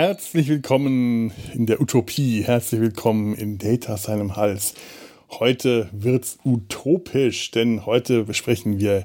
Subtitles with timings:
[0.00, 2.42] Herzlich willkommen in der Utopie.
[2.42, 4.72] Herzlich willkommen in Data seinem Hals.
[5.28, 9.04] Heute wird's utopisch, denn heute besprechen wir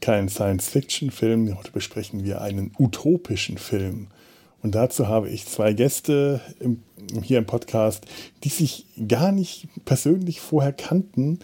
[0.00, 4.06] keinen Science-Fiction-Film, heute besprechen wir einen utopischen Film.
[4.62, 6.80] Und dazu habe ich zwei Gäste im,
[7.22, 8.06] hier im Podcast,
[8.44, 11.40] die sich gar nicht persönlich vorher kannten,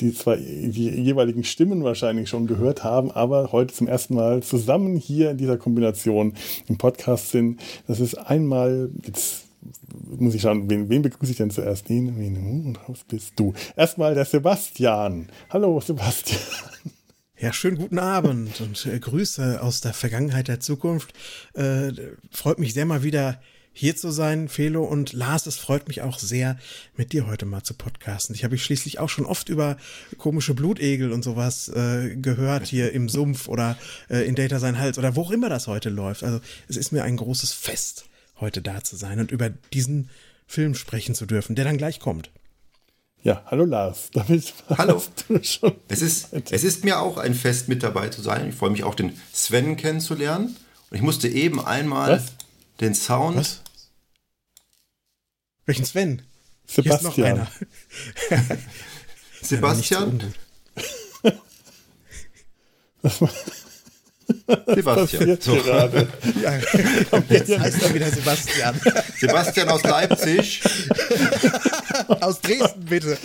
[0.00, 4.96] die zwar die jeweiligen Stimmen wahrscheinlich schon gehört haben, aber heute zum ersten Mal zusammen
[4.96, 6.34] hier in dieser Kombination
[6.68, 7.60] im Podcast sind.
[7.86, 9.44] Das ist einmal, jetzt
[10.18, 11.88] muss ich schauen, wen, wen begrüße ich denn zuerst?
[11.88, 13.52] Wen, wen, und was bist du?
[13.76, 15.28] Erstmal der Sebastian.
[15.50, 16.40] Hallo Sebastian.
[17.40, 21.12] Ja, schönen guten Abend und äh, Grüße aus der Vergangenheit der Zukunft.
[21.54, 21.92] Äh,
[22.32, 23.40] freut mich sehr mal wieder
[23.78, 25.46] hier zu sein, Felo und Lars.
[25.46, 26.58] Es freut mich auch sehr,
[26.96, 28.34] mit dir heute mal zu podcasten.
[28.34, 29.76] Ich habe ich schließlich auch schon oft über
[30.16, 33.78] komische Blutegel und sowas äh, gehört hier im Sumpf oder
[34.10, 36.24] äh, in Data sein Hals oder wo auch immer das heute läuft.
[36.24, 38.06] Also es ist mir ein großes Fest,
[38.40, 40.10] heute da zu sein und über diesen
[40.48, 42.32] Film sprechen zu dürfen, der dann gleich kommt.
[43.22, 44.10] Ja, hallo Lars.
[44.12, 45.00] Damit hallo.
[45.88, 48.48] Es ist, es ist mir auch ein Fest, mit dabei zu sein.
[48.48, 50.56] Ich freue mich auch, den Sven kennenzulernen.
[50.90, 52.32] Und ich musste eben einmal Was?
[52.80, 53.36] den Sound.
[53.36, 53.62] Was?
[55.68, 56.22] Welchen Sven?
[56.66, 57.46] Sebastian.
[59.42, 60.34] Sebastian?
[64.66, 65.38] Sebastian.
[65.42, 65.56] So.
[65.56, 66.08] gerade.
[66.42, 66.58] Ja,
[67.28, 68.80] jetzt heißt er wieder Sebastian.
[69.20, 70.62] Sebastian aus Leipzig.
[72.20, 73.18] aus Dresden, bitte.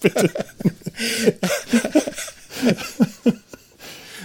[0.00, 0.30] bitte.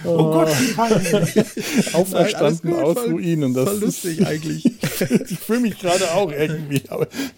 [0.08, 0.48] Oh, oh Gott,
[1.92, 3.54] Auferstanden Nein, aus voll, Ruinen.
[3.54, 4.64] Das voll lustig eigentlich.
[5.28, 6.82] ich fühle mich gerade auch irgendwie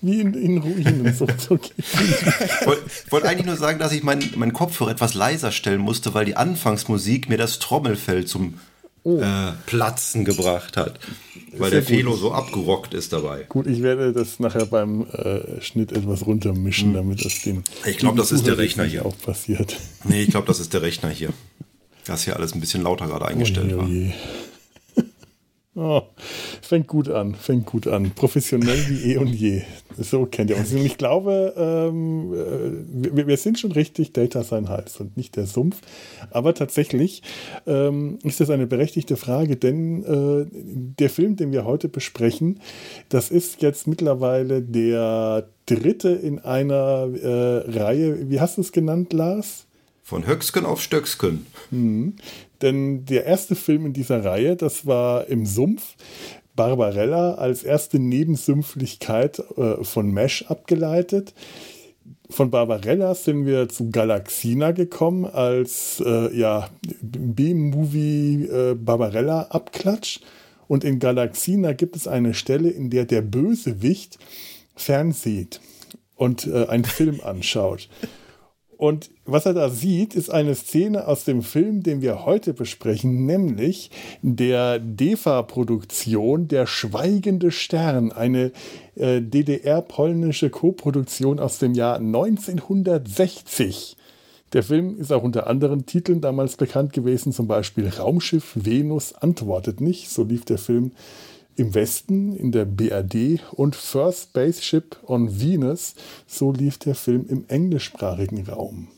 [0.00, 1.12] wie in, in Ruinen.
[1.14, 5.52] So, so ich wollte wollt eigentlich nur sagen, dass ich meinen mein Kopfhörer etwas leiser
[5.52, 8.54] stellen musste, weil die Anfangsmusik mir das Trommelfell zum
[9.02, 9.20] oh.
[9.20, 10.98] äh, Platzen gebracht hat.
[11.52, 13.44] Weil Sehr der Felo so abgerockt ist dabei.
[13.48, 16.94] Gut, ich werde das nachher beim äh, Schnitt etwas runtermischen, hm.
[16.94, 17.64] damit das den.
[17.86, 19.04] Ich glaube, das ist der Rechner hier.
[19.04, 19.76] Auch passiert.
[20.04, 21.30] Nee, ich glaube, das ist der Rechner hier.
[22.06, 24.12] Das hier alles ein bisschen lauter gerade eingestellt oh, je,
[25.74, 26.02] war.
[26.02, 26.02] oh,
[26.62, 28.12] fängt gut an, fängt gut an.
[28.12, 29.62] Professionell wie eh und je.
[29.98, 30.72] So kennt ihr uns.
[30.72, 35.36] Und ich glaube, ähm, äh, wir, wir, sind schon richtig Data sein Hals und nicht
[35.36, 35.80] der Sumpf.
[36.30, 37.22] Aber tatsächlich
[37.66, 42.60] ähm, ist das eine berechtigte Frage, denn äh, der Film, den wir heute besprechen,
[43.08, 48.30] das ist jetzt mittlerweile der dritte in einer äh, Reihe.
[48.30, 49.66] Wie hast du es genannt, Lars?
[50.10, 51.46] Von Höcksken auf Stöcksken.
[51.70, 52.16] Mhm.
[52.62, 55.94] Denn der erste Film in dieser Reihe, das war im Sumpf.
[56.56, 61.32] Barbarella als erste Nebensümpflichkeit äh, von Mesh abgeleitet.
[62.28, 66.70] Von Barbarella sind wir zu Galaxina gekommen als äh, ja,
[67.02, 70.22] B-Movie äh, Barbarella-Abklatsch.
[70.66, 74.18] Und in Galaxina gibt es eine Stelle, in der der Bösewicht
[74.74, 75.60] fernsieht
[76.16, 77.88] und äh, einen Film anschaut.
[78.80, 83.26] Und was er da sieht, ist eine Szene aus dem Film, den wir heute besprechen,
[83.26, 83.90] nämlich
[84.22, 88.52] der DEFA-Produktion Der Schweigende Stern, eine
[88.94, 93.98] äh, DDR-polnische Koproduktion aus dem Jahr 1960.
[94.54, 99.82] Der Film ist auch unter anderen Titeln damals bekannt gewesen, zum Beispiel Raumschiff Venus antwortet
[99.82, 100.08] nicht.
[100.08, 100.92] So lief der Film
[101.60, 105.94] im Westen in der BRD und First Spaceship on Venus,
[106.26, 108.88] so lief der Film im englischsprachigen Raum.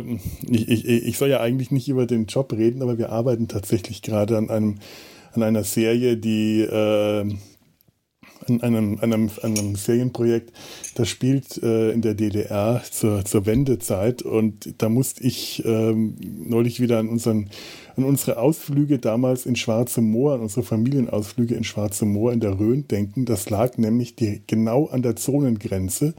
[0.49, 4.01] ich, ich, ich soll ja eigentlich nicht über den Job reden, aber wir arbeiten tatsächlich
[4.01, 4.79] gerade an einem
[5.35, 7.25] an einer Serie, die äh,
[8.47, 10.51] an einem, einem, einem Serienprojekt,
[10.95, 16.79] das spielt äh, in der DDR zur, zur Wendezeit und da musste ich ähm, neulich
[16.79, 17.49] wieder an unseren
[17.95, 22.59] an unsere Ausflüge damals in Schwarze Moor, an unsere Familienausflüge in Schwarze Moor in der
[22.59, 23.25] Rhön denken.
[23.25, 26.15] Das lag nämlich die, genau an der Zonengrenze.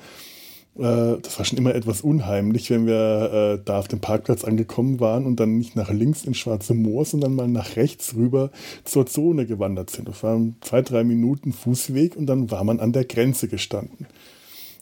[0.77, 5.01] Äh, das war schon immer etwas unheimlich, wenn wir äh, da auf dem Parkplatz angekommen
[5.01, 8.51] waren und dann nicht nach links in Schwarze Moor, sondern mal nach rechts rüber
[8.85, 10.09] zur Zone gewandert sind.
[10.09, 14.07] Das waren zwei, drei Minuten Fußweg und dann war man an der Grenze gestanden.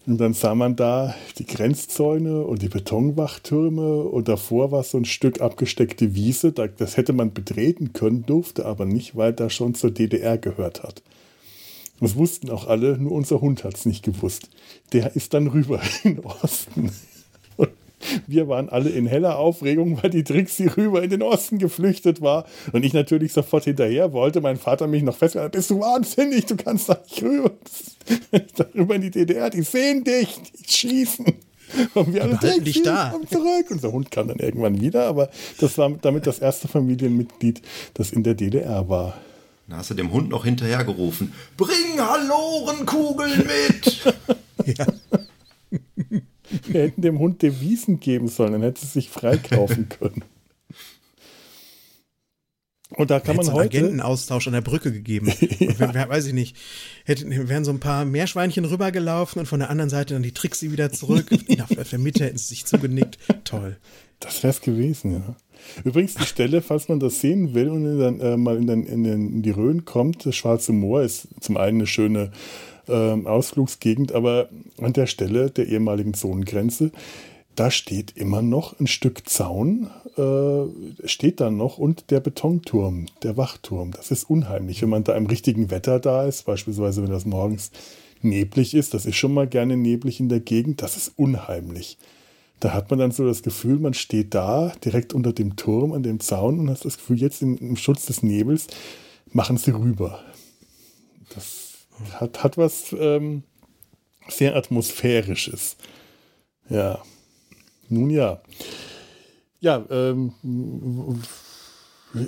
[0.05, 5.05] Und dann sah man da die Grenzzäune und die Betonwachtürme und davor war so ein
[5.05, 6.51] Stück abgesteckte Wiese.
[6.53, 11.03] Das hätte man betreten können, durfte aber nicht, weil da schon zur DDR gehört hat.
[12.01, 14.49] Das wussten auch alle, nur unser Hund hat es nicht gewusst.
[14.93, 16.91] Der ist dann rüber in den Osten.
[18.27, 22.47] Wir waren alle in heller Aufregung, weil die Trixie rüber in den Osten geflüchtet war.
[22.73, 24.41] Und ich natürlich sofort hinterher wollte.
[24.41, 25.57] Mein Vater mich noch festgehalten.
[25.57, 26.47] Bist du wahnsinnig?
[26.47, 27.53] Du kannst da nicht rüber.
[28.57, 29.51] Darüber in die DDR.
[29.51, 30.41] Die sehen dich.
[30.59, 31.27] Die schießen.
[31.95, 33.11] Und wir alle dich da.
[33.13, 33.67] Komm zurück.
[33.71, 35.07] Unser Hund kam dann irgendwann wieder.
[35.07, 37.63] Aber das war damit das erste Familienmitglied,
[37.95, 39.15] das in der DDR war.
[39.73, 41.33] Da hast du dem Hund noch hinterhergerufen.
[41.57, 44.05] Bring Hallorenkugeln mit!
[44.79, 44.87] ja.
[46.67, 50.25] Wir hätten dem Hund Devisen geben sollen, dann hätte es sich freikaufen können.
[52.91, 53.79] Und da kann man heute.
[53.79, 55.29] Agentenaustausch an der Brücke gegeben.
[55.31, 56.55] Und wenn, wer, weiß ich nicht,
[57.07, 60.71] hätten, wären so ein paar Meerschweinchen rübergelaufen und von der anderen Seite dann die Trixie
[60.71, 61.31] wieder zurück.
[61.79, 63.17] auf der Mitte hätten sie sich zugenickt.
[63.45, 63.79] Toll.
[64.21, 65.37] Das wäre es gewesen, ja.
[65.85, 69.05] Übrigens, die Stelle, falls man das sehen will und dann äh, mal in, den, in,
[69.05, 72.31] den, in, die Rhön kommt, das Schwarze Moor ist zum einen eine schöne
[72.89, 74.49] äh, Ausflugsgegend, aber
[74.81, 76.91] an der Stelle der ehemaligen Zonengrenze,
[77.55, 83.37] da steht immer noch ein Stück Zaun, äh, steht da noch und der Betonturm, der
[83.37, 83.91] Wachturm.
[83.93, 87.71] Das ist unheimlich, wenn man da im richtigen Wetter da ist, beispielsweise wenn das morgens
[88.23, 91.99] neblig ist, das ist schon mal gerne neblig in der Gegend, das ist unheimlich.
[92.63, 96.05] Da hat man dann so das Gefühl, man steht da direkt unter dem Turm an
[96.05, 98.69] dem Zaun und hat das Gefühl, jetzt im, im Schutz des Nebels
[99.33, 100.21] machen sie rüber.
[101.35, 101.73] Das
[102.21, 103.43] hat, hat was ähm,
[104.29, 105.77] sehr Atmosphärisches.
[106.69, 107.03] Ja.
[107.89, 108.41] Nun ja.
[109.59, 110.33] Ja, ähm,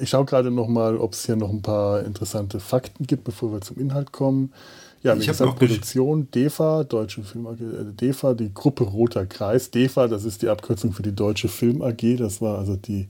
[0.00, 3.52] ich schaue gerade noch mal, ob es hier noch ein paar interessante Fakten gibt, bevor
[3.52, 4.52] wir zum Inhalt kommen.
[5.04, 9.70] Ja, wie gesagt, Produktion DEFA, Deutsche Film AG, äh, DEFA, die Gruppe Roter Kreis.
[9.70, 12.16] DEFA, das ist die Abkürzung für die Deutsche Film AG.
[12.16, 13.08] Das war also die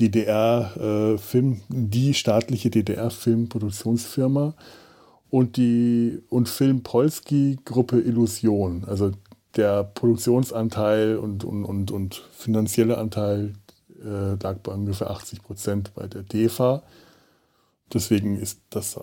[0.00, 4.54] DDR-Film, äh, die staatliche DDR-Filmproduktionsfirma
[5.30, 8.82] und die und Film Polski Gruppe Illusion.
[8.84, 9.12] Also
[9.54, 13.52] der Produktionsanteil und, und, und, und finanzielle Anteil
[14.04, 16.82] äh, lag bei ungefähr 80 Prozent bei der DEFA.
[17.92, 19.02] Deswegen ist das äh,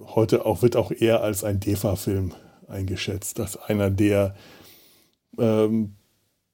[0.00, 2.32] heute auch, wird auch eher als ein DEFA-Film
[2.68, 4.34] eingeschätzt, als einer der
[5.38, 5.94] ähm,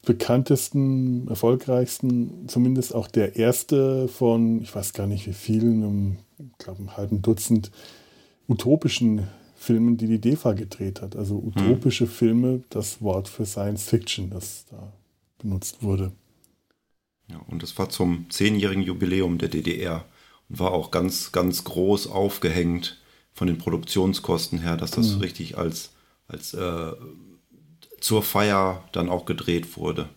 [0.04, 6.58] bekanntesten, erfolgreichsten, zumindest auch der erste von, ich weiß gar nicht wie vielen, einem, ich
[6.58, 7.70] glaube einem halben Dutzend
[8.48, 9.26] utopischen
[9.56, 11.16] Filmen, die die DEFA gedreht hat.
[11.16, 12.10] Also utopische hm.
[12.10, 14.92] Filme, das Wort für Science Fiction, das da
[15.38, 16.12] benutzt wurde.
[17.28, 20.04] Ja, und das war zum zehnjährigen Jubiläum der DDR
[20.48, 22.98] und war auch ganz, ganz groß aufgehängt
[23.37, 25.21] von den Produktionskosten her, dass das mhm.
[25.21, 25.90] richtig als,
[26.26, 26.93] als äh,
[28.00, 30.09] zur Feier dann auch gedreht wurde.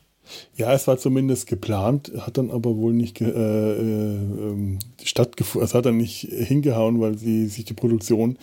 [0.55, 5.65] Ja, es war zumindest geplant, hat dann aber wohl nicht äh, äh, stattgefunden.
[5.65, 8.37] Es hat dann nicht hingehauen, weil sie sich die Produktion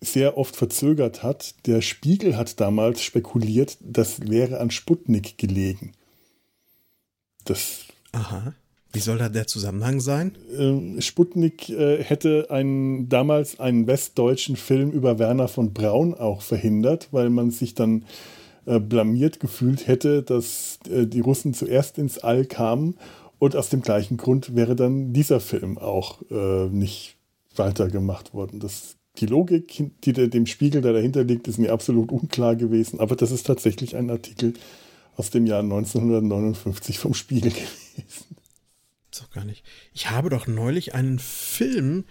[0.00, 1.54] sehr oft verzögert hat.
[1.66, 5.92] Der Spiegel hat damals spekuliert, das wäre an Sputnik gelegen.
[7.44, 7.84] Das.
[8.10, 8.54] Aha.
[8.94, 10.36] Wie soll da der Zusammenhang sein?
[10.56, 17.08] Äh, Sputnik äh, hätte einen, damals einen westdeutschen Film über Werner von Braun auch verhindert,
[17.10, 18.04] weil man sich dann
[18.66, 22.96] äh, blamiert gefühlt hätte, dass äh, die Russen zuerst ins All kamen
[23.40, 26.20] und aus dem gleichen Grund wäre dann dieser Film auch
[26.70, 27.16] nicht
[27.56, 28.60] weitergemacht worden.
[28.60, 33.16] Das, die Logik, die dem Spiegel, der dahinter liegt, ist mir absolut unklar gewesen, aber
[33.16, 34.54] das ist tatsächlich ein Artikel
[35.16, 38.33] aus dem Jahr 1959 vom Spiegel gewesen.
[39.20, 39.64] Doch gar nicht.
[39.92, 42.04] Ich habe doch neulich einen Film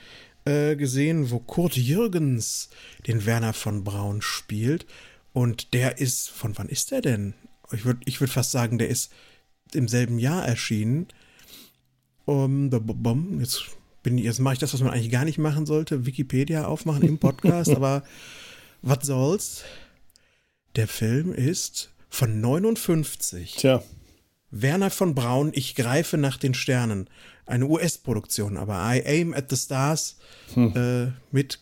[0.46, 2.70] äh, gesehen, wo Kurt Jürgens
[3.08, 4.86] den Werner von Braun spielt.
[5.32, 7.34] Und der ist, von wann ist der denn?
[7.72, 9.12] Ich würde ich würd fast sagen, der ist
[9.74, 11.08] im selben Jahr erschienen.
[12.26, 12.70] Um,
[13.40, 13.64] jetzt
[14.04, 17.18] bin jetzt mache ich das, was man eigentlich gar nicht machen sollte, Wikipedia aufmachen im
[17.18, 18.04] Podcast, aber
[18.82, 19.64] was soll's?
[20.76, 23.56] Der Film ist von 59.
[23.56, 23.84] Tja.
[24.54, 27.10] Werner von Braun, ich greife nach den Sternen.
[27.46, 30.18] Eine US-Produktion, aber I Aim at the Stars
[30.54, 30.74] hm.
[30.76, 31.60] äh, mit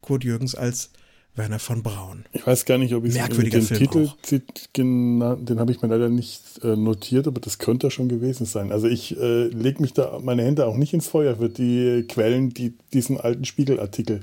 [0.00, 0.90] Kurt Jürgens als
[1.36, 2.24] Werner von Braun.
[2.32, 5.88] Ich weiß gar nicht, ob ich Merkwürdiger den Film Titel, genannt, den habe ich mir
[5.88, 8.72] leider nicht äh, notiert, aber das könnte schon gewesen sein.
[8.72, 12.50] Also ich äh, lege mich da meine Hände auch nicht ins Feuer für die Quellen,
[12.50, 14.20] die diesen alten Spiegelartikel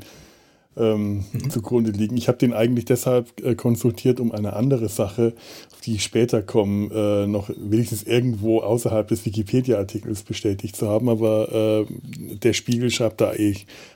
[0.77, 1.49] ähm, mhm.
[1.49, 2.17] zugrunde liegen.
[2.17, 5.33] Ich habe den eigentlich deshalb äh, konsultiert, um eine andere Sache,
[5.73, 11.09] auf die ich später komme, äh, noch wenigstens irgendwo außerhalb des Wikipedia-Artikels bestätigt zu haben.
[11.09, 13.55] Aber äh, der Spiegel schreibt da eh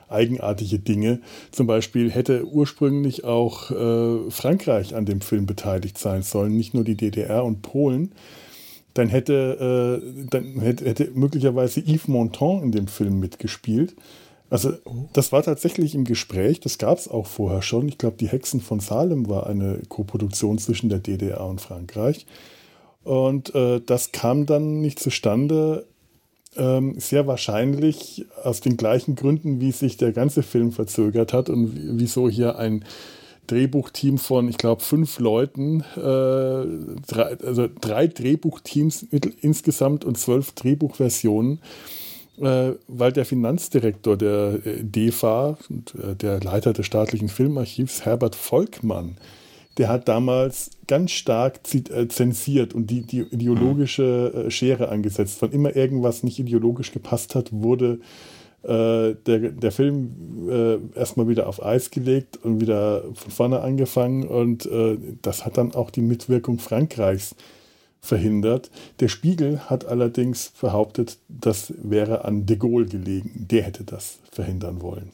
[0.10, 1.22] eigenartige Dinge.
[1.51, 6.84] Zum Beispiel hätte ursprünglich auch äh, Frankreich an dem Film beteiligt sein sollen, nicht nur
[6.84, 8.12] die DDR und Polen.
[8.94, 13.96] Dann hätte, äh, dann hätte, hätte möglicherweise Yves Montand in dem Film mitgespielt.
[14.55, 14.71] Also
[15.12, 17.89] das war tatsächlich im Gespräch, das gab es auch vorher schon.
[17.89, 22.25] Ich glaube, die Hexen von Salem war eine Koproduktion zwischen der DDR und Frankreich.
[23.03, 25.85] Und äh, das kam dann nicht zustande,
[26.55, 32.00] ähm, sehr wahrscheinlich aus den gleichen Gründen, wie sich der ganze Film verzögert hat und
[32.00, 32.85] wieso hier ein
[33.47, 36.65] Drehbuchteam von, ich glaube, fünf Leuten, äh,
[37.07, 41.59] drei, also drei Drehbuchteams mit, insgesamt und zwölf Drehbuchversionen,
[42.38, 49.18] weil der Finanzdirektor der äh, DEFA, äh, der Leiter des staatlichen Filmarchivs, Herbert Volkmann,
[49.77, 55.38] der hat damals ganz stark äh, zensiert und die, die ideologische äh, Schere angesetzt.
[55.42, 58.00] Wann immer irgendwas nicht ideologisch gepasst hat, wurde
[58.63, 64.24] äh, der, der Film äh, erstmal wieder auf Eis gelegt und wieder von vorne angefangen.
[64.24, 67.36] Und äh, das hat dann auch die Mitwirkung Frankreichs
[68.05, 68.71] verhindert.
[69.00, 73.47] Der Spiegel hat allerdings behauptet, das wäre an de Gaulle gelegen.
[73.50, 75.12] Der hätte das verhindern wollen.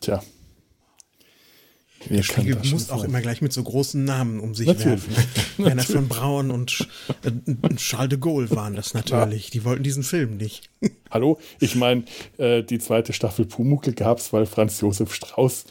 [0.00, 0.22] Tja.
[2.10, 5.08] Der Spiegel muss auch immer gleich mit so großen Namen um sich natürlich.
[5.08, 5.24] werfen.
[5.64, 6.86] Werner von Braun und
[7.24, 9.46] äh, Charles de Gaulle waren das natürlich.
[9.46, 9.50] Ja.
[9.54, 10.70] Die wollten diesen Film nicht.
[11.10, 12.04] Hallo, ich meine,
[12.38, 15.64] äh, die zweite Staffel Pumuckl gab es, weil Franz Josef Strauß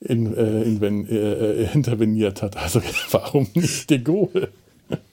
[0.00, 2.56] in, äh, in, äh, interveniert hat.
[2.56, 4.52] Also warum nicht de Gaulle?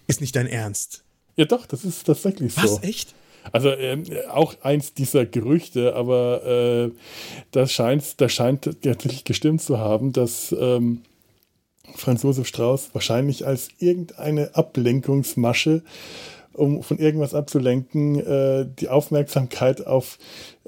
[0.07, 1.03] Ist nicht dein Ernst?
[1.35, 2.63] Ja doch, das ist tatsächlich so.
[2.63, 3.13] Was, echt?
[3.51, 6.91] Also ähm, auch eins dieser Gerüchte, aber äh,
[7.51, 11.01] das scheint, das scheint tatsächlich gestimmt zu haben, dass ähm,
[11.93, 15.83] Franz Josef Strauß wahrscheinlich als irgendeine Ablenkungsmasche
[16.55, 20.17] um von irgendwas abzulenken, äh, die Aufmerksamkeit auf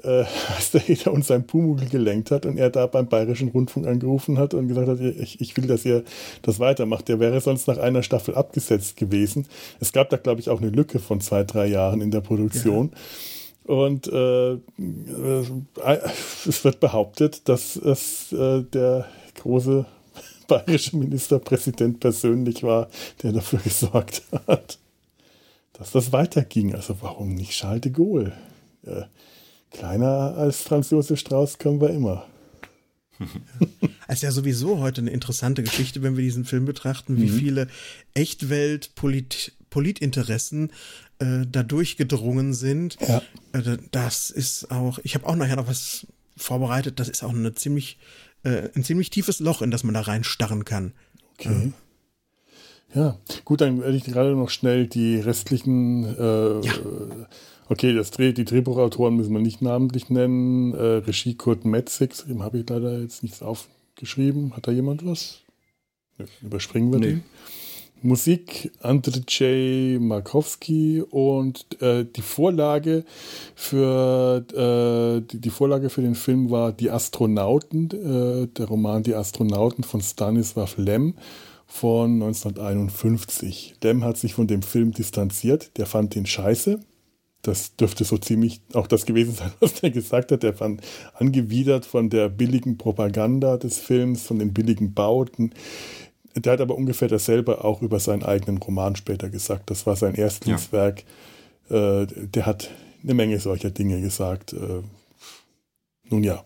[0.02, 0.24] äh,
[0.86, 4.68] Heder und sein Pumuckl gelenkt hat und er da beim Bayerischen Rundfunk angerufen hat und
[4.68, 6.04] gesagt hat, ich, ich will, dass ihr
[6.42, 7.08] das weitermacht.
[7.08, 9.46] Der wäre sonst nach einer Staffel abgesetzt gewesen.
[9.80, 12.90] Es gab da, glaube ich, auch eine Lücke von zwei, drei Jahren in der Produktion.
[12.92, 13.74] Ja.
[13.74, 14.58] Und äh, äh,
[16.46, 19.84] es wird behauptet, dass es äh, der große
[20.48, 22.88] bayerische Ministerpräsident persönlich war,
[23.22, 24.78] der dafür gesorgt hat
[25.78, 26.74] dass das weiterging.
[26.74, 28.32] Also warum nicht Charles de Gaulle?
[28.84, 29.04] Äh,
[29.70, 32.26] kleiner als Franz Josef Strauß können wir immer.
[34.10, 37.38] Es ist ja sowieso heute eine interessante Geschichte, wenn wir diesen Film betrachten, wie mhm.
[37.38, 37.68] viele
[38.14, 40.72] Echtwelt-Politinteressen
[41.18, 42.96] äh, da durchgedrungen sind.
[43.06, 43.20] Ja.
[43.52, 46.06] Äh, das ist auch, ich habe auch nachher noch was
[46.38, 47.98] vorbereitet, das ist auch eine ziemlich,
[48.44, 50.94] äh, ein ziemlich tiefes Loch, in das man da reinstarren kann.
[51.34, 51.74] Okay.
[52.94, 56.04] Ja, gut, dann werde ich gerade noch schnell die restlichen.
[56.04, 56.72] Äh, ja.
[57.68, 60.72] Okay, das Dreh, die Drehbuchautoren müssen wir nicht namentlich nennen.
[60.72, 64.56] Äh, Regie Kurt Metzig, dem habe ich leider jetzt nichts aufgeschrieben.
[64.56, 65.42] Hat da jemand was?
[66.42, 67.06] Überspringen wir nee.
[67.06, 67.24] den.
[68.00, 73.04] Musik Andrzej Markowski und äh, die Vorlage
[73.56, 79.16] für äh, die, die, Vorlage für den Film war Die Astronauten, äh, der Roman Die
[79.16, 81.14] Astronauten von Stanislav Lem
[81.68, 83.76] von 1951.
[83.82, 85.76] Lem hat sich von dem Film distanziert.
[85.76, 86.80] Der fand den scheiße.
[87.42, 90.42] Das dürfte so ziemlich auch das gewesen sein, was er gesagt hat.
[90.42, 90.80] Er fand
[91.14, 95.52] angewidert von der billigen Propaganda des Films, von den billigen Bauten.
[96.34, 99.70] Der hat aber ungefähr dasselbe auch über seinen eigenen Roman später gesagt.
[99.70, 101.04] Das war sein Erstlingswerk.
[101.68, 102.02] Ja.
[102.02, 102.70] Äh, der hat
[103.02, 104.54] eine Menge solcher Dinge gesagt.
[104.54, 104.82] Äh,
[106.08, 106.44] nun ja.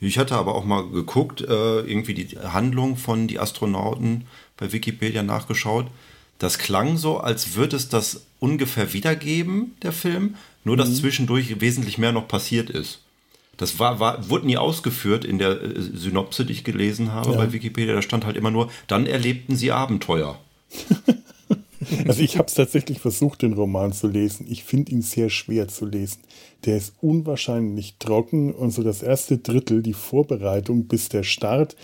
[0.00, 4.24] Ich hatte aber auch mal geguckt, äh, irgendwie die Handlung von die Astronauten
[4.56, 5.86] bei Wikipedia nachgeschaut.
[6.38, 10.94] Das klang so, als würde es das ungefähr wiedergeben, der Film, nur dass mhm.
[10.94, 13.00] zwischendurch wesentlich mehr noch passiert ist.
[13.58, 17.36] Das war, war, wurde nie ausgeführt in der äh, Synopse, die ich gelesen habe ja.
[17.36, 17.94] bei Wikipedia.
[17.94, 20.40] Da stand halt immer nur, dann erlebten sie Abenteuer.
[22.06, 24.46] Also ich habe es tatsächlich versucht, den Roman zu lesen.
[24.48, 26.20] Ich finde ihn sehr schwer zu lesen.
[26.64, 31.76] Der ist unwahrscheinlich trocken und so das erste Drittel, die Vorbereitung bis der Start,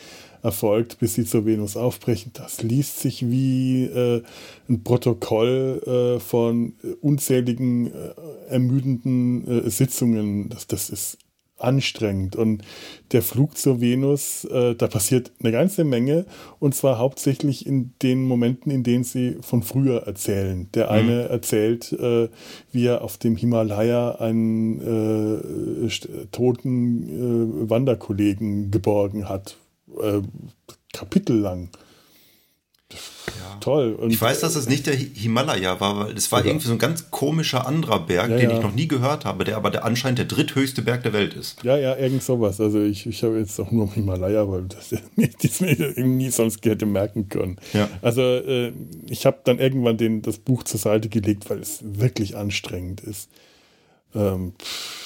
[0.42, 2.30] erfolgt, bis sie zur Venus aufbrechen.
[2.34, 4.22] Das liest sich wie äh,
[4.68, 5.82] ein Protokoll
[6.16, 8.14] äh, von unzähligen äh,
[8.48, 10.48] ermüdenden äh, Sitzungen.
[10.48, 11.18] Das, das ist
[11.58, 12.36] anstrengend.
[12.36, 12.62] Und
[13.12, 16.26] der Flug zur Venus, äh, da passiert eine ganze Menge
[16.58, 20.68] und zwar hauptsächlich in den Momenten, in denen sie von früher erzählen.
[20.74, 20.90] Der mhm.
[20.92, 22.28] eine erzählt, äh,
[22.72, 25.88] wie er auf dem Himalaya einen äh,
[26.32, 29.56] toten äh, Wanderkollegen geborgen hat.
[30.00, 30.20] Äh,
[30.92, 31.70] kapitellang.
[32.92, 33.56] Ja.
[33.60, 33.94] Toll.
[33.94, 36.48] Und ich weiß, dass es nicht der Himalaya war, weil es war oder?
[36.48, 38.56] irgendwie so ein ganz komischer anderer Berg, ja, den ja.
[38.56, 41.62] ich noch nie gehört habe, der aber der anscheinend der dritthöchste Berg der Welt ist.
[41.64, 42.60] Ja, ja, irgend sowas.
[42.60, 46.86] Also ich, ich habe jetzt auch nur Himalaya, weil das ich mir irgendwie sonst hätte
[46.86, 47.56] merken können.
[47.72, 47.88] Ja.
[48.02, 48.72] Also äh,
[49.08, 53.28] ich habe dann irgendwann den, das Buch zur Seite gelegt, weil es wirklich anstrengend ist.
[54.14, 55.05] Ähm, pff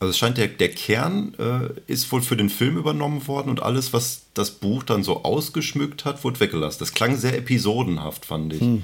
[0.00, 3.62] also es scheint der, der Kern äh, ist wohl für den Film übernommen worden und
[3.62, 6.78] alles, was das Buch dann so ausgeschmückt hat, wurde weggelassen.
[6.80, 8.60] Das klang sehr episodenhaft, fand ich.
[8.60, 8.82] Hm.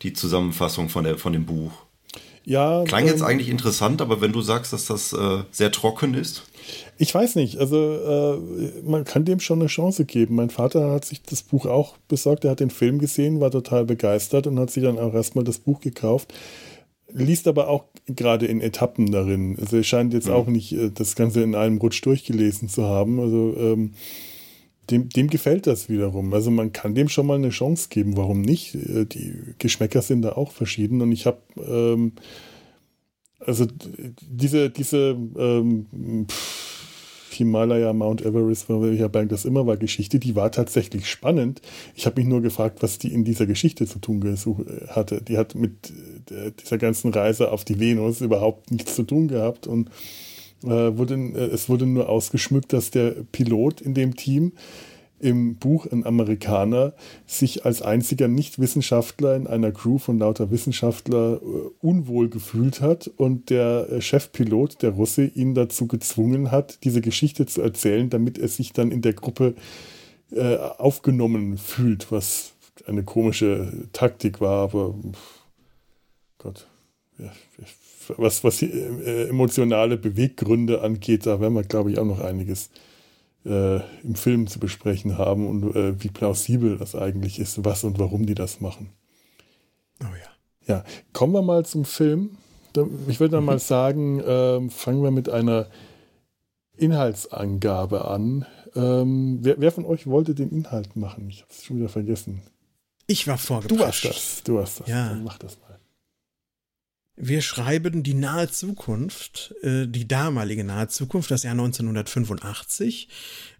[0.00, 1.72] Die Zusammenfassung von, der, von dem Buch.
[2.46, 2.82] Ja.
[2.84, 6.44] Klang jetzt ähm, eigentlich interessant, aber wenn du sagst, dass das äh, sehr trocken ist.
[6.96, 10.34] Ich weiß nicht, also äh, man kann dem schon eine Chance geben.
[10.36, 13.84] Mein Vater hat sich das Buch auch besorgt, er hat den Film gesehen, war total
[13.84, 16.32] begeistert und hat sich dann auch erstmal das Buch gekauft
[17.14, 19.56] liest aber auch gerade in Etappen darin.
[19.58, 20.34] Also er scheint jetzt mhm.
[20.34, 23.20] auch nicht äh, das Ganze in einem Rutsch durchgelesen zu haben.
[23.20, 23.92] Also ähm,
[24.90, 26.34] dem, dem gefällt das wiederum.
[26.34, 28.16] Also man kann dem schon mal eine Chance geben.
[28.16, 28.74] Warum nicht?
[28.74, 32.12] Äh, die Geschmäcker sind da auch verschieden und ich habe ähm,
[33.38, 33.66] also
[34.20, 35.86] diese diese ähm,
[36.28, 36.73] pff,
[37.34, 41.60] Himalaya, Mount Everest, von welcher Berg das immer war, Geschichte, die war tatsächlich spannend.
[41.94, 44.22] Ich habe mich nur gefragt, was die in dieser Geschichte zu tun
[44.88, 45.22] hatte.
[45.22, 45.92] Die hat mit
[46.30, 49.90] äh, dieser ganzen Reise auf die Venus überhaupt nichts zu tun gehabt und
[50.64, 54.52] äh, wurde, äh, es wurde nur ausgeschmückt, dass der Pilot in dem Team
[55.20, 56.92] im Buch ein Amerikaner
[57.26, 63.50] sich als einziger Nicht-Wissenschaftler in einer Crew von lauter Wissenschaftler äh, unwohl gefühlt hat und
[63.50, 68.48] der äh, Chefpilot, der Russe, ihn dazu gezwungen hat, diese Geschichte zu erzählen, damit er
[68.48, 69.54] sich dann in der Gruppe
[70.32, 72.52] äh, aufgenommen fühlt, was
[72.86, 74.94] eine komische Taktik war, aber
[76.38, 76.66] Gott.
[77.18, 77.30] Ja,
[78.16, 82.70] was, was äh, emotionale Beweggründe angeht, da werden wir, glaube ich, auch noch einiges
[83.44, 87.98] äh, im Film zu besprechen haben und äh, wie plausibel das eigentlich ist, was und
[87.98, 88.90] warum die das machen.
[90.02, 90.34] Oh ja.
[90.66, 92.38] Ja, kommen wir mal zum Film.
[93.06, 95.68] Ich würde dann mal sagen, äh, fangen wir mit einer
[96.76, 98.46] Inhaltsangabe an.
[98.74, 101.28] Ähm, wer, wer, von euch wollte den Inhalt machen?
[101.28, 102.42] Ich habe es schon wieder vergessen.
[103.06, 103.80] Ich war vorgeprescht.
[103.80, 104.42] Du hast das.
[104.42, 104.88] Du hast das.
[104.88, 105.10] Ja.
[105.10, 105.58] Dann mach das.
[107.16, 113.08] Wir schreiben die nahe Zukunft, äh, die damalige nahe Zukunft, das Jahr 1985.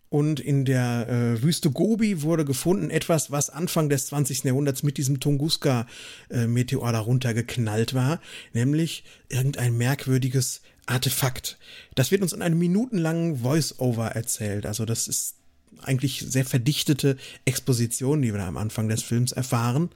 [0.09, 4.45] Und in der äh, Wüste Gobi wurde gefunden etwas, was Anfang des 20.
[4.45, 8.21] Jahrhunderts mit diesem Tunguska-Meteor äh, darunter geknallt war,
[8.53, 11.59] nämlich irgendein merkwürdiges Artefakt.
[11.95, 14.67] Das wird uns in einem minutenlangen Voice-Over erzählt.
[14.67, 15.37] Also das ist
[15.83, 19.91] eigentlich sehr verdichtete Exposition, die wir da am Anfang des Films erfahren.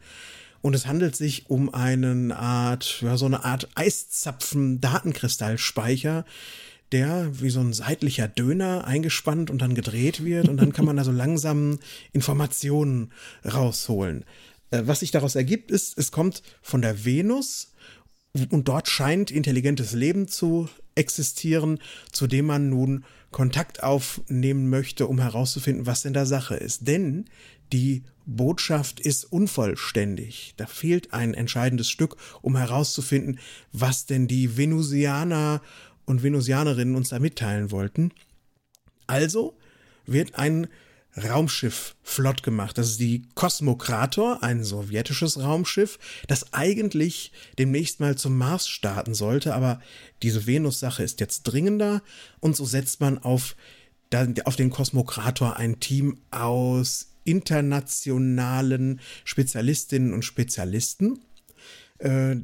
[0.61, 6.25] Und es handelt sich um eine Art, ja, so eine Art Eiszapfen-Datenkristallspeicher,
[6.93, 10.97] der wie so ein seitlicher Döner eingespannt und dann gedreht wird und dann kann man
[10.97, 11.79] da so langsam
[12.13, 13.13] Informationen
[13.45, 14.25] rausholen.
[14.71, 17.73] Äh, was sich daraus ergibt, ist, es kommt von der Venus
[18.51, 21.79] und dort scheint intelligentes Leben zu existieren,
[22.13, 26.89] zu dem man nun Kontakt aufnehmen möchte, um herauszufinden, was denn da Sache ist.
[26.89, 27.27] Denn
[27.73, 30.55] die Botschaft ist unvollständig.
[30.59, 33.41] Da fehlt ein entscheidendes Stück, um herauszufinden,
[33.73, 35.63] was denn die Venusianer
[36.05, 38.13] und Venusianerinnen uns da mitteilen wollten.
[39.07, 39.57] Also
[40.07, 40.69] wird ein
[41.17, 42.77] Raumschiff flott gemacht.
[42.77, 49.55] Das ist die Kosmokrator, ein sowjetisches Raumschiff, das eigentlich demnächst mal zum Mars starten sollte,
[49.55, 49.81] aber
[50.23, 52.03] diese Venus-Sache ist jetzt dringender
[52.41, 53.57] und so setzt man auf,
[54.45, 61.21] auf den Kosmokrator ein Team aus internationalen Spezialistinnen und Spezialisten.
[61.99, 62.37] Äh,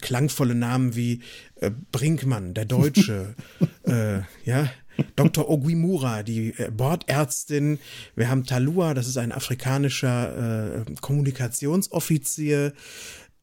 [0.00, 1.20] klangvolle Namen wie
[1.56, 3.34] äh, Brinkmann, der Deutsche,
[3.84, 4.70] äh, ja,
[5.16, 5.48] Dr.
[5.48, 7.78] Oguimura, die äh, Bordärztin.
[8.14, 12.72] Wir haben Talua, das ist ein afrikanischer äh, Kommunikationsoffizier.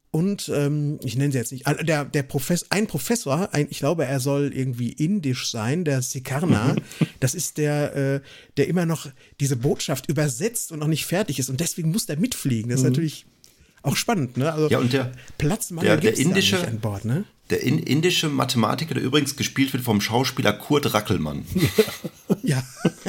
[0.09, 1.65] Und ähm, ich nenne sie jetzt nicht.
[1.83, 6.75] Der, der Professor, ein Professor, ein, ich glaube, er soll irgendwie indisch sein, der Sikarna.
[7.19, 8.21] das ist der, äh,
[8.55, 9.07] der immer noch
[9.39, 11.49] diese Botschaft übersetzt und noch nicht fertig ist.
[11.49, 12.69] Und deswegen muss der mitfliegen.
[12.69, 12.91] Das ist mhm.
[12.91, 13.25] natürlich
[13.83, 14.51] auch spannend, ne?
[14.51, 17.25] Also ja, und der, Platzmangel der, der indische, an Bord, ne?
[17.49, 21.45] Der in, indische Mathematiker, der übrigens gespielt wird vom Schauspieler Kurt Rackelmann.
[22.43, 22.63] ja,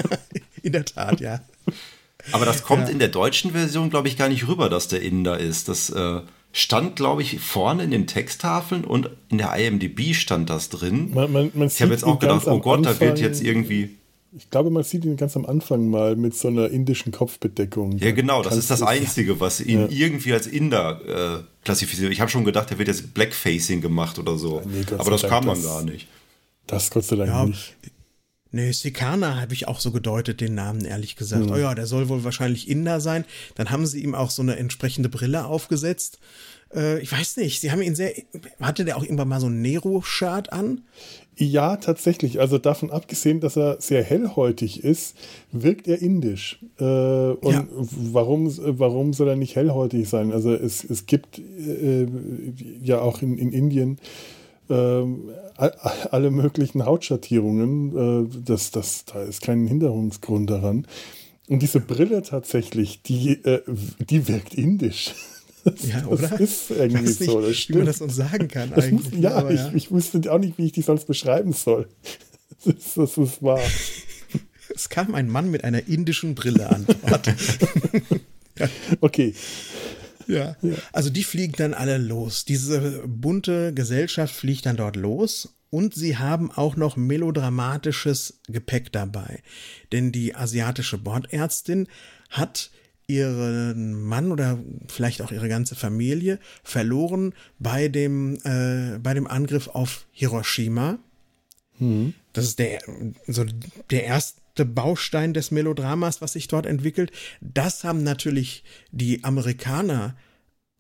[0.63, 1.41] in der Tat, ja.
[2.33, 2.91] Aber das kommt ja.
[2.91, 5.69] in der deutschen Version, glaube ich, gar nicht rüber, dass der Inder ist.
[5.69, 6.21] Das äh,
[6.53, 11.11] stand, glaube ich, vorne in den Texttafeln und in der IMDb stand das drin.
[11.15, 13.97] Man, man, man ich habe jetzt auch gedacht, oh Gott, Anfang, da wird jetzt irgendwie.
[14.37, 17.97] Ich glaube, man sieht ihn ganz am Anfang mal mit so einer indischen Kopfbedeckung.
[17.99, 19.89] Ja, genau, das ist das Einzige, was ihn ja.
[19.89, 21.01] irgendwie als Inder
[21.41, 22.13] äh, klassifiziert.
[22.13, 24.57] Ich habe schon gedacht, er wird jetzt Blackfacing gemacht oder so.
[24.57, 26.09] Ja, nee, Aber das kam man gar nicht.
[26.67, 27.75] Das Gott sei Dank ja, nicht.
[28.51, 31.47] Nee, Sikana habe ich auch so gedeutet, den Namen, ehrlich gesagt.
[31.47, 31.53] Mhm.
[31.53, 33.25] Oh ja, der soll wohl wahrscheinlich Inder sein.
[33.57, 36.19] Dann haben sie ihm auch so eine entsprechende Brille aufgesetzt.
[36.75, 38.13] Äh, ich weiß nicht, sie haben ihn sehr.
[38.61, 40.83] Hatte der auch irgendwann mal so ein Nero-Shirt an?
[41.37, 42.41] Ja, tatsächlich.
[42.41, 45.17] Also davon abgesehen, dass er sehr hellhäutig ist,
[45.53, 46.59] wirkt er indisch.
[46.81, 47.67] Äh, und ja.
[47.71, 50.33] warum, warum soll er nicht hellhäutig sein?
[50.33, 52.07] Also es, es gibt äh,
[52.83, 53.99] ja auch in, in Indien
[54.69, 58.27] ähm, alle möglichen Hautschattierungen.
[58.27, 60.87] Äh, das, das, da ist kein Hinderungsgrund daran.
[61.49, 63.63] Und diese Brille tatsächlich, die, äh,
[63.99, 65.15] die wirkt indisch.
[65.65, 66.29] Das, ja, oder?
[66.29, 67.43] Das ist irgendwie nicht, so.
[67.43, 67.75] Das stimmt.
[67.75, 69.13] Wie man das uns sagen kann das eigentlich.
[69.13, 69.69] Muss, ja, aber, ja.
[69.69, 71.89] Ich, ich wusste auch nicht, wie ich die sonst beschreiben soll.
[72.65, 73.61] Das ist, das ist wahr.
[74.75, 76.87] Es kam ein Mann mit einer indischen Brille an.
[78.59, 78.69] ja.
[79.01, 79.35] Okay.
[80.29, 80.57] Ja.
[80.63, 80.75] ja.
[80.93, 82.45] Also die fliegen dann alle los.
[82.45, 89.43] Diese bunte Gesellschaft fliegt dann dort los und sie haben auch noch melodramatisches Gepäck dabei.
[89.91, 91.89] Denn die asiatische Bordärztin
[92.31, 92.71] hat
[93.07, 99.69] ihren Mann oder vielleicht auch ihre ganze Familie verloren bei dem, äh, bei dem Angriff
[99.69, 100.99] auf Hiroshima.
[101.79, 102.13] Hm.
[102.35, 102.81] Das ist der,
[103.27, 103.47] so
[103.91, 107.13] der erste erste Baustein des Melodramas, was sich dort entwickelt.
[107.41, 110.17] Das haben natürlich die Amerikaner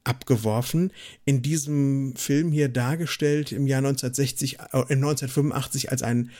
[0.04, 0.92] abgeworfen.
[1.24, 6.30] In diesem Film hier dargestellt im Jahr 1960, äh, 1985 als ein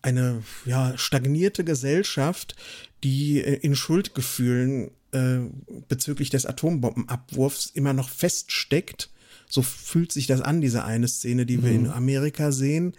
[0.00, 2.56] eine ja, stagnierte Gesellschaft,
[3.02, 5.40] die äh, in Schuldgefühlen äh,
[5.88, 9.10] bezüglich des Atombombenabwurfs immer noch feststeckt.
[9.48, 11.90] So fühlt sich das an, diese eine Szene, die wir in mhm.
[11.90, 12.94] Amerika sehen.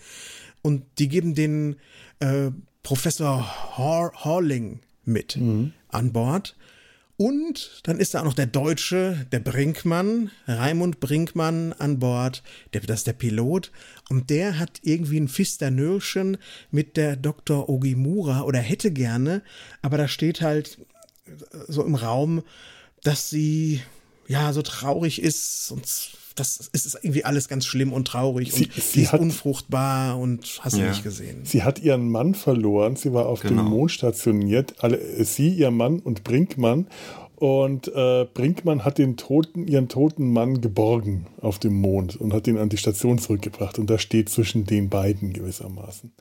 [0.62, 1.78] Und die geben den
[2.20, 2.52] äh,
[2.86, 5.74] Professor Hor Horling mit mhm.
[5.90, 6.56] an Bord.
[7.18, 12.44] Und dann ist da auch noch der Deutsche, der Brinkmann, Raimund Brinkmann an Bord,
[12.74, 13.72] der, das ist der Pilot.
[14.10, 16.38] Und der hat irgendwie ein Fisternöhrchen
[16.70, 17.70] mit der Dr.
[17.70, 19.42] Ogimura oder hätte gerne,
[19.82, 20.78] aber da steht halt
[21.68, 22.44] so im Raum,
[23.02, 23.82] dass sie
[24.28, 25.88] ja so traurig ist und
[26.36, 30.60] das ist irgendwie alles ganz schlimm und traurig sie, und sie, ist hat, unfruchtbar und
[30.62, 30.84] hast ja.
[30.84, 31.42] du nicht gesehen.
[31.44, 33.64] Sie hat ihren Mann verloren, sie war auf genau.
[33.64, 36.88] dem Mond stationiert, alle, sie, ihr Mann und Brinkmann
[37.36, 42.48] und äh, Brinkmann hat den toten, ihren toten Mann geborgen auf dem Mond und hat
[42.48, 46.12] ihn an die Station zurückgebracht und da steht zwischen den beiden gewissermaßen.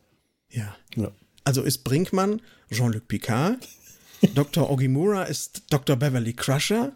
[0.51, 0.75] Ja.
[0.97, 1.11] ja.
[1.45, 3.69] Also ist Brinkmann Jean-Luc Picard,
[4.35, 4.71] Dr.
[4.71, 5.97] Ogimura ist Dr.
[5.97, 6.93] Beverly Crusher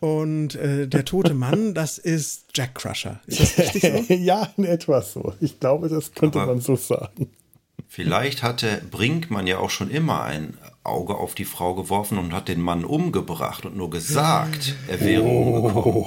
[0.00, 3.20] und äh, der tote Mann, das ist Jack Crusher.
[3.26, 4.14] Ist das richtig so?
[4.14, 5.34] ja, in etwa so.
[5.40, 7.30] Ich glaube, das könnte Aber man so sagen.
[7.88, 12.48] Vielleicht hatte Brinkmann ja auch schon immer ein Auge auf die Frau geworfen und hat
[12.48, 15.58] den Mann umgebracht und nur gesagt, er wäre oh.
[15.58, 16.06] umgekommen.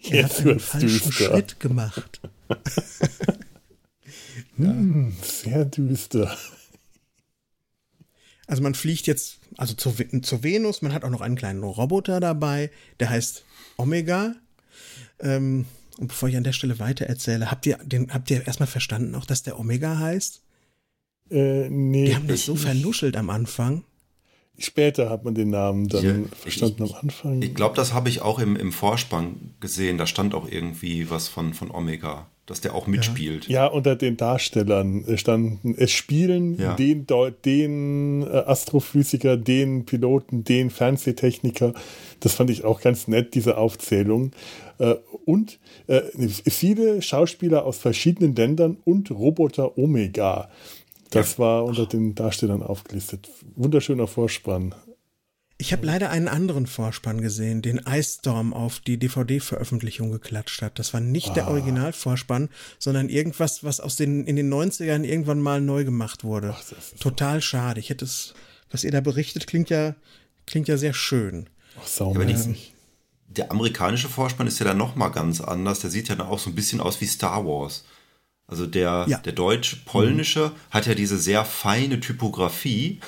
[0.10, 1.12] er hat einen falschen düster.
[1.12, 2.20] Schritt gemacht.
[4.56, 6.36] hm, sehr düster.
[8.48, 12.18] Also man fliegt jetzt also zur, zur Venus, man hat auch noch einen kleinen Roboter
[12.18, 13.44] dabei, der heißt
[13.76, 14.34] Omega.
[15.20, 15.66] Ähm,
[15.98, 19.14] und bevor ich an der Stelle weiter erzähle, habt ihr, den, habt ihr erstmal verstanden
[19.14, 20.42] auch, dass der Omega heißt?
[21.30, 22.06] Äh, nee.
[22.06, 23.84] Die haben das so vernuschelt am Anfang.
[24.58, 27.42] Später hat man den Namen dann ja, verstanden ich, am Anfang.
[27.42, 29.98] Ich glaube, das habe ich auch im, im Vorspann gesehen.
[29.98, 33.46] Da stand auch irgendwie was von, von Omega dass der auch mitspielt.
[33.48, 36.74] Ja, unter den Darstellern standen, es spielen ja.
[36.74, 37.06] den,
[37.44, 41.74] den äh, Astrophysiker, den Piloten, den Fernsehtechniker.
[42.20, 44.32] Das fand ich auch ganz nett, diese Aufzählung.
[44.78, 44.94] Äh,
[45.26, 50.48] und äh, viele Schauspieler aus verschiedenen Ländern und Roboter Omega.
[51.10, 51.38] Das ja.
[51.38, 53.28] war unter den Darstellern aufgelistet.
[53.54, 54.74] Wunderschöner Vorspann.
[55.60, 60.78] Ich habe leider einen anderen Vorspann gesehen, den Ice Storm auf die DVD-Veröffentlichung geklatscht hat.
[60.78, 61.34] Das war nicht ah.
[61.34, 66.54] der Originalvorspann, sondern irgendwas, was aus den, in den 90ern irgendwann mal neu gemacht wurde.
[66.56, 66.62] Ach,
[67.00, 67.80] Total schade.
[67.80, 68.34] Ich hätte es,
[68.70, 69.96] was ihr da berichtet, klingt ja,
[70.46, 71.50] klingt ja sehr schön.
[71.80, 72.72] Ach, saumäßig.
[73.26, 75.80] der amerikanische Vorspann ist ja dann nochmal ganz anders.
[75.80, 77.84] Der sieht ja dann auch so ein bisschen aus wie Star Wars.
[78.48, 79.18] Also der, ja.
[79.18, 80.52] der deutsch-polnische mhm.
[80.70, 82.98] hat ja diese sehr feine Typografie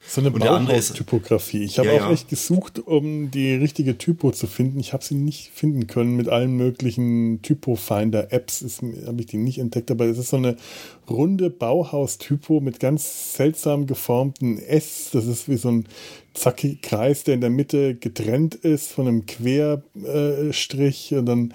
[0.00, 1.64] So eine Bauhaus-Typografie.
[1.64, 2.12] Ich habe Ja, auch ja.
[2.12, 4.80] echt gesucht, um die richtige Typo zu finden.
[4.80, 8.80] Ich habe sie nicht finden können mit allen möglichen Typo-Finder-Apps.
[9.06, 10.56] Habe ich die nicht entdeckt, aber es ist so eine
[11.10, 15.10] runde Bauhaus-Typo mit ganz seltsam geformten S.
[15.12, 15.84] Das ist wie so ein
[16.32, 21.52] zackiger Kreis, der in der Mitte getrennt ist von einem Querstrich und dann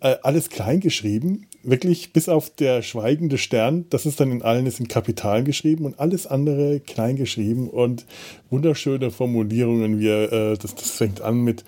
[0.00, 1.46] äh, alles klein geschrieben.
[1.64, 5.84] Wirklich bis auf der schweigende Stern, das ist dann in allen ist in Kapital geschrieben
[5.84, 8.04] und alles andere klein geschrieben und
[8.50, 10.00] wunderschöne Formulierungen.
[10.00, 11.64] Wie, äh, das, das fängt an mit,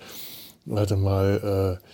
[0.65, 1.85] warte mal, äh,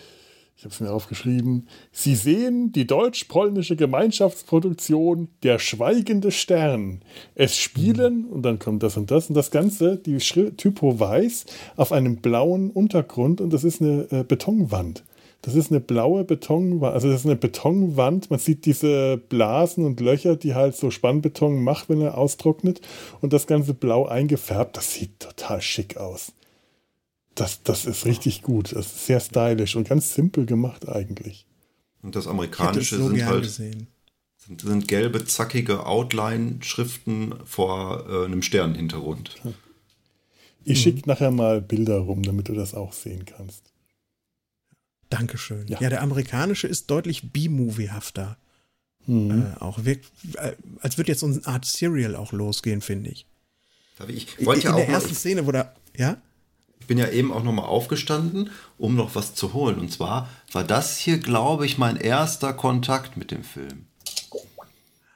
[0.62, 1.68] ich habe es mir aufgeschrieben.
[1.92, 7.02] Sie sehen die deutsch-polnische Gemeinschaftsproduktion Der schweigende Stern.
[7.34, 11.46] Es spielen, und dann kommt das und das, und das Ganze, die Schrift, Typo weiß,
[11.78, 15.04] auf einem blauen Untergrund, und das ist eine äh, Betonwand.
[15.42, 18.30] Das ist eine blaue Betonwand, also das ist eine Betonwand.
[18.30, 22.82] Man sieht diese Blasen und Löcher, die halt so Spannbeton macht, wenn er austrocknet.
[23.22, 24.78] Und das Ganze blau eingefärbt.
[24.78, 26.34] Das sieht total schick aus.
[27.34, 28.74] Das, das ist richtig gut.
[28.74, 31.48] Das ist sehr stylisch und ganz simpel gemacht eigentlich.
[32.04, 33.88] Und das Amerikanische so sind halt gesehen.
[34.38, 39.36] sind, sind gelbe, zackige Outline-Schriften vor äh, einem Sternenhintergrund.
[40.64, 43.71] Ich schicke nachher mal Bilder rum, damit du das auch sehen kannst.
[45.12, 45.68] Dankeschön.
[45.68, 45.80] Ja.
[45.80, 45.90] Ja.
[45.90, 48.38] der amerikanische ist deutlich B-Movie-hafter.
[49.06, 49.54] Mhm.
[49.56, 53.26] Äh, auch wirkt, äh, als würde jetzt so eine Art Serial auch losgehen, finde ich.
[54.08, 56.18] Ich In, wollte ja in auch der ersten Szene, wo da, ja?
[56.80, 59.78] ich bin ja eben auch noch mal aufgestanden, um noch was zu holen.
[59.78, 63.86] Und zwar war das hier, glaube ich, mein erster Kontakt mit dem Film.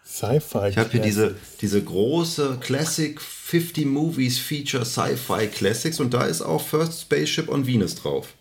[0.06, 0.70] Sci-Fi.
[0.70, 6.42] Ich habe hier diese, diese große Classic 50 Movies Feature Sci-Fi Classics und da ist
[6.42, 8.34] auch First Spaceship on Venus drauf.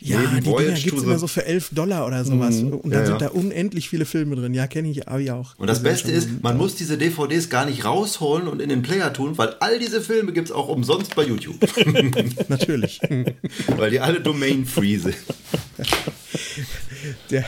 [0.00, 2.56] Ja, die Dinger gibt es immer so für 11 Dollar oder sowas.
[2.60, 3.28] Und dann Ja, sind ja.
[3.28, 4.54] da unendlich viele Filme drin.
[4.54, 5.54] Ja, kenne ich, aber ich auch.
[5.58, 8.68] Und das Also Beste schon- ist, man muss diese DVDs gar nicht rausholen und in
[8.70, 11.58] den Player tun, weil all diese Filme gibt es auch umsonst bei YouTube.
[12.48, 13.00] Natürlich.
[13.76, 15.16] weil die alle domain-free sind.
[17.30, 17.44] Der,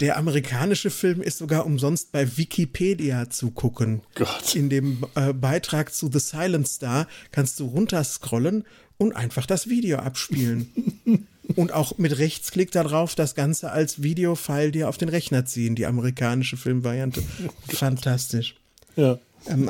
[0.00, 4.02] der amerikanische Film ist sogar umsonst bei Wikipedia zu gucken.
[4.14, 4.54] Gott.
[4.54, 8.64] In dem äh, Beitrag zu The Silent Star kannst du runterscrollen
[8.98, 10.68] und einfach das Video abspielen.
[11.56, 15.86] und auch mit Rechtsklick darauf das Ganze als Videofile dir auf den Rechner ziehen, die
[15.86, 17.22] amerikanische Filmvariante.
[17.68, 18.54] Fantastisch.
[18.96, 19.18] Ja.
[19.48, 19.68] Ähm,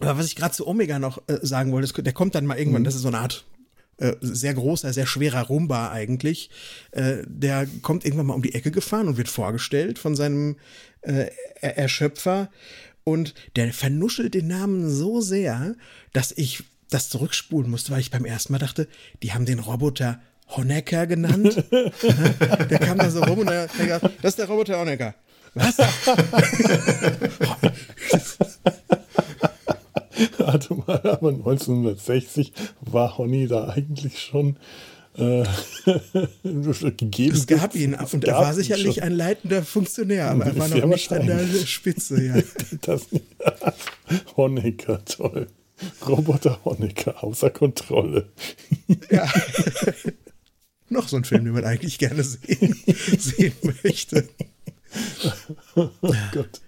[0.00, 2.84] aber was ich gerade zu Omega noch äh, sagen wollte, der kommt dann mal irgendwann,
[2.84, 3.44] das ist so eine Art
[3.98, 6.50] äh, sehr großer, sehr schwerer Rumba eigentlich.
[6.90, 10.56] Äh, der kommt irgendwann mal um die Ecke gefahren und wird vorgestellt von seinem
[11.02, 11.26] äh,
[11.60, 12.50] Er- Erschöpfer.
[13.04, 15.74] Und der vernuschelt den Namen so sehr,
[16.12, 18.88] dass ich das zurückspulen musste, weil ich beim ersten Mal dachte,
[19.22, 20.20] die haben den Roboter
[20.56, 21.64] Honecker genannt.
[22.70, 25.14] der kam da so rum und der, der gesagt, das ist der Roboter Honecker.
[25.54, 25.78] Was?
[30.38, 34.56] Warte mal, aber 1960 war Honey da eigentlich schon
[35.16, 35.44] äh,
[36.96, 37.36] gegeben.
[37.36, 39.04] Es gab ihn und er war sicherlich schon.
[39.04, 41.46] ein leitender Funktionär, aber er war noch nicht an der.
[41.66, 42.22] Spitze.
[42.22, 42.34] Ja.
[42.82, 43.08] Das,
[44.36, 45.48] Honecker, toll.
[46.06, 48.28] Roboter Honecker, außer Kontrolle.
[50.92, 52.76] Noch so ein Film, den man eigentlich gerne sehen,
[53.18, 53.52] sehen
[53.82, 54.28] möchte.
[55.74, 55.88] Oh
[56.32, 56.60] Gott.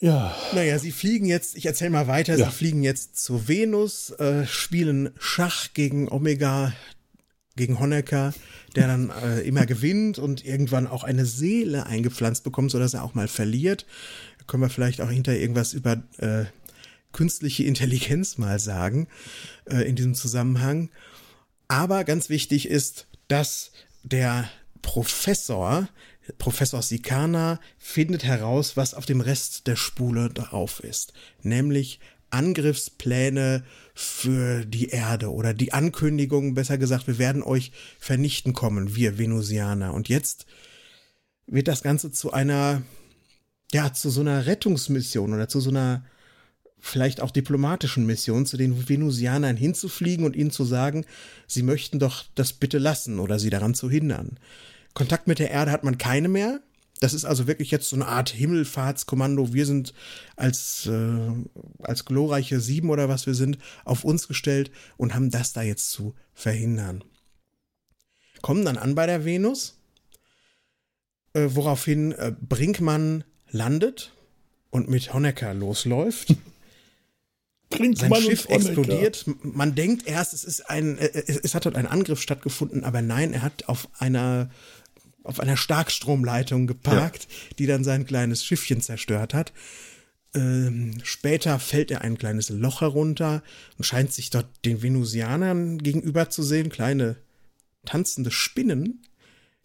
[0.00, 2.46] Ja, Naja, sie fliegen jetzt, ich erzähle mal weiter, Ja.
[2.46, 6.72] sie fliegen jetzt zu Venus, äh, spielen Schach gegen Omega,
[7.54, 8.34] gegen Honecker,
[8.74, 13.14] der dann äh, immer gewinnt und irgendwann auch eine Seele eingepflanzt bekommt, sodass er auch
[13.14, 13.86] mal verliert.
[14.38, 16.46] Da können wir vielleicht auch hinter irgendwas über äh,
[17.12, 19.06] künstliche Intelligenz mal sagen
[19.66, 20.88] äh, in diesem Zusammenhang.
[21.72, 24.50] Aber ganz wichtig ist, dass der
[24.82, 25.88] Professor,
[26.36, 31.14] Professor Sikana, findet heraus, was auf dem Rest der Spule drauf ist.
[31.40, 38.94] Nämlich Angriffspläne für die Erde oder die Ankündigung, besser gesagt, wir werden euch vernichten kommen,
[38.94, 39.94] wir Venusianer.
[39.94, 40.44] Und jetzt
[41.46, 42.82] wird das Ganze zu einer,
[43.72, 46.04] ja, zu so einer Rettungsmission oder zu so einer
[46.82, 51.06] vielleicht auch diplomatischen Mission zu den Venusianern hinzufliegen und ihnen zu sagen,
[51.46, 54.38] sie möchten doch das bitte lassen oder sie daran zu hindern.
[54.92, 56.60] Kontakt mit der Erde hat man keine mehr.
[56.98, 59.54] Das ist also wirklich jetzt so eine Art Himmelfahrtskommando.
[59.54, 59.94] Wir sind
[60.36, 61.30] als, äh,
[61.82, 65.90] als glorreiche Sieben oder was wir sind, auf uns gestellt und haben das da jetzt
[65.92, 67.04] zu verhindern.
[68.40, 69.78] Kommen dann an bei der Venus,
[71.32, 74.12] äh, woraufhin äh, Brinkmann landet
[74.70, 76.34] und mit Honecker losläuft.
[77.72, 79.24] Bringt Sein man Schiff explodiert.
[79.42, 83.02] Man denkt erst, es ist ein, äh, es, es hat dort ein Angriff stattgefunden, aber
[83.02, 84.50] nein, er hat auf einer
[85.24, 89.52] auf einer Starkstromleitung geparkt, die dann sein kleines Schiffchen zerstört hat.
[90.34, 93.42] Ähm, später fällt er ein kleines Loch herunter
[93.76, 97.16] und scheint sich dort den Venusianern gegenüber zu sehen, kleine
[97.84, 99.02] tanzende Spinnen,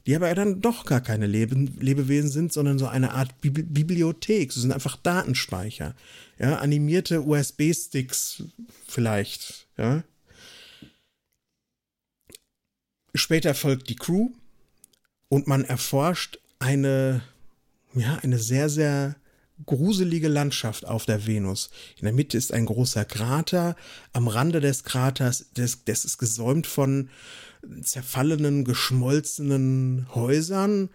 [0.05, 4.51] die aber dann doch gar keine Leben, Lebewesen sind, sondern so eine Art Bibli Bibliothek.
[4.51, 5.95] Sie sind einfach Datenspeicher.
[6.39, 8.43] Ja, animierte USB-Sticks
[8.87, 10.03] vielleicht, ja.
[13.15, 14.29] Später folgt die Crew
[15.29, 17.23] und man erforscht eine,
[17.95, 19.15] ja, eine sehr, sehr
[19.65, 21.71] gruselige Landschaft auf der Venus.
[21.97, 23.75] In der Mitte ist ein großer Krater.
[24.13, 27.09] Am Rande des Kraters, das, das ist gesäumt von
[27.81, 30.89] zerfallenen, geschmolzenen Häusern.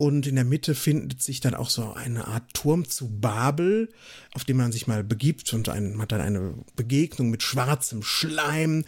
[0.00, 3.92] Und in der Mitte findet sich dann auch so eine Art Turm zu Babel,
[4.32, 8.86] auf dem man sich mal begibt und ein, hat dann eine Begegnung mit schwarzem Schleim.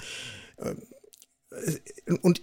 [0.56, 2.40] Äh, und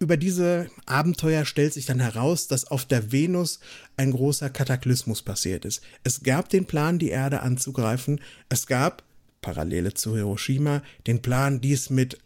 [0.00, 3.60] über diese Abenteuer stellt sich dann heraus, dass auf der Venus
[3.96, 5.80] ein großer Kataklysmus passiert ist.
[6.02, 8.20] Es gab den Plan, die Erde anzugreifen.
[8.48, 9.04] Es gab,
[9.42, 12.18] Parallele zu Hiroshima, den Plan, dies mit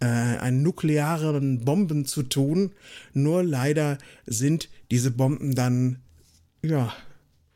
[0.00, 2.72] äh, einen nuklearen Bomben zu tun.
[3.12, 6.00] Nur leider sind diese Bomben dann,
[6.62, 6.92] ja,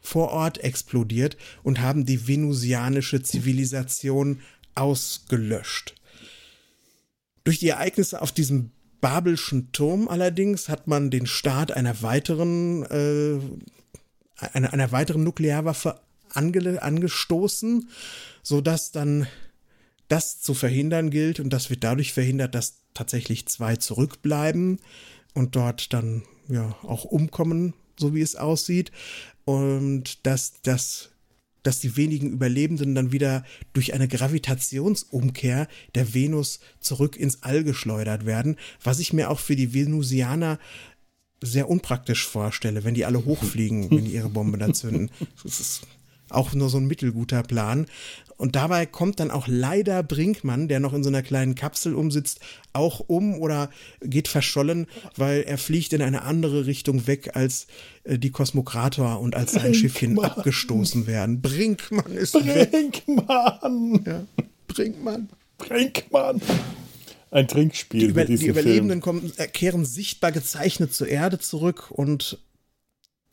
[0.01, 4.41] vor Ort explodiert und haben die venusianische Zivilisation
[4.75, 5.95] ausgelöscht.
[7.43, 13.39] Durch die Ereignisse auf diesem Babelschen Turm allerdings hat man den Start einer weiteren, äh,
[14.53, 17.89] einer, einer weiteren Nuklearwaffe ange, angestoßen,
[18.43, 19.27] sodass dann
[20.15, 24.79] das zu verhindern gilt und das wird dadurch verhindert, dass tatsächlich zwei zurückbleiben
[25.35, 28.93] und dort dann ja auch umkommen, so wie es aussieht
[29.45, 31.11] und dass das
[31.65, 38.27] dass die wenigen Überlebenden dann wieder durch eine Gravitationsumkehr der Venus zurück ins All geschleudert
[38.27, 40.59] werden, was ich mir auch für die Venusianer
[41.43, 45.11] sehr unpraktisch vorstelle, wenn die alle hochfliegen, wenn die ihre Bombe da zünden.
[45.43, 45.83] Das ist
[46.35, 47.87] auch nur so ein mittelguter Plan.
[48.37, 52.41] Und dabei kommt dann auch leider Brinkmann, der noch in so einer kleinen Kapsel umsitzt,
[52.73, 53.71] auch um oder
[54.01, 57.69] geht verschollen, weil er fliegt in eine andere Richtung weg, als
[58.03, 61.41] äh, die Kosmokrator und als sein Schiffchen abgestoßen werden.
[61.41, 63.95] Brinkmann ist Brinkmann!
[63.95, 64.07] weg.
[64.07, 64.25] Ja,
[64.67, 65.29] Brinkmann.
[65.59, 66.41] Brinkmann!
[67.31, 68.01] Ein Trinkspiel.
[68.01, 72.39] Die, Über die Überlebenden kommen, äh, kehren sichtbar gezeichnet zur Erde zurück und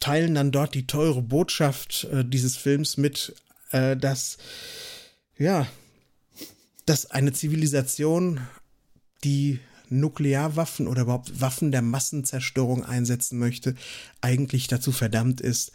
[0.01, 3.33] teilen dann dort die teure Botschaft äh, dieses Films mit,
[3.71, 4.37] äh, dass
[5.37, 5.65] ja,
[6.85, 8.41] dass eine Zivilisation,
[9.23, 9.59] die
[9.89, 13.75] Nuklearwaffen oder überhaupt Waffen der Massenzerstörung einsetzen möchte,
[14.21, 15.71] eigentlich dazu verdammt ist,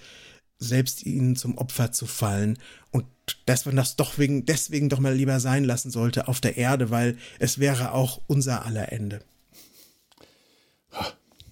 [0.59, 2.59] selbst ihnen zum Opfer zu fallen
[2.91, 3.05] und
[3.45, 6.91] dass man das doch wegen, deswegen doch mal lieber sein lassen sollte auf der Erde,
[6.91, 9.21] weil es wäre auch unser aller Ende.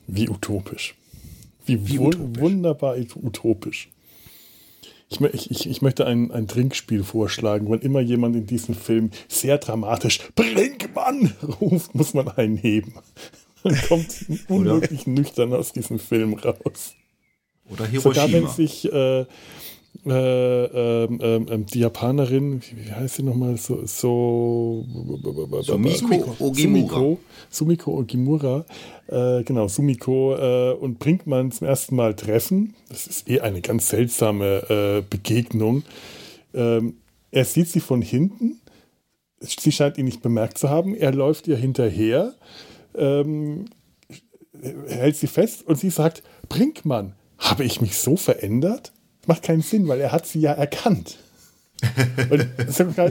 [0.06, 0.94] Wie utopisch.
[1.66, 2.40] Wie, Wie utopisch.
[2.40, 3.88] wunderbar utopisch.
[5.09, 7.70] Ich, ich, ich möchte ein, ein Trinkspiel vorschlagen.
[7.70, 12.94] Wenn immer jemand in diesem Film sehr dramatisch Brinkmann ruft, muss man einen heben.
[13.62, 16.94] Dann kommt unmöglich nüchtern aus diesem Film raus.
[17.70, 18.14] Oder Hiroshima.
[18.14, 19.24] Sogar wenn sich äh,
[20.07, 20.64] äh,
[21.05, 24.85] ähm, ähm, ähm, die Japanerin, wie heißt sie nochmal, so, so
[25.62, 27.17] Sumiko Ogimura.
[27.51, 28.64] Sumiko, Ogimura,
[29.09, 32.75] äh, genau, Sumiko äh, und Brinkmann zum ersten Mal treffen.
[32.88, 35.83] Das ist eh eine ganz seltsame äh, Begegnung.
[36.53, 36.99] Ähm,
[37.31, 38.61] er sieht sie von hinten.
[39.40, 40.95] Sie scheint ihn nicht bemerkt zu haben.
[40.95, 42.35] Er läuft ihr hinterher,
[42.95, 43.67] ähm,
[44.87, 48.93] hält sie fest und sie sagt: Brinkmann, habe ich mich so verändert?
[49.28, 51.18] Macht keinen Sinn, weil er hat sie ja erkannt.
[52.30, 52.48] Und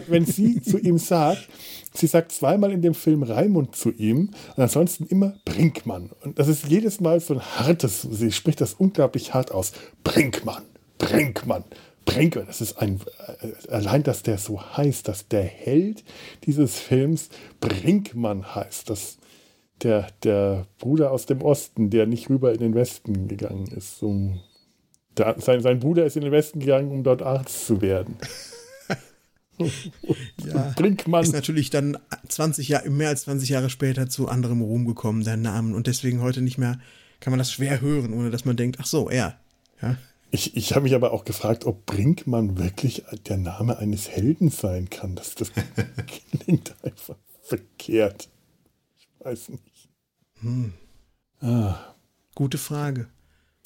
[0.08, 1.48] wenn sie zu ihm sagt,
[1.94, 6.10] sie sagt zweimal in dem Film Raimund zu ihm und ansonsten immer Brinkmann.
[6.24, 9.74] Und das ist jedes Mal so ein hartes, sie spricht das unglaublich hart aus.
[10.04, 10.64] Brinkmann,
[10.98, 11.64] Brinkmann,
[12.06, 12.48] Brinkmann.
[12.48, 13.00] Das ist ein,
[13.42, 16.04] äh, allein, dass der so heißt, dass der Held
[16.46, 18.90] dieses Films Brinkmann heißt.
[18.90, 19.18] Das,
[19.82, 23.98] der, der Bruder aus dem Osten, der nicht rüber in den Westen gegangen ist.
[23.98, 24.34] So
[25.16, 28.18] da, sein, sein Bruder ist in den Westen gegangen, um dort Arzt zu werden.
[30.46, 31.24] ja, Brinkmann.
[31.24, 31.98] Ist natürlich dann
[32.28, 35.74] 20 Jahre, mehr als 20 Jahre später zu anderem Ruhm gekommen, der Namen.
[35.76, 36.80] Und deswegen heute nicht mehr,
[37.20, 39.40] kann man das schwer hören, ohne dass man denkt, ach so, er.
[39.82, 39.98] Ja.
[40.32, 44.90] Ich, ich habe mich aber auch gefragt, ob Brinkmann wirklich der Name eines Helden sein
[44.90, 45.16] kann.
[45.16, 45.52] Das, das
[46.32, 48.30] klingt einfach verkehrt.
[48.98, 49.90] Ich weiß nicht.
[50.42, 50.74] Hm.
[51.40, 51.94] Ah.
[52.36, 53.08] Gute Frage.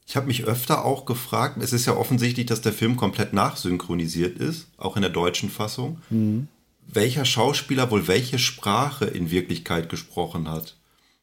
[0.08, 4.40] Ich habe mich öfter auch gefragt, es ist ja offensichtlich, dass der Film komplett nachsynchronisiert
[4.40, 6.48] ist, auch in der deutschen Fassung, mhm.
[6.88, 10.78] welcher Schauspieler wohl welche Sprache in Wirklichkeit gesprochen hat.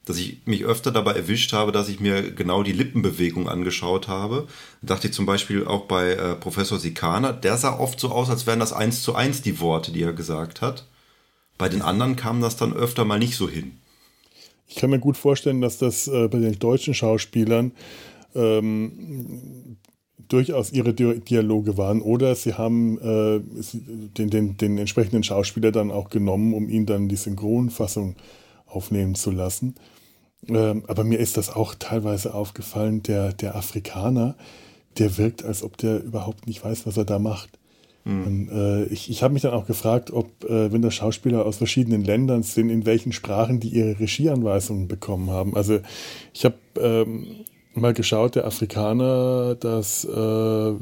[0.05, 4.47] dass ich mich öfter dabei erwischt habe, dass ich mir genau die Lippenbewegung angeschaut habe.
[4.82, 8.28] Da dachte ich zum Beispiel auch bei äh, Professor Sikana, der sah oft so aus,
[8.28, 10.87] als wären das eins zu eins die Worte, die er gesagt hat.
[11.57, 13.78] Bei den anderen kam das dann öfter mal nicht so hin.
[14.68, 17.72] Ich kann mir gut vorstellen, dass das äh, bei den deutschen Schauspielern
[18.35, 19.76] ähm,
[20.28, 23.41] durchaus ihre Dialoge waren oder sie haben äh,
[24.16, 28.16] den, den, den entsprechenden Schauspieler dann auch genommen, um ihn dann die Synchronfassung
[28.66, 29.74] aufnehmen zu lassen.
[30.49, 34.37] Ähm, aber mir ist das auch teilweise aufgefallen, der, der Afrikaner,
[34.99, 37.59] der wirkt, als ob der überhaupt nicht weiß, was er da macht.
[38.05, 38.24] Mhm.
[38.24, 41.57] Und, äh, ich ich habe mich dann auch gefragt, ob, äh, wenn das Schauspieler aus
[41.57, 45.57] verschiedenen Ländern sind, in welchen Sprachen die ihre Regieanweisungen bekommen haben.
[45.57, 45.80] Also
[46.35, 47.26] ich habe ähm,
[47.77, 50.72] mal geschaut, der Afrikaner, das, äh,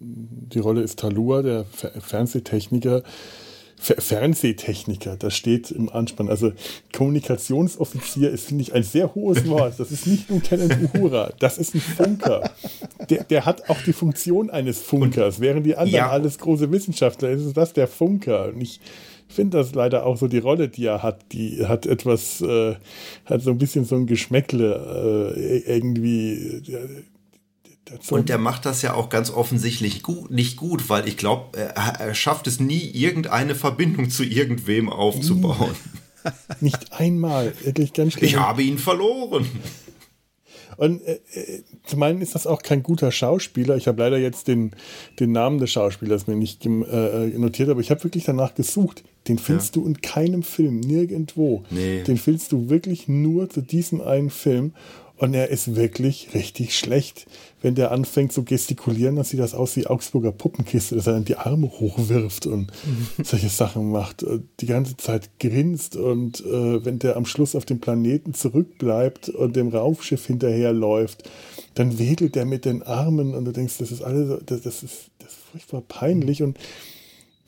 [0.00, 3.02] die Rolle ist Talua, der Fernsehtechniker,
[3.76, 6.28] Fernsehtechniker, das steht im Anspann.
[6.28, 6.52] Also
[6.92, 9.78] Kommunikationsoffizier ist, finde ich, ein sehr hohes Wort.
[9.78, 12.50] Das ist nicht Lieutenant Uhura, das ist ein Funker.
[13.10, 15.40] Der, der hat auch die Funktion eines Funkers.
[15.40, 16.10] Während die anderen ja.
[16.10, 18.48] alles große Wissenschaftler, ist das der Funker.
[18.48, 18.80] Und ich
[19.34, 22.76] finde das leider auch so die Rolle, die er hat, die hat etwas, äh,
[23.26, 26.62] hat so ein bisschen so ein Geschmäckle äh, irgendwie.
[26.68, 27.02] Äh,
[28.10, 31.76] und der macht das ja auch ganz offensichtlich gut, nicht gut, weil ich glaube, er,
[31.76, 35.74] er, schafft es nie, irgendeine Verbindung zu irgendwem aufzubauen.
[36.60, 38.24] Nicht einmal, wirklich ganz schlimm.
[38.24, 39.46] Ich habe ihn verloren.
[40.76, 43.76] Und äh, äh, zum einen ist das auch kein guter Schauspieler.
[43.76, 44.72] Ich habe leider jetzt den,
[45.20, 49.04] den Namen des Schauspielers mir nicht äh, äh, notiert, aber ich habe wirklich danach gesucht.
[49.28, 49.82] Den findest ja.
[49.82, 51.64] du in keinem Film, nirgendwo.
[51.70, 52.02] Nee.
[52.02, 54.72] Den findest du wirklich nur zu diesem einen Film.
[55.16, 57.26] Und er ist wirklich richtig schlecht.
[57.64, 61.24] Wenn der anfängt zu gestikulieren, dann sieht das aus wie Augsburger Puppenkiste, dass er dann
[61.24, 62.70] die Arme hochwirft und
[63.22, 64.22] solche Sachen macht.
[64.60, 69.56] Die ganze Zeit grinst und äh, wenn der am Schluss auf dem Planeten zurückbleibt und
[69.56, 71.30] dem Raumschiff hinterherläuft,
[71.72, 75.10] dann wedelt er mit den Armen und du denkst, das ist alles, das, das ist,
[75.18, 76.58] das ist furchtbar peinlich und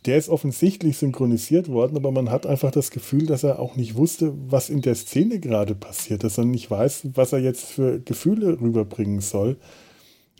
[0.06, 3.96] der ist offensichtlich synchronisiert worden, aber man hat einfach das Gefühl, dass er auch nicht
[3.96, 8.00] wusste, was in der Szene gerade passiert, dass er nicht weiß, was er jetzt für
[8.00, 9.58] Gefühle rüberbringen soll.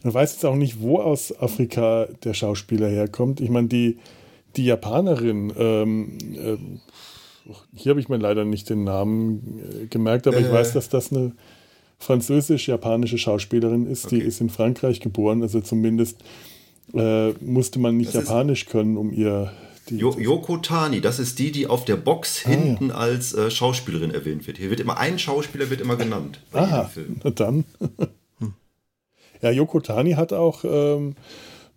[0.03, 3.41] Er weiß jetzt auch nicht, wo aus Afrika der Schauspieler herkommt.
[3.41, 3.99] Ich meine, die,
[4.57, 6.57] die Japanerin, ähm, äh,
[7.75, 10.43] hier habe ich mir leider nicht den Namen äh, gemerkt, aber äh.
[10.43, 11.33] ich weiß, dass das eine
[11.99, 14.07] französisch-japanische Schauspielerin ist.
[14.07, 14.17] Okay.
[14.17, 16.23] Die ist in Frankreich geboren, also zumindest
[16.95, 19.53] äh, musste man nicht das Japanisch können, um ihr.
[19.89, 22.97] Die jo Yoko Tani, das ist die, die auf der Box ah, hinten ja.
[22.97, 24.59] als äh, Schauspielerin erwähnt wird.
[24.59, 26.41] Hier wird immer ein Schauspieler wird immer genannt.
[26.53, 26.91] Aha,
[27.23, 27.65] na dann.
[29.47, 31.15] Ja, Yoko Tani hat auch ähm,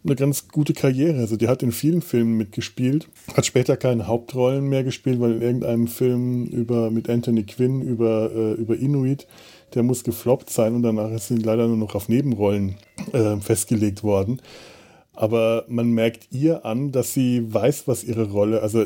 [0.03, 1.19] eine ganz gute Karriere.
[1.19, 5.41] Also die hat in vielen Filmen mitgespielt, hat später keine Hauptrollen mehr gespielt, weil in
[5.41, 9.27] irgendeinem Film über mit Anthony Quinn über, äh, über Inuit,
[9.73, 12.75] der muss gefloppt sein und danach ist sie leider nur noch auf Nebenrollen
[13.11, 14.41] äh, festgelegt worden.
[15.13, 18.85] Aber man merkt ihr an, dass sie weiß, was ihre Rolle, also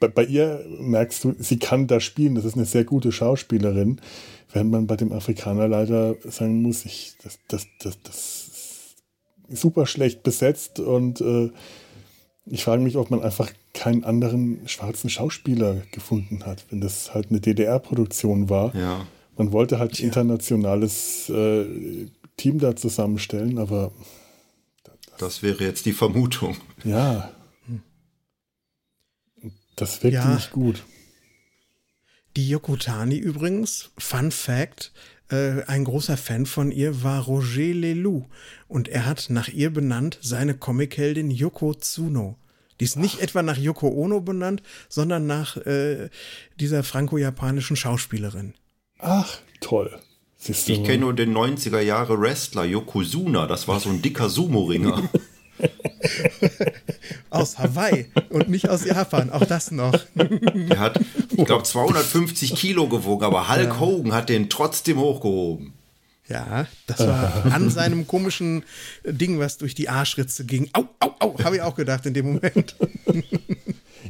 [0.00, 4.00] bei, bei, ihr merkst du, sie kann da spielen, das ist eine sehr gute Schauspielerin,
[4.52, 8.50] während man bei dem Afrikaner leider sagen muss, ich, das, das, das, das
[9.48, 11.50] ist super schlecht besetzt und äh,
[12.46, 17.30] ich frage mich, ob man einfach keinen anderen schwarzen Schauspieler gefunden hat, wenn das halt
[17.30, 18.74] eine DDR-Produktion war.
[18.74, 19.06] Ja.
[19.36, 23.92] Man wollte halt ein internationales äh, Team da zusammenstellen, aber
[25.18, 26.56] das wäre jetzt die Vermutung.
[26.84, 27.30] Ja.
[29.76, 30.34] Das wirkt ja.
[30.34, 30.84] nicht gut.
[32.36, 34.92] Die Yokotani übrigens, Fun Fact,
[35.30, 38.24] äh, ein großer Fan von ihr war Roger Leloup
[38.68, 42.36] und er hat nach ihr benannt seine Comicheldin Yoko Tsuno.
[42.80, 43.22] Die ist nicht Ach.
[43.22, 46.08] etwa nach Yoko Ono benannt, sondern nach äh,
[46.58, 48.54] dieser franco-japanischen Schauspielerin.
[48.98, 49.98] Ach, toll.
[50.44, 55.08] Ich kenne nur den 90er Jahre Wrestler Yokozuna, das war so ein dicker Sumo-Ringer.
[57.30, 59.94] aus Hawaii und nicht aus Japan, auch das noch.
[60.68, 61.00] Er hat,
[61.36, 63.80] ich glaube, 250 Kilo gewogen, aber Hulk ja.
[63.80, 65.72] Hogan hat den trotzdem hochgehoben.
[66.28, 68.64] Ja, das war an seinem komischen
[69.04, 70.70] Ding, was durch die Arschritze ging.
[70.72, 72.76] Au, au, au, habe ich auch gedacht in dem Moment.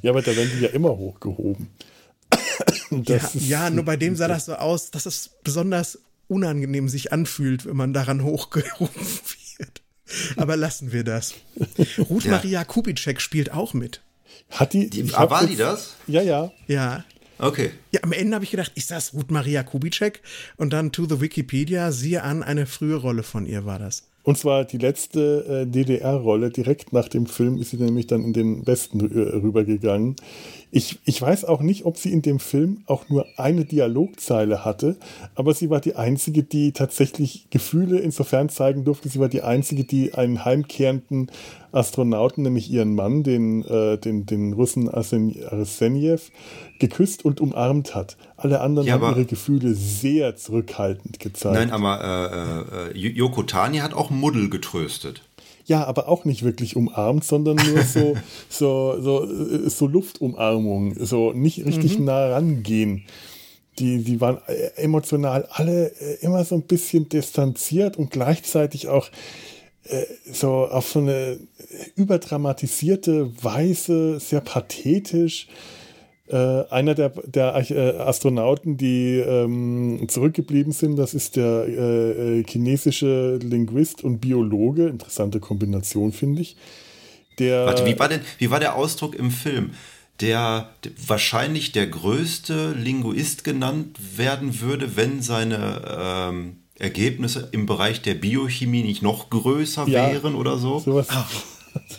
[0.02, 1.68] Ja, aber da werden die ja immer hochgehoben.
[3.06, 5.98] Ja, ja, nur bei dem sah das so aus, dass es besonders
[6.28, 9.06] unangenehm sich anfühlt, wenn man daran hochgehoben
[9.58, 9.82] wird.
[10.36, 11.34] Aber lassen wir das.
[11.98, 12.32] Ruth ja.
[12.32, 14.02] Maria Kubitschek spielt auch mit.
[14.50, 14.90] Hat die.
[14.90, 15.94] die ah, war die das?
[16.06, 16.52] Ja, ja.
[16.66, 17.04] Ja.
[17.42, 17.70] Okay.
[17.90, 20.20] Ja, am Ende habe ich gedacht, ist das Ruth Maria Kubitschek?
[20.56, 24.04] Und dann to the Wikipedia, siehe an, eine frühe Rolle von ihr war das.
[24.22, 26.50] Und zwar die letzte äh, DDR-Rolle.
[26.50, 30.14] Direkt nach dem Film ist sie nämlich dann in den Westen äh, rübergegangen.
[30.74, 34.96] Ich, ich weiß auch nicht, ob sie in dem Film auch nur eine Dialogzeile hatte,
[35.34, 39.10] aber sie war die einzige, die tatsächlich Gefühle insofern zeigen durfte.
[39.10, 41.30] Sie war die einzige, die einen heimkehrenden
[41.72, 46.18] Astronauten, nämlich ihren Mann, den, äh, den, den Russen Arsenjew,
[46.78, 48.16] geküsst und umarmt hat.
[48.38, 51.54] Alle anderen ja, haben ihre Gefühle sehr zurückhaltend gezeigt.
[51.54, 55.20] Nein, aber äh, äh, Yoko Tani hat auch Muddel getröstet.
[55.64, 58.16] Ja, aber auch nicht wirklich umarmt, sondern nur so,
[58.48, 62.06] so, so, äh, so Luftumarmung, so nicht richtig mhm.
[62.06, 63.04] nah rangehen.
[63.78, 69.08] Die, die waren äh, emotional alle äh, immer so ein bisschen distanziert und gleichzeitig auch
[70.32, 71.40] so auf so eine
[71.96, 75.48] überdramatisierte Weise, sehr pathetisch.
[76.32, 82.44] Äh, einer der, der äh, Astronauten, die ähm, zurückgeblieben sind, das ist der äh, äh,
[82.48, 84.86] chinesische Linguist und Biologe.
[84.88, 86.56] Interessante Kombination, finde ich.
[87.38, 89.72] Der, Warte, wie war, denn, wie war der Ausdruck im Film?
[90.20, 98.00] Der, der wahrscheinlich der größte Linguist genannt werden würde, wenn seine ähm, Ergebnisse im Bereich
[98.00, 100.78] der Biochemie nicht noch größer ja, wären oder so.
[100.78, 101.08] Sowas.
[101.10, 101.28] Ah.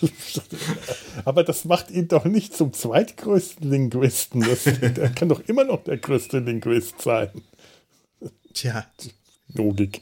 [1.26, 4.42] Aber das macht ihn doch nicht zum zweitgrößten Linguisten.
[4.42, 7.30] Das, der kann doch immer noch der größte Linguist sein.
[8.54, 8.86] Tja.
[9.54, 10.02] Logik.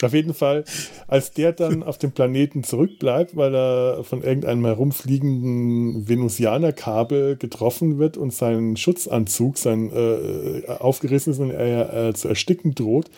[0.00, 0.64] Auf jeden Fall,
[1.08, 8.16] als der dann auf dem Planeten zurückbleibt, weil er von irgendeinem herumfliegenden Venusianerkabel getroffen wird
[8.16, 13.10] und sein Schutzanzug, sein äh, aufgerissen ist und er äh, zu ersticken droht,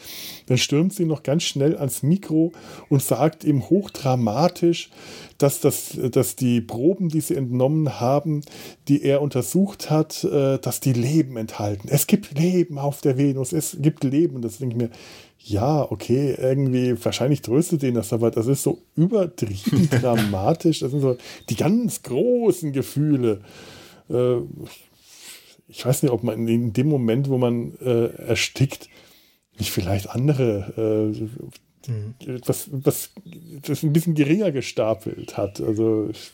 [0.46, 2.52] dann stürmt sie noch ganz schnell ans Mikro
[2.88, 4.88] und sagt ihm hochdramatisch,
[5.42, 8.42] dass, das, dass die Proben, die sie entnommen haben,
[8.88, 11.88] die er untersucht hat, äh, dass die Leben enthalten.
[11.90, 14.42] Es gibt Leben auf der Venus, es gibt Leben.
[14.42, 14.90] Das denke ich mir,
[15.38, 20.80] ja, okay, irgendwie, wahrscheinlich tröstet ihn das, aber das ist so übertrieben dramatisch.
[20.80, 21.16] Das sind so
[21.48, 23.40] die ganz großen Gefühle.
[24.10, 24.36] Äh,
[25.68, 28.88] ich weiß nicht, ob man in dem Moment, wo man äh, erstickt,
[29.58, 31.12] nicht vielleicht andere
[31.88, 32.14] mhm.
[32.46, 33.10] was, was
[33.62, 35.60] das ein bisschen geringer gestapelt hat.
[35.60, 36.30] Also ich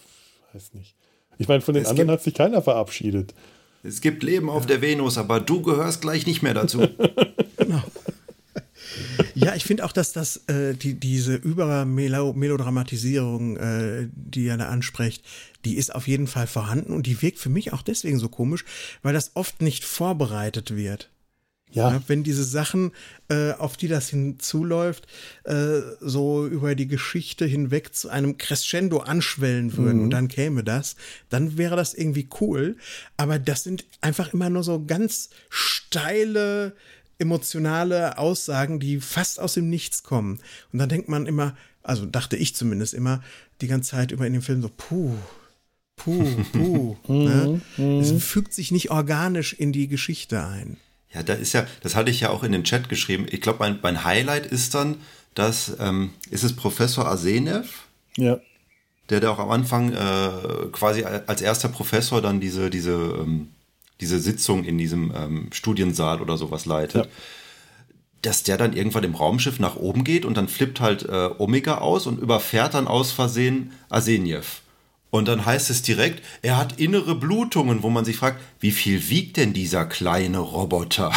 [0.53, 0.95] weiß nicht.
[1.39, 3.35] Ich meine, von den es anderen hat sich keiner verabschiedet.
[3.83, 6.79] Es gibt Leben auf der Venus, aber du gehörst gleich nicht mehr dazu.
[7.57, 7.83] genau.
[9.35, 15.23] Ja, ich finde auch, dass das äh, die, diese Übermelodramatisierung, äh, die er da anspricht,
[15.65, 18.65] die ist auf jeden Fall vorhanden und die wirkt für mich auch deswegen so komisch,
[19.03, 21.11] weil das oft nicht vorbereitet wird.
[21.77, 21.93] Ja.
[21.93, 22.03] ja.
[22.07, 22.93] wenn diese Sachen,
[23.29, 25.07] äh, auf die das hinzuläuft,
[25.45, 30.05] äh, so über die Geschichte hinweg zu einem Crescendo anschwellen würden mhm.
[30.05, 30.97] und dann käme das,
[31.29, 32.77] dann wäre das irgendwie cool.
[33.19, 36.75] Aber das sind einfach immer nur so ganz steile,
[37.19, 40.41] emotionale Aussagen, die fast aus dem Nichts kommen.
[40.73, 43.23] Und dann denkt man immer, also dachte ich zumindest immer,
[43.61, 45.15] die ganze Zeit über in dem Film so, puh,
[45.97, 46.97] puh, puh.
[47.13, 47.61] ne?
[47.77, 48.01] Mhm.
[48.01, 50.79] Es fügt sich nicht organisch in die Geschichte ein.
[51.17, 53.27] Ja, da ist ja, das hatte ich ja auch in den Chat geschrieben.
[53.31, 54.97] Ich glaube, mein, mein Highlight ist dann,
[55.35, 57.87] dass, ähm, ist es Professor Arsenev?
[58.19, 58.39] Ja.
[59.09, 63.49] Der da auch am Anfang äh, quasi als erster Professor dann diese, diese, ähm,
[64.03, 67.07] diese Sitzung in diesem ähm, Studiensaal oder sowas leitet.
[67.07, 67.11] Ja.
[68.21, 71.79] Dass der dann irgendwann im Raumschiff nach oben geht und dann flippt halt äh, Omega
[71.79, 74.61] aus und überfährt dann aus Versehen Arseniev.
[75.17, 79.09] Und dann heißt es direkt, er hat innere Blutungen, wo man sich fragt, wie viel
[79.09, 81.11] wiegt denn dieser kleine Roboter?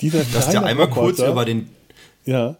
[0.00, 1.68] Dieser kleine Dass der einmal Roboter, kurz über den.
[2.24, 2.56] Ja.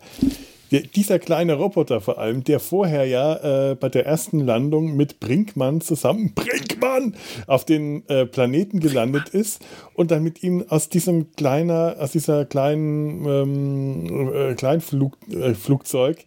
[0.70, 5.20] Der, dieser kleine Roboter vor allem, der vorher ja äh, bei der ersten Landung mit
[5.20, 7.16] Brinkmann zusammen, Brinkmann,
[7.47, 9.64] auf den äh, Planeten gelandet ist
[9.95, 16.24] und dann mit ihm aus diesem kleiner, aus dieser kleinen ähm, äh, Kleinflugzeug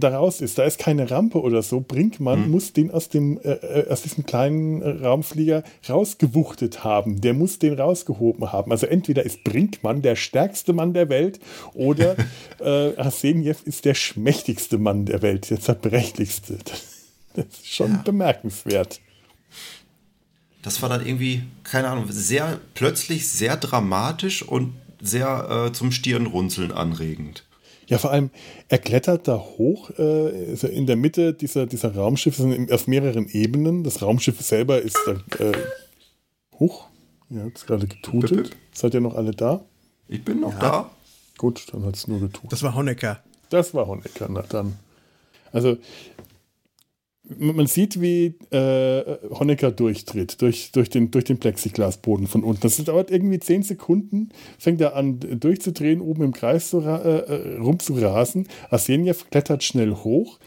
[0.00, 0.58] da raus ist.
[0.58, 1.80] Da ist keine Rampe oder so.
[1.80, 2.50] Brinkmann mhm.
[2.50, 7.20] muss den aus, dem, äh, äh, aus diesem kleinen Raumflieger rausgewuchtet haben.
[7.20, 8.72] Der muss den rausgehoben haben.
[8.72, 11.40] Also entweder ist Brinkmann der stärkste Mann der Welt
[11.74, 12.16] oder
[12.60, 16.58] äh, Arseniev ist der schmächtigste Mann der Welt, der zerbrechlichste.
[16.64, 16.82] Das,
[17.34, 18.02] das ist schon ja.
[18.02, 19.00] bemerkenswert.
[20.62, 26.72] Das war dann irgendwie, keine Ahnung, sehr plötzlich sehr dramatisch und sehr äh, zum Stirnrunzeln
[26.72, 27.44] anregend.
[27.90, 28.30] Ja, vor allem,
[28.68, 33.82] er klettert da hoch, äh, in der Mitte dieser, dieser Raumschiffe, sind auf mehreren Ebenen.
[33.82, 35.52] Das Raumschiff selber ist da, äh,
[36.60, 36.86] hoch.
[37.30, 38.56] Ja, hat es gerade getutet.
[38.72, 39.64] Seid ihr noch alle da?
[40.06, 40.58] Ich bin noch ja.
[40.60, 40.90] da.
[41.36, 42.52] Gut, dann hat es nur getutet.
[42.52, 43.24] Das war Honecker.
[43.48, 44.78] Das war Honecker, na dann.
[45.52, 45.76] Also,
[47.38, 52.62] man sieht, wie äh, Honecker durchtritt, durch, durch, den, durch den Plexiglasboden von unten.
[52.62, 57.58] Das dauert irgendwie zehn Sekunden, fängt er an durchzudrehen, oben im Kreis zu, äh, äh,
[57.58, 58.48] rumzurasen.
[58.70, 60.38] Arsenjev klettert schnell hoch,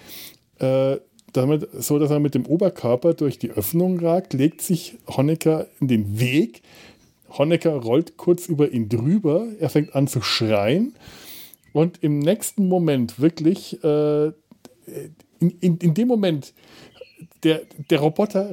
[0.60, 0.98] äh,
[1.32, 5.88] damit, so dass er mit dem Oberkörper durch die Öffnung ragt, legt sich Honecker in
[5.88, 6.62] den Weg,
[7.30, 10.94] Honecker rollt kurz über ihn drüber, er fängt an zu schreien
[11.72, 14.28] und im nächsten Moment wirklich, äh,
[15.40, 16.54] in, in, in dem Moment,
[17.44, 18.52] der, der Roboter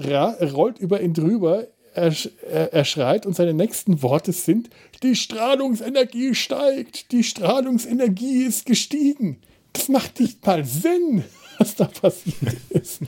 [0.53, 2.15] rollt über ihn drüber, er,
[2.51, 4.71] er, er, schreit und seine nächsten Worte sind,
[5.03, 9.41] die Strahlungsenergie steigt, die Strahlungsenergie ist gestiegen.
[9.73, 11.25] Das macht nicht mal Sinn,
[11.59, 13.01] was da passiert ist.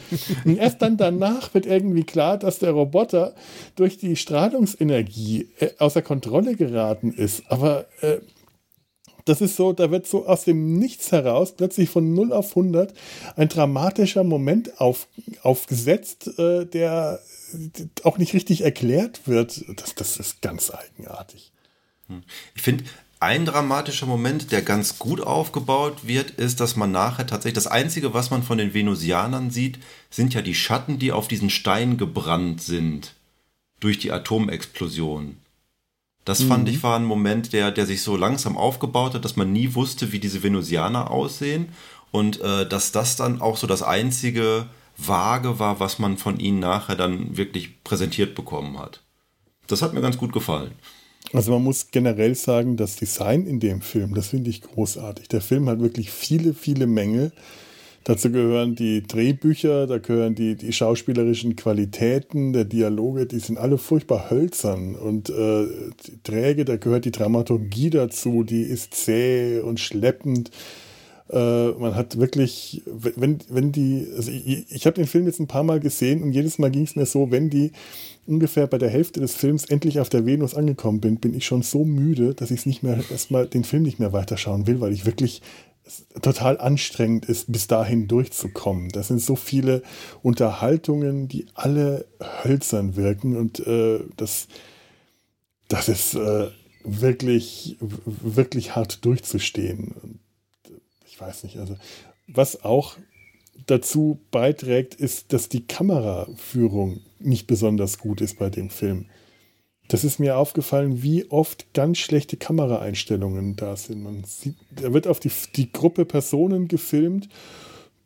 [0.45, 3.35] Und erst dann danach wird irgendwie klar, dass der Roboter
[3.77, 7.45] durch die Strahlungsenergie äh, außer Kontrolle geraten ist.
[7.49, 8.19] Aber äh,
[9.25, 12.93] das ist so, da wird so aus dem Nichts heraus plötzlich von 0 auf 100
[13.37, 15.09] ein dramatischer Moment auf,
[15.43, 17.21] aufgesetzt, äh, der
[18.03, 19.65] auch nicht richtig erklärt wird.
[19.77, 21.53] Das, das ist ganz eigenartig.
[22.09, 22.23] Hm.
[22.55, 22.85] Ich finde,
[23.21, 28.15] ein dramatischer Moment, der ganz gut aufgebaut wird, ist, dass man nachher tatsächlich das Einzige,
[28.15, 29.79] was man von den Venusianern sieht,
[30.11, 33.15] sind ja die Schatten, die auf diesen Stein gebrannt sind
[33.79, 35.37] durch die Atomexplosion.
[36.25, 36.49] Das mhm.
[36.49, 39.75] fand ich war ein Moment, der, der sich so langsam aufgebaut hat, dass man nie
[39.75, 41.71] wusste, wie diese Venusianer aussehen
[42.11, 44.67] und äh, dass das dann auch so das einzige
[44.97, 49.01] Vage war, was man von ihnen nachher dann wirklich präsentiert bekommen hat.
[49.67, 50.73] Das hat mir ganz gut gefallen.
[51.33, 55.29] Also man muss generell sagen, das Design in dem Film, das finde ich großartig.
[55.29, 57.33] Der Film hat wirklich viele, viele Mängel.
[58.05, 63.79] Dazu gehören die Drehbücher, da gehören die, die schauspielerischen Qualitäten, der Dialoge, die sind alle
[63.79, 65.67] furchtbar hölzern und äh,
[66.25, 70.51] träge, da gehört die Dramaturgie dazu, die ist zäh und schleppend.
[71.31, 75.47] Äh, man hat wirklich, wenn, wenn die, also ich, ich habe den Film jetzt ein
[75.47, 77.71] paar Mal gesehen und jedes Mal ging es mir so, wenn die
[78.27, 81.63] ungefähr bei der Hälfte des Films endlich auf der Venus angekommen bin, bin ich schon
[81.63, 85.07] so müde, dass ich nicht mehr erstmal den Film nicht mehr weiterschauen will, weil ich
[85.07, 85.41] wirklich
[86.23, 88.91] total anstrengend ist, bis dahin durchzukommen.
[88.91, 89.83] Das sind so viele
[90.23, 92.07] Unterhaltungen, die alle
[92.45, 94.49] hölzern wirken und äh, das,
[95.69, 96.49] das ist äh,
[96.85, 100.21] wirklich, wirklich hart durchzustehen.
[101.07, 101.77] Ich weiß nicht, also
[102.27, 102.97] was auch
[103.67, 109.07] dazu beiträgt, ist, dass die Kameraführung nicht besonders gut ist bei dem Film.
[109.89, 114.03] Das ist mir aufgefallen, wie oft ganz schlechte Kameraeinstellungen da sind.
[114.03, 117.29] Man sieht, da wird auf die, die Gruppe Personen gefilmt,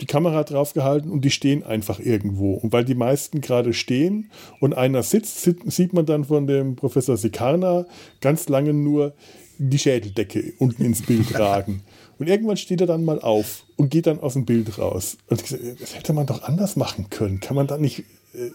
[0.00, 2.54] die Kamera draufgehalten und die stehen einfach irgendwo.
[2.54, 7.16] Und weil die meisten gerade stehen und einer sitzt, sieht man dann von dem Professor
[7.16, 7.86] Sikarna
[8.20, 9.14] ganz lange nur
[9.58, 11.82] die Schädeldecke unten ins Bild ragen.
[12.18, 15.18] Und irgendwann steht er dann mal auf und geht dann aus dem Bild raus.
[15.28, 15.42] Und
[15.80, 17.40] das hätte man doch anders machen können.
[17.40, 18.00] Kann man da nicht
[18.34, 18.50] äh,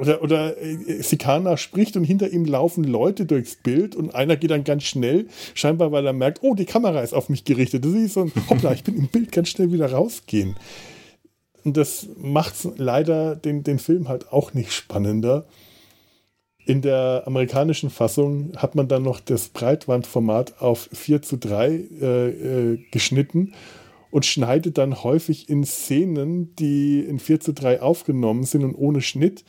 [0.00, 4.50] oder, oder äh, Sikana spricht und hinter ihm laufen Leute durchs Bild und einer geht
[4.50, 7.84] dann ganz schnell, scheinbar weil er merkt, oh, die Kamera ist auf mich gerichtet.
[7.84, 10.56] Das ist so ein, hoppla, ich bin im Bild ganz schnell wieder rausgehen.
[11.64, 15.46] Und das macht leider den, den Film halt auch nicht spannender.
[16.64, 22.28] In der amerikanischen Fassung hat man dann noch das Breitwandformat auf 4 zu 3 äh,
[22.28, 23.52] äh, geschnitten
[24.10, 29.00] und schneidet dann häufig in Szenen, die in 4 zu 3 aufgenommen sind und ohne
[29.00, 29.44] Schnitt,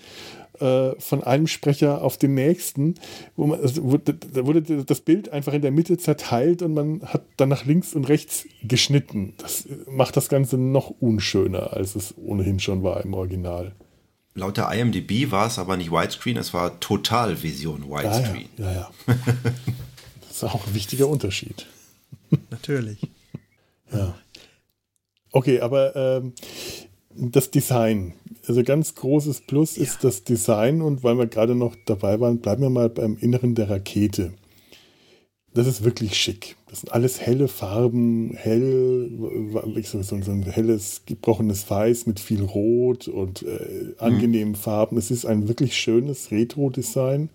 [0.61, 2.95] äh, von einem Sprecher auf den nächsten,
[3.35, 7.23] wo man, also, da wurde das Bild einfach in der Mitte zerteilt und man hat
[7.37, 9.33] dann nach links und rechts geschnitten.
[9.37, 13.73] Das macht das Ganze noch unschöner, als es ohnehin schon war im Original.
[14.33, 18.49] Laut der IMDb war es aber nicht Widescreen, es war Totalvision Widescreen.
[18.57, 18.71] Ja, ja.
[18.71, 19.15] ja, ja.
[20.21, 21.67] das ist auch ein wichtiger Unterschied.
[22.49, 22.99] Natürlich.
[23.91, 24.15] Ja.
[25.31, 26.33] Okay, aber ähm,
[27.15, 28.13] das Design.
[28.47, 29.83] Also ganz großes Plus ja.
[29.83, 33.55] ist das Design und weil wir gerade noch dabei waren, bleiben wir mal beim Inneren
[33.55, 34.33] der Rakete.
[35.53, 36.55] Das ist wirklich schick.
[36.69, 39.11] Das sind alles helle Farben, hell,
[39.83, 44.57] so, ein helles, gebrochenes Weiß mit viel Rot und äh, angenehmen mhm.
[44.57, 44.97] Farben.
[44.97, 47.29] Es ist ein wirklich schönes Retro-Design.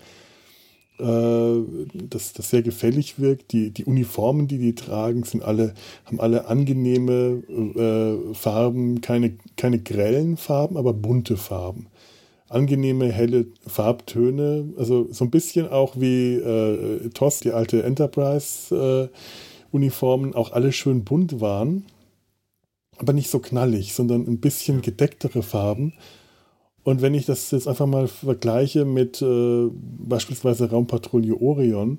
[0.99, 1.59] Äh,
[2.09, 3.53] das, das sehr gefällig wirkt.
[3.53, 5.74] Die, die Uniformen, die die tragen, sind alle,
[6.05, 11.86] haben alle angenehme äh, Farben, keine, keine grellen Farben, aber bunte Farben.
[12.49, 20.36] Angenehme, helle Farbtöne, also so ein bisschen auch wie äh, TOS, die alte Enterprise-Uniformen, äh,
[20.36, 21.86] auch alle schön bunt waren,
[22.99, 25.94] aber nicht so knallig, sondern ein bisschen gedecktere Farben
[26.87, 31.99] und wenn ich das jetzt einfach mal vergleiche mit äh, beispielsweise Raumpatrouille Orion,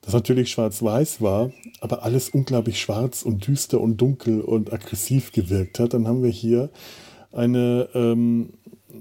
[0.00, 5.78] das natürlich schwarz-weiß war, aber alles unglaublich schwarz und düster und dunkel und aggressiv gewirkt
[5.78, 6.70] hat, dann haben wir hier
[7.30, 8.54] eine, ähm,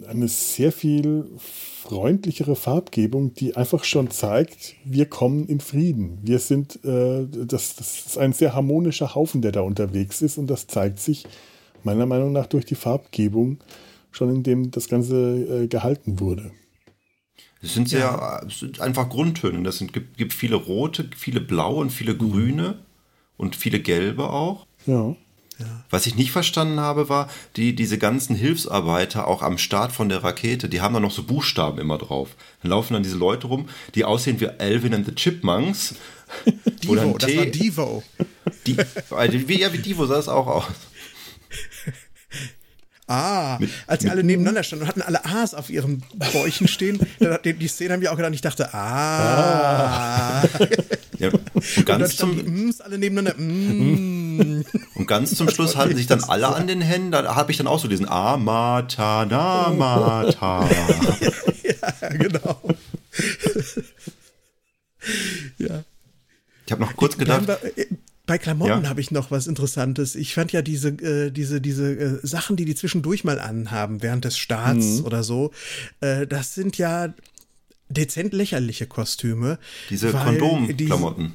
[0.07, 6.19] eine sehr viel freundlichere Farbgebung, die einfach schon zeigt, wir kommen in Frieden.
[6.21, 10.45] Wir sind, äh, das, das ist ein sehr harmonischer Haufen, der da unterwegs ist und
[10.45, 11.25] das zeigt sich
[11.81, 13.57] meiner Meinung nach durch die Farbgebung
[14.15, 16.51] schon in dem das Ganze äh, gehalten wurde.
[17.61, 18.41] Es sind sehr, ja.
[18.49, 19.63] sind einfach Grundtöne.
[19.63, 22.79] Das sind, gibt, gibt viele rote, viele blaue und viele grüne
[23.37, 24.67] und viele gelbe auch.
[24.85, 25.15] Ja.
[25.89, 30.23] Was ich nicht verstanden habe, war, die, diese ganzen Hilfsarbeiter auch am Start von der
[30.23, 32.35] Rakete, die haben da noch so Buchstaben immer drauf.
[32.61, 35.95] Dann laufen dann diese Leute rum, die aussehen wie Alvin and the Chipmunks.
[36.83, 38.03] Divo, das war Divo.
[38.65, 38.75] Die,
[39.11, 40.65] also wie, ja, wie Divo sah es auch aus.
[43.07, 46.99] Ah, als sie alle nebeneinander standen und hatten alle A's auf ihren Bäuchen stehen,
[47.45, 50.41] die, die Szene haben wir auch gedacht, ich dachte, ah.
[50.41, 50.47] ah.
[51.19, 53.39] Ja, und ganz und zum, M's alle nebeneinander.
[53.41, 54.63] Mm.
[54.95, 57.67] Und ganz zum Schluss halten sich dann alle an den Händen, da habe ich dann
[57.67, 60.69] auch so diesen Amata, Namata.
[61.63, 62.61] ja, genau.
[65.57, 65.83] ja.
[66.65, 67.49] Ich habe noch kurz gedacht.
[68.25, 68.89] Bei Klamotten ja.
[68.89, 70.15] habe ich noch was Interessantes.
[70.15, 74.23] Ich fand ja diese, äh, diese, diese äh, Sachen, die die zwischendurch mal anhaben, während
[74.23, 75.05] des Starts mhm.
[75.05, 75.51] oder so,
[75.99, 77.13] äh, das sind ja
[77.89, 79.59] dezent lächerliche Kostüme.
[79.89, 81.33] Diese Kondomklamotten.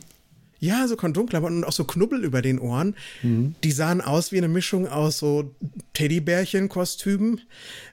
[0.60, 2.96] Ja, so Kondomklamotten und auch so Knubbel über den Ohren.
[3.22, 3.54] Mhm.
[3.62, 5.54] Die sahen aus wie eine Mischung aus so
[5.92, 7.42] Teddybärchen-Kostümen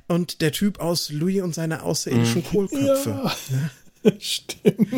[0.08, 2.46] und der Typ aus Louis und seine außerirdischen mhm.
[2.46, 3.10] Kohlköpfe.
[3.10, 3.36] Ja.
[4.20, 4.90] Stimmt.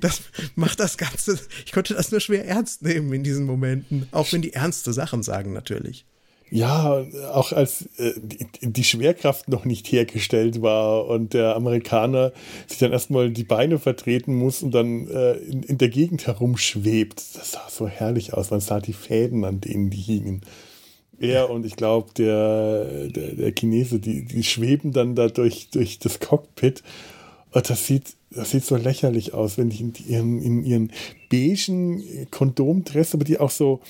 [0.00, 0.22] Das
[0.54, 1.38] macht das Ganze.
[1.64, 4.08] Ich konnte das nur schwer ernst nehmen in diesen Momenten.
[4.10, 6.04] Auch wenn die ernste Sachen sagen, natürlich.
[6.50, 12.32] Ja, auch als äh, die, die, Schwerkraft noch nicht hergestellt war und der Amerikaner
[12.66, 17.22] sich dann erstmal die Beine vertreten muss und dann äh, in, in, der Gegend herumschwebt.
[17.34, 18.50] Das sah so herrlich aus.
[18.50, 20.42] Man sah die Fäden, an denen die hingen.
[21.18, 26.00] Er und ich glaube, der, der, der, Chinese, die, die schweben dann da durch, durch
[26.00, 26.82] das Cockpit.
[27.52, 30.92] Und das sieht das sieht so lächerlich aus, wenn die in ihren, in ihren
[31.30, 33.80] beigen Kondomdress, aber die auch so,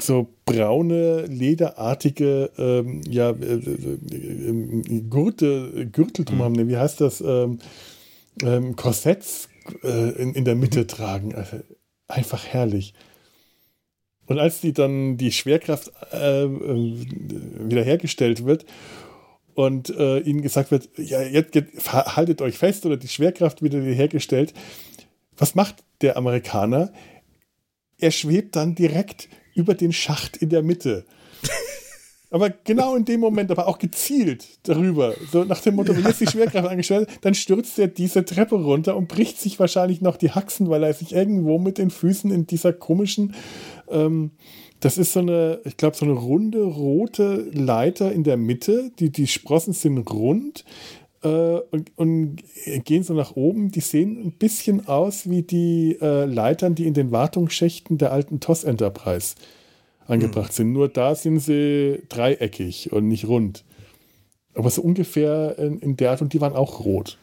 [0.00, 6.42] so braune, lederartige ähm, ja, äh, äh, äh Gurte, Gürtel drum mhm.
[6.42, 6.68] haben.
[6.68, 7.20] Wie heißt das?
[7.20, 7.58] Ähm,
[8.42, 9.48] ähm, Korsetts
[9.82, 10.88] äh, in, in der Mitte mhm.
[10.88, 11.34] tragen.
[11.34, 11.58] Also,
[12.08, 12.94] einfach herrlich.
[14.26, 16.96] Und als die dann die Schwerkraft äh, äh
[17.68, 18.64] wiederhergestellt wird
[19.54, 24.54] und äh, ihnen gesagt wird, ja, jetzt haltet euch fest oder die Schwerkraft wieder hergestellt.
[25.36, 26.92] Was macht der Amerikaner?
[27.98, 31.04] Er schwebt dann direkt über den Schacht in der Mitte.
[32.30, 35.14] Aber genau in dem Moment, aber auch gezielt darüber.
[35.30, 38.96] So nach dem Motto, wenn jetzt die Schwerkraft angestellt dann stürzt er diese Treppe runter
[38.96, 42.46] und bricht sich wahrscheinlich noch die Haxen, weil er sich irgendwo mit den Füßen in
[42.46, 43.34] dieser komischen
[43.90, 44.30] ähm,
[44.82, 48.90] das ist so eine, ich glaube, so eine runde rote Leiter in der Mitte.
[48.98, 50.64] Die, die Sprossen sind rund
[51.22, 52.42] äh, und, und,
[52.84, 53.70] gehen so nach oben.
[53.70, 58.40] Die sehen ein bisschen aus wie die äh, Leitern, die in den Wartungsschächten der alten
[58.40, 59.36] TOS Enterprise
[60.06, 60.54] angebracht hm.
[60.54, 60.72] sind.
[60.72, 63.64] Nur da sind sie dreieckig und nicht rund.
[64.54, 67.18] Aber so ungefähr in, in der Art und die waren auch rot.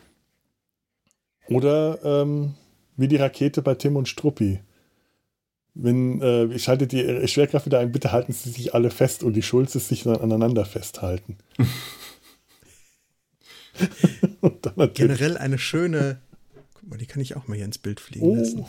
[1.50, 2.54] Oder ähm,
[2.96, 4.62] wie die Rakete bei Tim und Struppi.
[5.76, 9.34] Wenn, äh, ich schalte die Schwerkraft wieder ein, bitte halten Sie sich alle fest und
[9.34, 11.38] die Schulzes sich dann aneinander festhalten.
[14.94, 16.20] Generell eine schöne,
[16.74, 18.36] guck mal, die kann ich auch mal hier ins Bild fliegen oh.
[18.36, 18.66] lassen.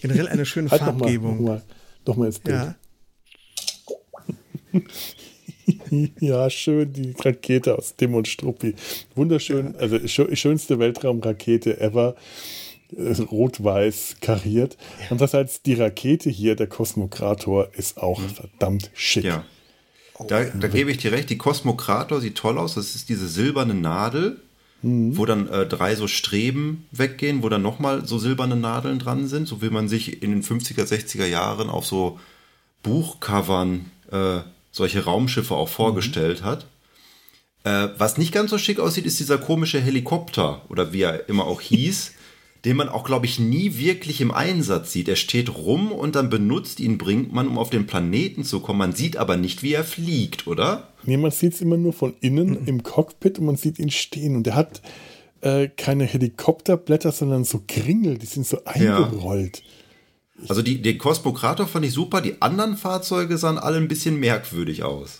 [0.00, 1.36] Generell eine schöne halt Farbgebung.
[1.36, 1.62] Nochmal
[2.06, 2.56] noch mal ins Bild.
[2.56, 2.74] Ja.
[6.20, 8.74] ja, schön, die Rakete aus Tim und Struppi.
[9.14, 9.80] Wunderschön, ja.
[9.80, 12.16] also schönste Weltraumrakete ever.
[12.96, 14.76] Äh, rot-weiß kariert.
[15.00, 15.06] Ja.
[15.10, 18.28] Andererseits die Rakete hier, der Kosmokrator, ist auch mhm.
[18.28, 19.24] verdammt schick.
[19.24, 19.44] Ja.
[20.28, 22.74] Da, da gebe ich dir recht, die Kosmokrator sieht toll aus.
[22.74, 24.40] Das ist diese silberne Nadel,
[24.82, 25.16] mhm.
[25.16, 29.48] wo dann äh, drei so Streben weggehen, wo dann nochmal so silberne Nadeln dran sind,
[29.48, 32.18] so wie man sich in den 50er, 60er Jahren auf so
[32.82, 34.40] Buchcovern äh,
[34.72, 36.44] solche Raumschiffe auch vorgestellt mhm.
[36.44, 36.66] hat.
[37.64, 41.44] Äh, was nicht ganz so schick aussieht, ist dieser komische Helikopter oder wie er immer
[41.44, 42.12] auch hieß,
[42.64, 45.08] den man auch, glaube ich, nie wirklich im Einsatz sieht.
[45.08, 48.78] Er steht rum und dann benutzt ihn, bringt man, um auf den Planeten zu kommen.
[48.78, 50.88] Man sieht aber nicht, wie er fliegt, oder?
[51.04, 52.66] Nee, man sieht es immer nur von innen mhm.
[52.66, 54.36] im Cockpit und man sieht ihn stehen.
[54.36, 54.82] Und er hat
[55.40, 59.58] äh, keine Helikopterblätter, sondern so Kringel, die sind so eingerollt.
[59.58, 59.64] Ja.
[60.48, 64.82] Also die, den Cosmokrator fand ich super, die anderen Fahrzeuge sahen alle ein bisschen merkwürdig
[64.82, 65.18] aus.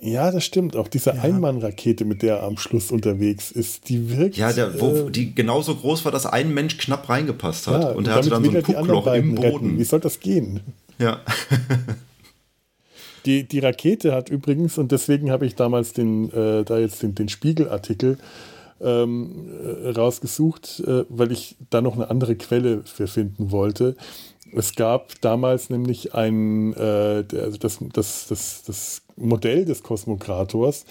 [0.00, 0.76] Ja, das stimmt.
[0.76, 1.22] Auch diese ja.
[1.22, 4.36] Einmannrakete, mit der er am Schluss unterwegs ist, die wirkt.
[4.36, 7.82] Ja, der, wo, äh, die genauso groß war, dass ein Mensch knapp reingepasst hat.
[7.82, 9.46] Ja, und, und er hatte dann so ein Puckloch im Boden.
[9.46, 9.78] Retten.
[9.78, 10.60] Wie soll das gehen?
[10.98, 11.20] Ja.
[13.26, 17.16] die, die Rakete hat übrigens, und deswegen habe ich damals den, äh, da jetzt den,
[17.16, 18.18] den Spiegelartikel
[18.80, 19.48] ähm,
[19.84, 23.96] äh, rausgesucht, äh, weil ich da noch eine andere Quelle für finden wollte.
[24.52, 30.84] Es gab damals nämlich ein, äh, also das, das, das, das Modell des Kosmokrators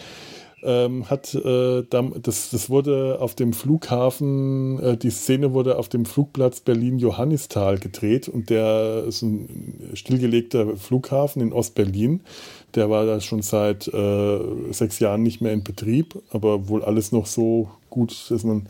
[0.64, 6.06] ähm, hat äh, das, das wurde auf dem Flughafen, äh, die Szene wurde auf dem
[6.06, 12.22] Flugplatz Berlin-Johannisthal gedreht und der ist ein stillgelegter Flughafen in Ostberlin.
[12.76, 14.40] Der war da schon seit äh,
[14.72, 18.68] sechs Jahren nicht mehr in Betrieb, aber wohl alles noch so gut, dass man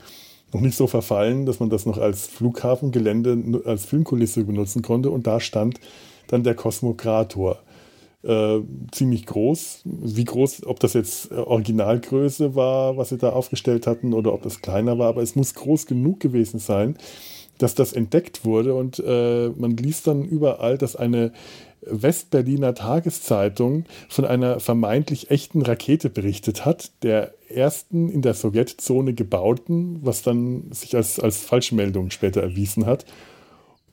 [0.53, 5.09] noch nicht so verfallen, dass man das noch als Flughafengelände, als Filmkulisse benutzen konnte.
[5.09, 5.79] Und da stand
[6.27, 7.59] dann der Kosmokrator.
[8.23, 8.59] Äh,
[8.91, 9.83] ziemlich groß.
[9.85, 14.61] Wie groß, ob das jetzt Originalgröße war, was sie da aufgestellt hatten, oder ob das
[14.61, 16.97] kleiner war, aber es muss groß genug gewesen sein,
[17.57, 18.73] dass das entdeckt wurde.
[18.73, 21.31] Und äh, man liest dann überall, dass eine
[21.91, 29.99] Westberliner Tageszeitung von einer vermeintlich echten Rakete berichtet hat, der ersten in der Sowjetzone gebauten,
[30.03, 33.05] was dann sich als, als Falschmeldung später erwiesen hat.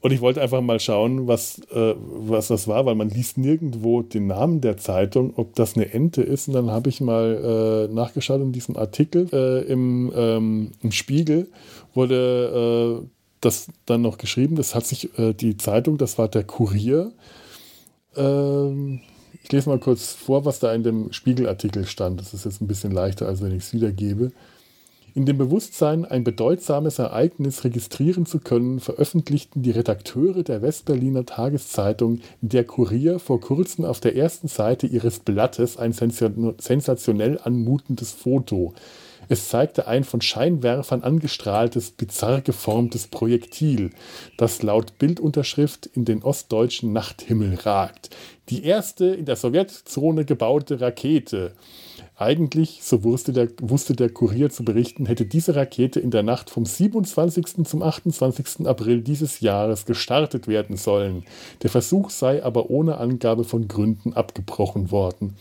[0.05, 4.03] Und ich wollte einfach mal schauen, was, äh, was das war, weil man liest nirgendwo
[4.03, 6.47] den Namen der Zeitung, ob das eine Ente ist.
[6.47, 11.49] Und dann habe ich mal äh, nachgeschaut in diesem Artikel äh, im, ähm, im Spiegel
[11.95, 13.07] wurde äh,
[13.41, 14.57] das dann noch geschrieben.
[14.57, 17.13] Das hat sich äh, die Zeitung, das war der Kurier,
[18.17, 19.01] ähm,
[19.43, 22.21] ich lese mal kurz vor, was da in dem Spiegelartikel stand.
[22.21, 24.33] Das ist jetzt ein bisschen leichter, als wenn ich es wiedergebe.
[25.17, 32.19] In dem Bewusstsein, ein bedeutsames Ereignis registrieren zu können, veröffentlichten die Redakteure der Westberliner Tageszeitung
[32.41, 38.75] Der Kurier vor kurzem auf der ersten Seite ihres Blattes ein sensationell anmutendes Foto.
[39.29, 43.91] Es zeigte ein von Scheinwerfern angestrahltes, bizarr geformtes Projektil,
[44.37, 48.11] das laut Bildunterschrift in den ostdeutschen Nachthimmel ragt.
[48.51, 51.53] Die erste in der Sowjetzone gebaute Rakete.
[52.17, 56.51] Eigentlich, so wusste der, wusste der Kurier zu berichten, hätte diese Rakete in der Nacht
[56.51, 57.65] vom 27.
[57.65, 58.67] zum 28.
[58.67, 61.25] April dieses Jahres gestartet werden sollen.
[61.63, 65.35] Der Versuch sei aber ohne Angabe von Gründen abgebrochen worden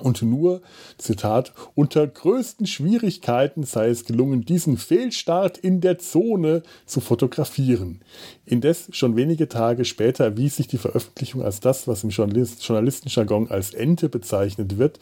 [0.00, 0.60] und nur,
[0.98, 8.00] Zitat, unter größten Schwierigkeiten sei es gelungen, diesen Fehlstart in der Zone zu fotografieren.
[8.44, 13.50] Indes schon wenige Tage später erwies sich die Veröffentlichung als das, was im Journalist Journalistenjargon
[13.50, 14.98] als Ente bezeichnet wird.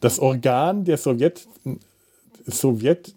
[0.00, 1.46] Das Organ der Sowjet
[2.46, 3.14] Sowjet,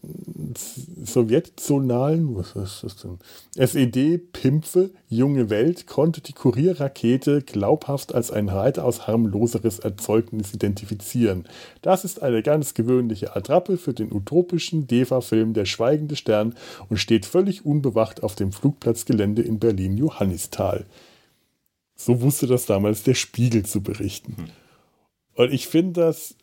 [1.04, 3.20] Sowjetzonalen, was ist das denn?
[3.56, 11.48] SED-Pimpfe, junge Welt, konnte die Kurierrakete glaubhaft als ein weitaus harmloseres Erzeugnis identifizieren.
[11.82, 16.56] Das ist eine ganz gewöhnliche Attrappe für den utopischen DEFA-Film Der Schweigende Stern
[16.90, 20.86] und steht völlig unbewacht auf dem Flugplatzgelände in Berlin-Johannisthal.
[21.96, 24.36] So wusste das damals der Spiegel zu berichten.
[24.38, 24.46] Hm.
[25.36, 26.36] Und ich finde das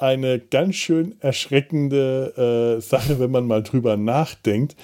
[0.00, 4.76] eine ganz schön erschreckende äh, Sache, wenn man mal drüber nachdenkt.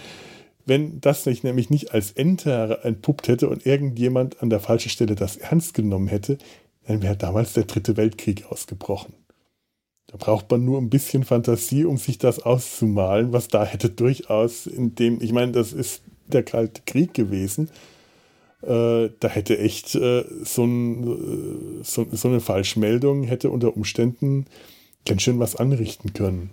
[0.65, 5.15] Wenn das sich nämlich nicht als Ente entpuppt hätte und irgendjemand an der falschen Stelle
[5.15, 6.39] das ernst genommen hätte,
[6.87, 9.15] dann wäre damals der dritte Weltkrieg ausgebrochen.
[10.09, 14.67] Da braucht man nur ein bisschen Fantasie, um sich das auszumalen, was da hätte durchaus
[14.67, 17.71] in dem, ich meine, das ist der Kalte Krieg gewesen.
[18.63, 24.47] Äh, da hätte echt äh, so, ein, äh, so, so, eine Falschmeldung hätte unter Umständen
[25.07, 26.51] ganz schön was anrichten können.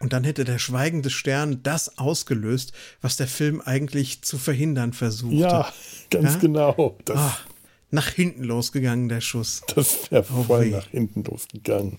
[0.00, 5.36] Und dann hätte der schweigende Stern das ausgelöst, was der Film eigentlich zu verhindern versuchte.
[5.36, 5.72] Ja,
[6.10, 6.40] ganz ja?
[6.40, 6.98] genau.
[7.06, 7.38] Das, ah,
[7.90, 9.62] nach hinten losgegangen, der Schuss.
[9.74, 10.70] Das wäre oh, voll weh.
[10.72, 11.98] nach hinten losgegangen.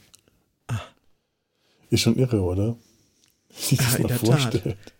[0.67, 0.81] Ah.
[1.89, 2.75] Ist schon irre, oder?
[3.49, 4.63] Wie sich das mal vorstellt.
[4.63, 4.93] Tat.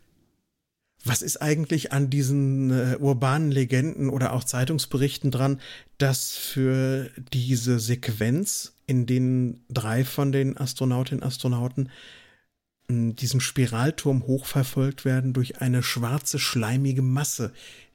[1.05, 5.61] Was ist eigentlich an diesen äh, urbanen Legenden oder auch Zeitungsberichten dran,
[5.99, 11.89] dass für diese Sequenz, in denen drei von den Astronautinnen und Astronauten
[12.89, 17.51] diesen Spiralturm hochverfolgt werden durch eine schwarze, schleimige Masse,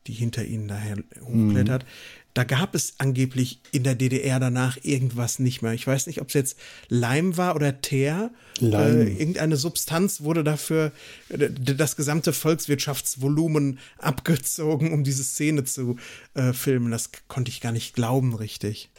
[0.06, 1.88] die hinter ihnen daher hochklettert, mhm.
[2.35, 5.72] Da gab es angeblich in der DDR danach irgendwas nicht mehr.
[5.72, 6.59] Ich weiß nicht, ob es jetzt
[6.89, 8.31] Leim war oder Teer.
[8.61, 9.01] Leim.
[9.01, 10.93] Äh, irgendeine Substanz wurde dafür
[11.28, 15.97] das gesamte Volkswirtschaftsvolumen abgezogen, um diese Szene zu
[16.35, 16.91] äh, filmen.
[16.91, 18.91] Das konnte ich gar nicht glauben, richtig.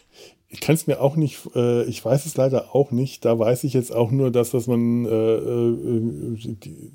[0.49, 3.23] Ich kann es mir auch nicht, äh, ich weiß es leider auch nicht.
[3.23, 6.91] Da weiß ich jetzt auch nur, dass, dass man äh, äh, die,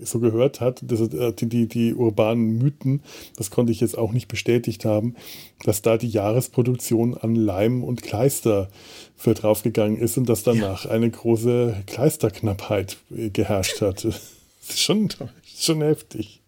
[0.00, 3.02] so gehört hat, dass, äh, die, die, die urbanen Mythen,
[3.36, 5.16] das konnte ich jetzt auch nicht bestätigt haben,
[5.64, 8.68] dass da die Jahresproduktion an Leim und Kleister
[9.16, 10.90] für draufgegangen ist und dass danach ja.
[10.90, 14.06] eine große Kleisterknappheit geherrscht hat.
[14.66, 15.08] Das ist schon,
[15.44, 16.42] schon heftig.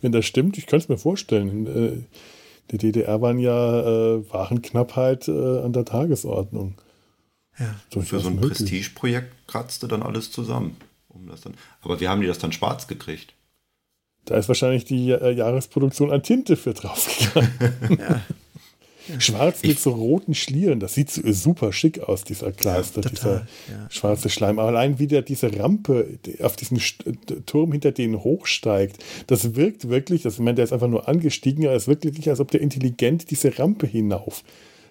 [0.00, 1.48] Wenn das stimmt, ich könnte es mir vorstellen.
[1.48, 2.02] In äh,
[2.70, 6.74] der DDR waren ja äh, Warenknappheit äh, an der Tagesordnung.
[7.58, 7.74] Ja.
[8.00, 10.76] Für so ein Prestigeprojekt kratzte dann alles zusammen
[11.08, 11.54] um das dann.
[11.82, 13.34] Aber wie haben die das dann schwarz gekriegt?
[14.24, 17.50] Da ist wahrscheinlich die äh, Jahresproduktion an Tinte für draufgegangen.
[17.98, 18.22] ja.
[19.18, 20.80] Schwarz mit so roten Schlieren.
[20.80, 23.90] Das sieht super schick aus, dieser Kleister, ja, dieser ja.
[23.90, 24.58] schwarze Schleim.
[24.58, 26.78] Aber allein wie der diese Rampe auf diesen
[27.46, 31.64] Turm hinter denen hochsteigt, das wirkt wirklich, das, ich meine, der ist einfach nur angestiegen,
[31.66, 34.44] aber es wirkt wirklich, als ob der intelligent diese Rampe hinauf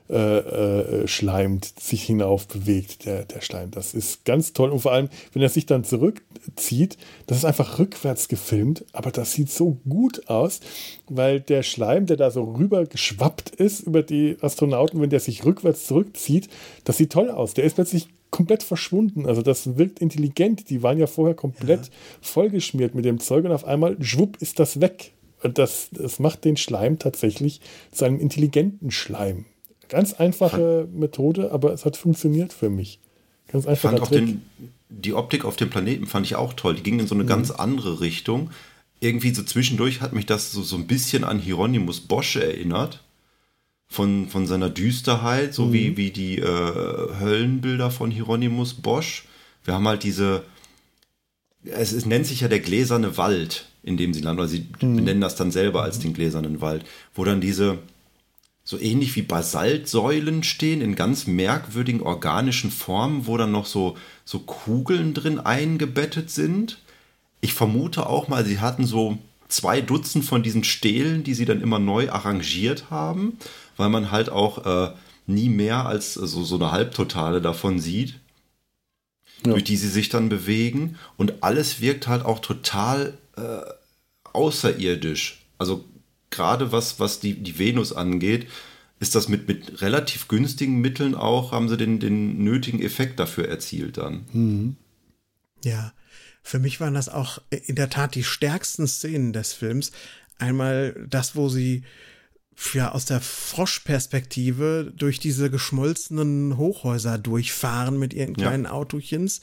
[0.09, 3.71] äh, äh, schleimt, sich hinauf bewegt, der, der Schleim.
[3.71, 4.69] Das ist ganz toll.
[4.69, 9.33] Und vor allem, wenn er sich dann zurückzieht, das ist einfach rückwärts gefilmt, aber das
[9.33, 10.61] sieht so gut aus,
[11.09, 15.43] weil der Schleim, der da so rüber geschwappt ist über die Astronauten, wenn der sich
[15.45, 16.47] rückwärts zurückzieht,
[16.85, 17.53] das sieht toll aus.
[17.53, 19.25] Der ist plötzlich komplett verschwunden.
[19.25, 20.69] Also das wirkt intelligent.
[20.69, 21.91] Die waren ja vorher komplett ja.
[22.21, 25.13] vollgeschmiert mit dem Zeug und auf einmal, schwupp, ist das weg.
[25.43, 29.45] Und das, das macht den Schleim tatsächlich zu einem intelligenten Schleim.
[29.89, 32.99] Ganz einfache Methode, aber es hat funktioniert für mich.
[33.47, 33.91] Ganz einfach.
[33.91, 34.41] Fand auch den,
[34.89, 36.75] die Optik auf dem Planeten fand ich auch toll.
[36.75, 37.29] Die ging in so eine mhm.
[37.29, 38.51] ganz andere Richtung.
[38.99, 43.03] Irgendwie so zwischendurch hat mich das so, so ein bisschen an Hieronymus Bosch erinnert.
[43.89, 45.73] Von, von seiner Düsterheit, so mhm.
[45.73, 49.23] wie, wie die äh, Höllenbilder von Hieronymus Bosch.
[49.63, 50.43] Wir haben halt diese,
[51.63, 54.97] es, es, nennt sich ja der gläserne Wald, in dem sie landen, oder sie mhm.
[54.97, 56.83] benennen das dann selber als den gläsernen Wald,
[57.15, 57.79] wo dann diese,
[58.67, 63.95] so ähnlich wie Basaltsäulen stehen in ganz merkwürdigen organischen Formen, wo dann noch so,
[64.25, 66.77] so Kugeln drin eingebettet sind.
[67.39, 71.61] Ich vermute auch mal, sie hatten so zwei Dutzend von diesen Stelen, die sie dann
[71.61, 73.37] immer neu arrangiert haben,
[73.77, 74.93] weil man halt auch äh,
[75.27, 78.19] nie mehr als so, so eine Halbtotale davon sieht,
[79.45, 79.53] ja.
[79.53, 80.97] durch die sie sich dann bewegen.
[81.15, 83.61] Und alles wirkt halt auch total äh,
[84.33, 85.45] außerirdisch.
[85.57, 85.85] Also
[86.29, 88.47] gerade was, was die, die Venus angeht,
[88.99, 93.47] ist das mit, mit relativ günstigen Mitteln auch, haben sie den, den nötigen Effekt dafür
[93.47, 94.25] erzielt dann.
[94.33, 94.75] Mhm.
[95.63, 95.93] Ja,
[96.41, 99.91] für mich waren das auch in der Tat die stärksten Szenen des Films.
[100.39, 101.83] Einmal das, wo sie
[102.73, 108.71] ja aus der Froschperspektive durch diese geschmolzenen Hochhäuser durchfahren mit ihren kleinen ja.
[108.71, 109.41] Autochens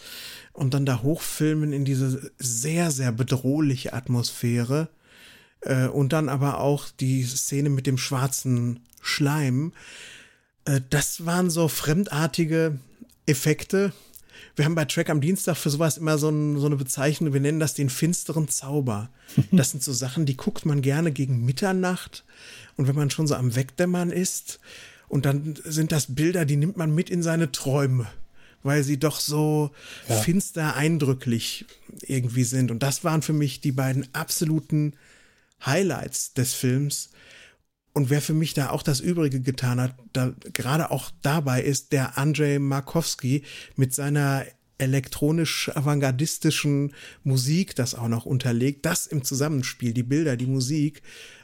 [0.52, 4.88] und dann da hochfilmen in diese sehr, sehr bedrohliche Atmosphäre.
[5.64, 9.72] Äh, und dann aber auch die Szene mit dem schwarzen Schleim.
[10.64, 12.78] Äh, das waren so fremdartige
[13.26, 13.92] Effekte.
[14.56, 17.40] Wir haben bei Track am Dienstag für sowas immer so, ein, so eine Bezeichnung, wir
[17.40, 19.10] nennen das den finsteren Zauber.
[19.50, 22.24] Das sind so Sachen, die guckt man gerne gegen Mitternacht
[22.76, 24.60] und wenn man schon so am Wegdämmern ist
[25.08, 28.06] und dann sind das Bilder, die nimmt man mit in seine Träume
[28.64, 29.70] weil sie doch so
[30.08, 30.16] ja.
[30.16, 31.66] finster eindrücklich
[32.00, 32.70] irgendwie sind.
[32.70, 34.94] Und das waren für mich die beiden absoluten
[35.64, 37.10] Highlights des Films.
[37.92, 41.92] Und wer für mich da auch das Übrige getan hat, da gerade auch dabei ist
[41.92, 43.44] der Andrzej Markowski
[43.76, 44.44] mit seiner
[44.78, 46.92] elektronisch-avantgardistischen
[47.22, 51.02] Musik, das auch noch unterlegt, das im Zusammenspiel, die Bilder, die Musik,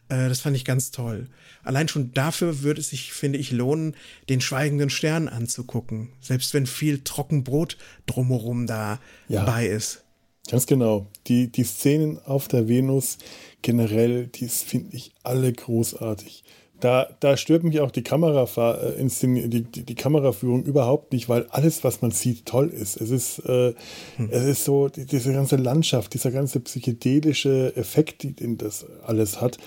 [0.09, 1.29] äh, das fand ich ganz toll.
[1.63, 3.95] Allein schon dafür würde es sich, finde ich, lohnen,
[4.29, 8.99] den schweigenden Stern anzugucken, selbst wenn viel Trockenbrot drumherum da
[9.29, 10.03] ja, ist.
[10.51, 11.07] Ganz genau.
[11.29, 13.19] Die, die Szenen auf der Venus,
[13.63, 16.43] generell, die finde ich alle großartig.
[16.81, 21.47] Da, da stört mich auch die, Kamera, äh, die, die, die, Kameraführung überhaupt nicht, weil
[21.51, 23.01] alles, was man sieht, toll ist.
[23.01, 23.75] Es ist, äh,
[24.17, 24.29] hm.
[24.31, 29.59] es ist so, die, diese ganze Landschaft, dieser ganze psychedelische Effekt, den das alles hat.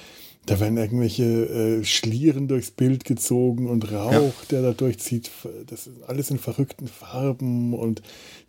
[0.45, 4.33] Da werden irgendwelche äh, Schlieren durchs Bild gezogen und Rauch, ja.
[4.51, 5.31] der da durchzieht.
[5.67, 8.01] Das ist alles in verrückten Farben und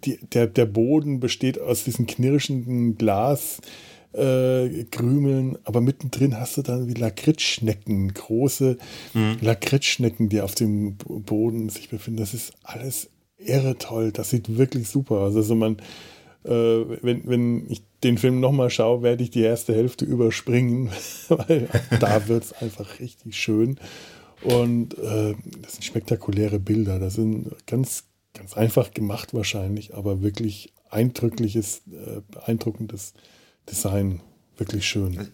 [0.05, 3.61] die, der, der Boden besteht aus diesen knirschenden Glas
[4.13, 8.79] äh, Krümeln, aber mittendrin hast du dann wie Lakritzschnecken, große
[9.13, 9.37] mhm.
[9.41, 12.21] Lakritzschnecken, die auf dem Boden sich befinden.
[12.21, 14.13] Das ist alles irre toll.
[14.13, 15.37] Das sieht wirklich super aus.
[15.37, 15.77] Also man,
[16.45, 20.91] äh, wenn, wenn ich den Film nochmal schaue, werde ich die erste Hälfte überspringen,
[21.29, 23.79] weil da wird es einfach richtig schön.
[24.43, 26.99] Und äh, das sind spektakuläre Bilder.
[26.99, 33.15] Das sind ganz, ganz einfach gemacht wahrscheinlich, aber wirklich eindrückliches, äh, beeindruckendes
[33.69, 34.21] Design
[34.59, 35.29] wirklich schön.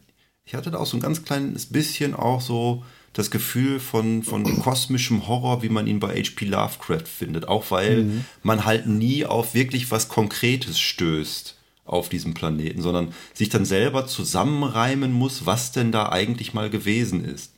[0.44, 4.44] Ich hatte da auch so ein ganz kleines bisschen auch so das Gefühl von, von
[4.62, 6.44] kosmischem Horror, wie man ihn bei H.P.
[6.44, 7.48] Lovecraft findet.
[7.48, 8.24] Auch weil mhm.
[8.44, 11.59] man halt nie auf wirklich was Konkretes stößt
[11.90, 17.24] auf diesem Planeten, sondern sich dann selber zusammenreimen muss, was denn da eigentlich mal gewesen
[17.24, 17.52] ist.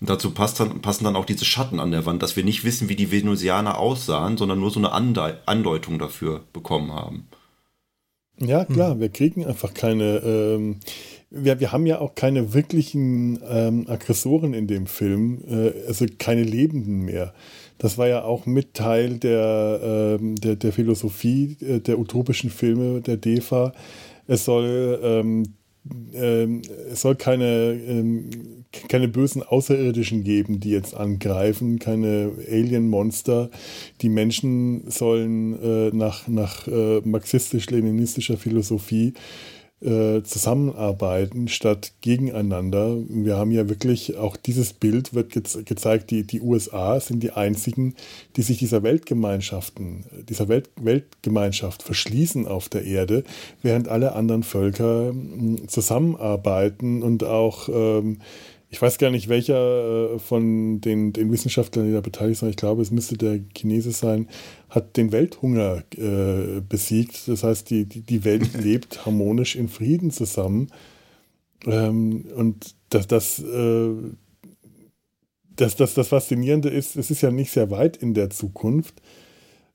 [0.00, 2.64] Und dazu passt dann, passen dann auch diese Schatten an der Wand, dass wir nicht
[2.64, 7.28] wissen, wie die Venusianer aussahen, sondern nur so eine Andeutung dafür bekommen haben.
[8.38, 9.00] Ja, klar, hm.
[9.00, 10.16] wir kriegen einfach keine.
[10.24, 10.80] Ähm,
[11.30, 16.42] wir, wir haben ja auch keine wirklichen ähm, Aggressoren in dem Film, äh, also keine
[16.42, 17.32] Lebenden mehr.
[17.78, 23.00] Das war ja auch mit Teil der, ähm, der, der Philosophie äh, der utopischen Filme
[23.00, 23.72] der DEFA.
[24.26, 25.44] Es soll, ähm,
[26.14, 28.30] ähm, es soll keine ähm,
[28.88, 33.50] keine bösen Außerirdischen geben, die jetzt angreifen, keine Alien-Monster.
[34.00, 39.14] Die Menschen sollen äh, nach, nach äh, marxistisch-leninistischer Philosophie
[39.82, 42.96] äh, zusammenarbeiten statt gegeneinander.
[43.08, 47.32] Wir haben ja wirklich auch dieses Bild wird ge gezeigt, die, die USA sind die
[47.32, 47.94] einzigen,
[48.36, 53.24] die sich dieser Weltgemeinschaften, dieser Welt Weltgemeinschaft verschließen auf der Erde,
[53.62, 58.18] während alle anderen Völker hm, zusammenarbeiten und auch ähm,
[58.72, 62.56] ich weiß gar nicht, welcher äh, von den, den Wissenschaftlern, die da beteiligt sind, ich
[62.56, 64.28] glaube, es müsste der Chinese sein,
[64.70, 67.28] hat den Welthunger äh, besiegt.
[67.28, 70.68] Das heißt, die, die, die Welt lebt harmonisch in Frieden zusammen.
[71.66, 73.90] Ähm, und das, das, äh,
[75.54, 79.02] das, das, das Faszinierende ist, es ist ja nicht sehr weit in der Zukunft.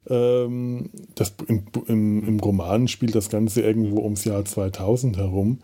[0.10, 5.60] Ähm, das, im, im, Im Roman spielt das Ganze irgendwo ums Jahr 2000 herum.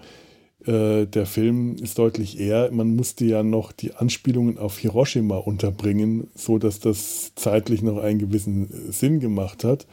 [0.66, 6.30] Äh, der Film ist deutlich eher, man musste ja noch die Anspielungen auf Hiroshima unterbringen,
[6.36, 9.88] so dass das zeitlich noch einen gewissen Sinn gemacht hat.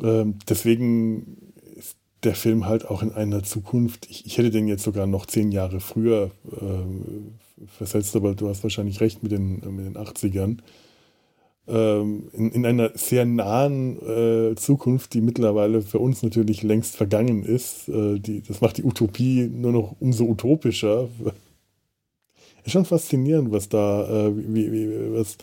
[0.00, 4.84] Ähm, deswegen ist der Film halt auch in einer Zukunft, ich, ich hätte den jetzt
[4.84, 9.86] sogar noch zehn Jahre früher äh, versetzt, aber du hast wahrscheinlich recht mit den, mit
[9.86, 10.58] den 80ern
[11.68, 17.42] ähm, in, in, einer sehr nahen äh, Zukunft, die mittlerweile für uns natürlich längst vergangen
[17.44, 17.88] ist.
[17.88, 21.08] Äh, die, das macht die Utopie nur noch umso utopischer.
[22.64, 25.34] Ist schon faszinierend, was da, äh, wie, wie, was,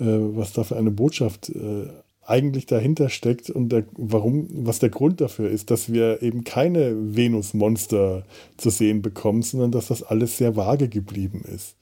[0.00, 1.86] äh, was da für eine Botschaft äh,
[2.26, 7.16] eigentlich dahinter steckt und der, warum, was der Grund dafür ist, dass wir eben keine
[7.16, 8.24] Venus-Monster
[8.56, 11.76] zu sehen bekommen, sondern dass das alles sehr vage geblieben ist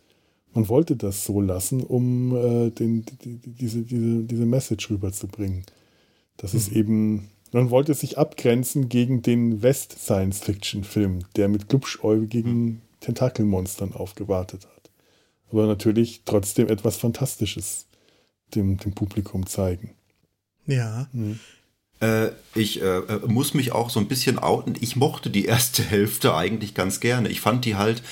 [0.54, 5.64] man wollte das so lassen, um äh, den, die, diese, diese, diese Message rüberzubringen.
[6.36, 6.58] Das mhm.
[6.58, 12.80] ist eben, man wollte sich abgrenzen gegen den West-Science-Fiction-Film, der mit glubschäugigen mhm.
[13.00, 14.90] Tentakelmonstern aufgewartet hat.
[15.50, 17.86] Aber natürlich trotzdem etwas Fantastisches
[18.54, 19.90] dem, dem Publikum zeigen.
[20.66, 21.08] Ja.
[21.12, 21.40] Mhm.
[22.00, 24.74] Äh, ich äh, muss mich auch so ein bisschen outen.
[24.80, 27.28] Ich mochte die erste Hälfte eigentlich ganz gerne.
[27.28, 28.02] Ich fand die halt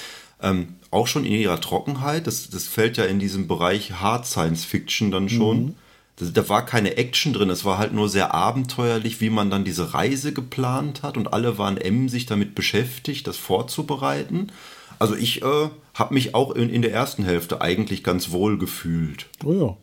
[0.42, 2.26] ähm, auch schon in ihrer Trockenheit.
[2.26, 5.62] Das, das fällt ja in diesem Bereich Hard Science Fiction dann schon.
[5.62, 5.74] Mhm.
[6.16, 9.64] Das, da war keine Action drin, es war halt nur sehr abenteuerlich, wie man dann
[9.64, 14.52] diese Reise geplant hat und alle waren emsig damit beschäftigt, das vorzubereiten.
[14.98, 19.30] Also ich äh, habe mich auch in, in der ersten Hälfte eigentlich ganz wohl gefühlt.
[19.44, 19.76] Oh ja.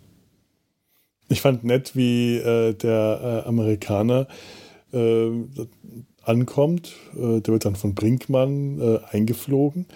[1.30, 4.28] Ich fand nett, wie äh, der äh, Amerikaner
[4.94, 5.30] äh,
[6.24, 6.94] ankommt.
[7.16, 9.88] Äh, der wird dann von Brinkmann äh, eingeflogen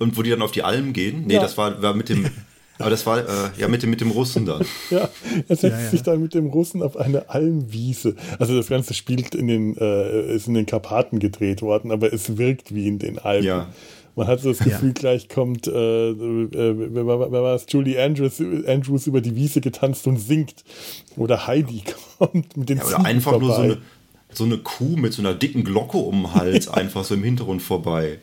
[0.00, 1.24] und wo die dann auf die Alm gehen.
[1.26, 1.40] Nee, ja.
[1.40, 2.26] das war, war mit dem.
[2.78, 4.64] Aber das war äh, ja mit dem, mit dem Russen dann.
[4.90, 5.10] Ja,
[5.48, 5.90] er setzt ja, ja.
[5.90, 8.16] sich dann mit dem Russen auf eine Almwiese.
[8.38, 12.38] Also das Ganze spielt in den, äh, ist in den Karpaten gedreht worden, aber es
[12.38, 13.46] wirkt wie in den Alpen.
[13.46, 13.68] Ja.
[14.16, 17.66] Man hat so das Gefühl, gleich kommt, äh, äh, wer, wer, wer war es?
[17.68, 20.64] Julie Andrews, Andrews über die Wiese getanzt und singt.
[21.16, 21.82] Oder Heidi
[22.18, 23.46] kommt mit den ja, Oder einfach vorbei.
[23.46, 23.78] nur so eine,
[24.32, 27.60] so eine Kuh mit so einer dicken Glocke um den Hals, einfach so im Hintergrund
[27.60, 28.18] vorbei.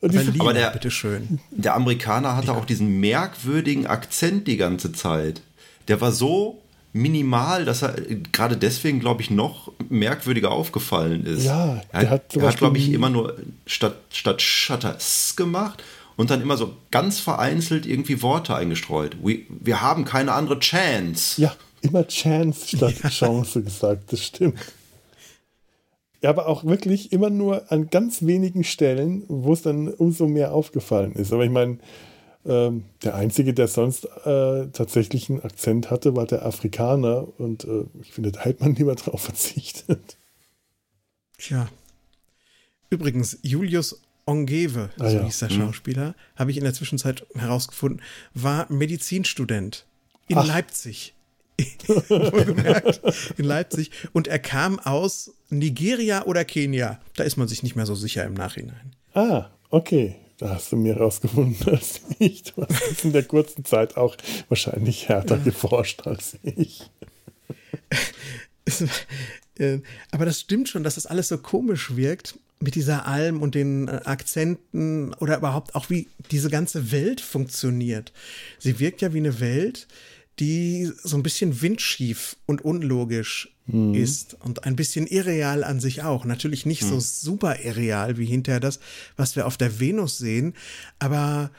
[0.00, 1.40] Berlin, aber der, bitteschön.
[1.50, 2.54] der Amerikaner hatte ja.
[2.54, 5.42] auch diesen merkwürdigen Akzent die ganze Zeit.
[5.88, 6.60] Der war so
[6.92, 7.94] minimal, dass er
[8.32, 11.44] gerade deswegen, glaube ich, noch merkwürdiger aufgefallen ist.
[11.44, 15.82] Ja, er hat, hat, hat glaube ich, immer nur statt, statt Shutters gemacht
[16.16, 19.16] und dann immer so ganz vereinzelt irgendwie Worte eingestreut.
[19.22, 21.40] We, wir haben keine andere Chance.
[21.40, 23.08] Ja, immer Chance statt ja.
[23.08, 24.58] Chance gesagt, das stimmt.
[26.22, 30.52] Ja, aber auch wirklich immer nur an ganz wenigen Stellen, wo es dann umso mehr
[30.52, 31.32] aufgefallen ist.
[31.32, 31.78] Aber ich meine,
[32.44, 37.28] ähm, der Einzige, der sonst äh, tatsächlich einen Akzent hatte, war der Afrikaner.
[37.38, 40.16] Und äh, ich finde, da hätte man lieber drauf verzichtet.
[41.36, 41.68] Tja.
[42.90, 45.24] Übrigens, Julius Ongewe, so ah, ja.
[45.24, 45.54] hieß der mhm.
[45.54, 46.14] Schauspieler, mhm.
[46.36, 48.02] habe ich in der Zwischenzeit herausgefunden,
[48.34, 49.86] war Medizinstudent
[50.26, 50.46] in Ach.
[50.46, 51.14] Leipzig.
[51.88, 53.00] Wohlgemerkt,
[53.36, 53.90] in Leipzig.
[54.12, 57.00] Und er kam aus Nigeria oder Kenia.
[57.16, 58.94] Da ist man sich nicht mehr so sicher im Nachhinein.
[59.14, 60.16] Ah, okay.
[60.38, 64.16] Da hast du mir rausgefunden, dass ich, du hast in der kurzen Zeit auch
[64.48, 65.42] wahrscheinlich härter ja.
[65.42, 66.90] geforscht als ich.
[69.58, 69.80] Äh,
[70.12, 73.88] aber das stimmt schon, dass das alles so komisch wirkt mit dieser Alm und den
[73.88, 78.12] äh, Akzenten oder überhaupt auch wie diese ganze Welt funktioniert.
[78.58, 79.88] Sie wirkt ja wie eine Welt,
[80.40, 83.94] die so ein bisschen windschief und unlogisch mhm.
[83.94, 86.24] ist und ein bisschen irreal an sich auch.
[86.24, 86.88] Natürlich nicht mhm.
[86.88, 88.80] so super irreal wie hinterher das,
[89.16, 90.54] was wir auf der Venus sehen,
[90.98, 91.50] aber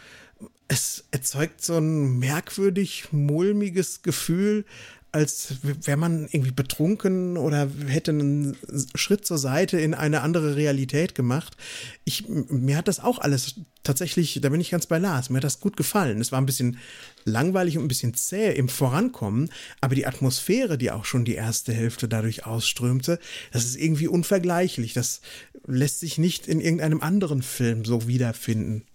[0.68, 4.66] es erzeugt so ein merkwürdig mulmiges Gefühl,
[5.12, 8.56] als wäre man irgendwie betrunken oder hätte einen
[8.96, 11.58] Schritt zur Seite in eine andere Realität gemacht.
[12.06, 15.44] Ich, mir hat das auch alles tatsächlich, da bin ich ganz bei Lars, mir hat
[15.44, 16.22] das gut gefallen.
[16.22, 16.78] Es war ein bisschen
[17.26, 19.50] langweilig und ein bisschen zäh im Vorankommen,
[19.82, 23.20] aber die Atmosphäre, die auch schon die erste Hälfte dadurch ausströmte,
[23.52, 24.94] das ist irgendwie unvergleichlich.
[24.94, 25.22] Das
[25.66, 28.86] lässt sich nicht in irgendeinem anderen Film so wiederfinden.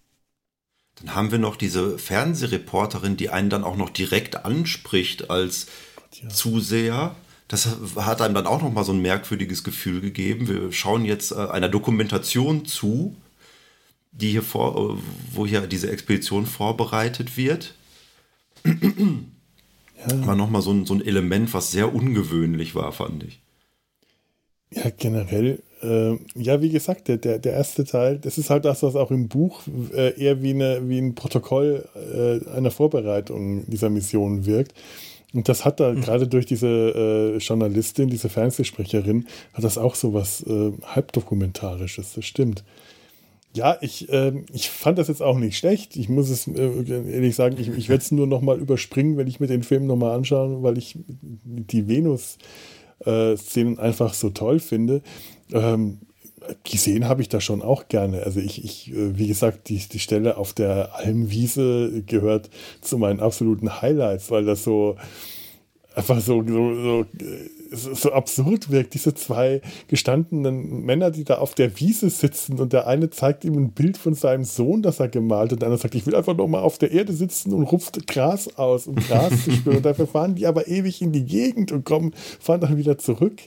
[0.97, 5.67] Dann haben wir noch diese Fernsehreporterin, die einen dann auch noch direkt anspricht als
[6.23, 6.29] ja.
[6.29, 7.15] Zuseher.
[7.49, 10.49] Das hat einem dann auch noch mal so ein merkwürdiges Gefühl gegeben.
[10.49, 13.15] Wir schauen jetzt äh, einer Dokumentation zu,
[14.13, 14.99] die hier vor, äh,
[15.33, 17.75] wo hier diese Expedition vorbereitet wird.
[18.65, 20.27] Ja.
[20.27, 23.41] War noch mal so ein, so ein Element, was sehr ungewöhnlich war, fand ich.
[24.71, 28.83] Ja, generell, äh, ja, wie gesagt, der, der, der erste Teil, das ist halt das,
[28.83, 29.63] was auch im Buch
[29.95, 34.75] äh, eher wie, eine, wie ein Protokoll äh, einer Vorbereitung dieser Mission wirkt.
[35.35, 36.01] Und das hat da mhm.
[36.01, 42.25] gerade durch diese äh, Journalistin, diese Fernsehsprecherin, hat das auch so was äh, halbdokumentarisches, das
[42.25, 42.65] stimmt.
[43.53, 45.97] Ja, ich, äh, ich fand das jetzt auch nicht schlecht.
[45.97, 49.39] Ich muss es äh, ehrlich sagen, ich, ich werde es nur nochmal überspringen, wenn ich
[49.39, 50.99] mir den Film nochmal anschaue, weil ich
[51.45, 55.03] die Venus-Szenen äh, einfach so toll finde.
[55.53, 55.99] Ähm,
[56.65, 58.23] gesehen habe ich das schon auch gerne.
[58.23, 62.51] Also ich, ich äh, wie gesagt, die, die Stelle auf der Almwiese gehört
[62.81, 64.97] zu meinen absoluten Highlights, weil das so
[65.95, 67.07] einfach so, so,
[67.71, 68.95] so, so absurd wirkt.
[68.95, 73.57] Diese zwei gestandenen Männer, die da auf der Wiese sitzen und der eine zeigt ihm
[73.57, 76.15] ein Bild von seinem Sohn, das er gemalt hat, und der andere sagt, ich will
[76.15, 79.79] einfach noch mal auf der Erde sitzen und rupft Gras aus, um Gras zu spüren.
[79.79, 83.41] Und dafür fahren die aber ewig in die Gegend und kommen, fahren dann wieder zurück.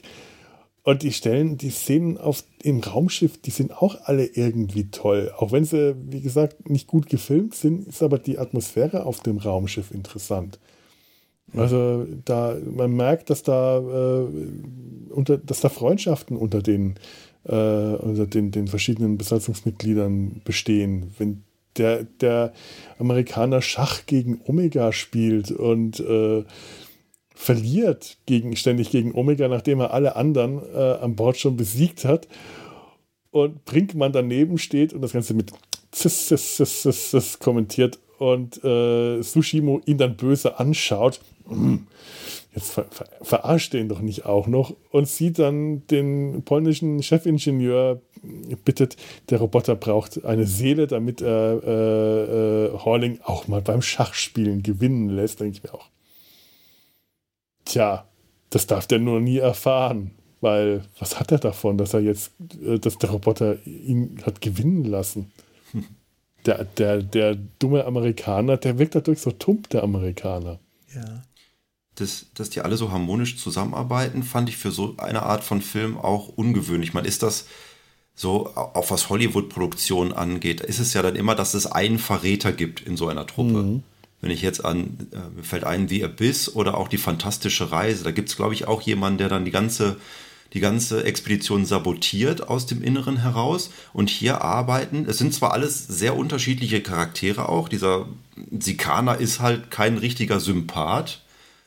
[0.82, 5.32] Und die Stellen, die Szenen auf dem Raumschiff, die sind auch alle irgendwie toll.
[5.36, 9.38] Auch wenn sie, wie gesagt, nicht gut gefilmt sind, ist aber die Atmosphäre auf dem
[9.38, 10.58] Raumschiff interessant.
[11.56, 14.26] Also da, man merkt, dass da, äh,
[15.10, 16.96] unter, dass da Freundschaften unter den,
[17.44, 21.14] äh, unter den, den verschiedenen Besatzungsmitgliedern bestehen.
[21.18, 21.44] Wenn
[21.78, 22.52] der, der
[22.98, 26.44] Amerikaner Schach gegen Omega spielt und äh,
[27.38, 32.26] verliert gegen, ständig gegen Omega, nachdem er alle anderen äh, an Bord schon besiegt hat.
[33.30, 35.52] Und Brinkmann daneben steht und das Ganze mit
[35.92, 41.20] Ziss, Ziss, Ziss, Ziss, Ziss kommentiert und äh, Sushimo ihn dann böse anschaut.
[42.54, 48.00] Jetzt ver ver verarscht den doch nicht auch noch und sieht dann den polnischen Chefingenieur
[48.64, 48.96] bittet,
[49.30, 55.08] der Roboter braucht eine Seele, damit er äh, äh, Horling auch mal beim Schachspielen gewinnen
[55.08, 55.38] lässt.
[55.38, 55.88] Denke ich mir auch.
[57.68, 58.08] Tja,
[58.50, 60.12] das darf der nur nie erfahren.
[60.40, 62.32] Weil, was hat er davon, dass er jetzt,
[62.64, 65.32] äh, dass der Roboter ihn hat gewinnen lassen?
[66.46, 70.60] Der, der, der dumme Amerikaner, der wirkt dadurch so tump, der Amerikaner.
[70.94, 71.24] Ja.
[71.96, 75.98] Das, dass die alle so harmonisch zusammenarbeiten, fand ich für so eine Art von Film
[75.98, 76.94] auch ungewöhnlich.
[76.94, 77.46] Man ist das
[78.14, 82.80] so, auch was Hollywood-Produktion angeht, ist es ja dann immer, dass es einen Verräter gibt
[82.80, 83.62] in so einer Truppe.
[83.62, 83.82] Mhm.
[84.20, 88.02] Wenn ich jetzt an, äh, mir fällt ein The Abyss oder auch die fantastische Reise,
[88.02, 89.96] da gibt es, glaube ich, auch jemanden, der dann die ganze,
[90.54, 93.70] die ganze Expedition sabotiert aus dem Inneren heraus.
[93.92, 98.08] Und hier arbeiten, es sind zwar alles sehr unterschiedliche Charaktere auch, dieser
[98.58, 101.22] Sikaner ist halt kein richtiger Sympath,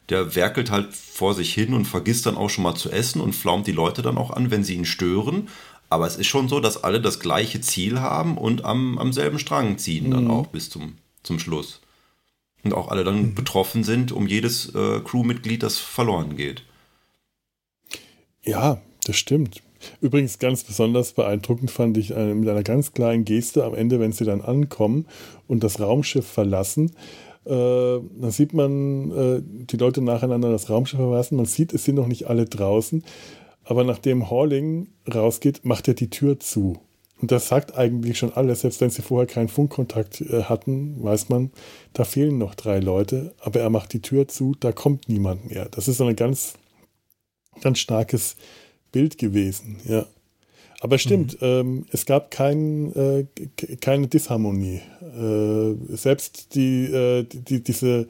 [0.09, 3.33] der werkelt halt vor sich hin und vergisst dann auch schon mal zu essen und
[3.33, 5.47] flaumt die Leute dann auch an, wenn sie ihn stören.
[5.89, 9.39] Aber es ist schon so, dass alle das gleiche Ziel haben und am, am selben
[9.39, 10.11] Strang ziehen mhm.
[10.11, 11.79] dann auch bis zum, zum Schluss
[12.63, 13.35] und auch alle dann mhm.
[13.35, 16.63] betroffen sind um jedes äh, Crewmitglied, das verloren geht.
[18.43, 19.61] Ja, das stimmt.
[19.99, 24.11] Übrigens ganz besonders beeindruckend fand ich äh, mit einer ganz kleinen Geste am Ende, wenn
[24.11, 25.07] sie dann ankommen
[25.47, 26.91] und das Raumschiff verlassen.
[27.45, 31.37] Äh, dann sieht man äh, die Leute nacheinander das Raumschiff verlassen.
[31.37, 33.03] Man sieht, es sind noch nicht alle draußen.
[33.63, 36.79] Aber nachdem Halling rausgeht, macht er die Tür zu.
[37.21, 41.29] Und das sagt eigentlich schon alles, selbst wenn sie vorher keinen Funkkontakt äh, hatten, weiß
[41.29, 41.51] man,
[41.93, 45.67] da fehlen noch drei Leute, aber er macht die Tür zu, da kommt niemand mehr.
[45.69, 46.55] Das ist so ein ganz,
[47.61, 48.35] ganz starkes
[48.91, 50.05] Bild gewesen, ja.
[50.81, 51.47] Aber stimmt, mhm.
[51.47, 53.25] ähm, es gab kein, äh,
[53.81, 54.81] keine Disharmonie.
[55.01, 58.07] Äh, selbst die, äh, die, diese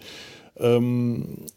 [0.56, 1.48] ähm,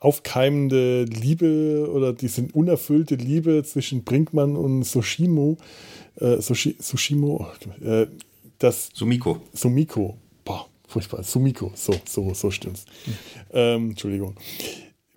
[0.00, 5.56] aufkeimende Liebe oder diese unerfüllte Liebe zwischen Brinkmann und Soshimo,
[6.16, 7.46] äh, Sushi, Sushimo,
[7.82, 8.06] äh,
[8.58, 9.42] das Sumiko.
[9.52, 10.18] Sumiko.
[10.44, 11.22] Boah, furchtbar.
[11.22, 12.84] Sumiko, so, so, so stimmt's.
[13.52, 14.36] Ähm, Entschuldigung.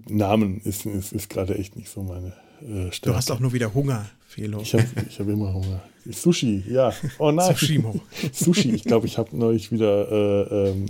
[0.08, 3.12] Namen ist, ist, ist gerade echt nicht so meine äh, Stärke.
[3.12, 4.62] Du hast auch nur wieder Hunger, Felo.
[4.62, 5.82] Ich habe hab immer Hunger.
[6.06, 6.94] Sushi, ja.
[7.18, 7.56] Oh nein.
[7.56, 8.00] Sushimo.
[8.32, 10.86] Sushi, ich glaube, ich habe neulich wieder äh, ähm,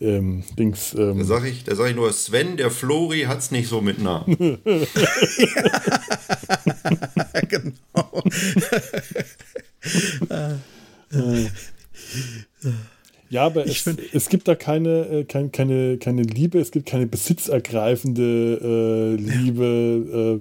[0.00, 0.92] ähm, Dings.
[0.94, 4.02] Ähm, da sage ich, sag ich nur, Sven, der Flori hat es nicht so mit
[4.02, 4.36] Namen.
[7.48, 8.24] genau.
[13.30, 17.06] Ja, aber es, es, gibt da keine, äh, keine, keine, keine Liebe, es gibt keine
[17.06, 20.06] besitzergreifende äh, Liebe.
[20.12, 20.34] Ja.
[20.34, 20.40] Äh,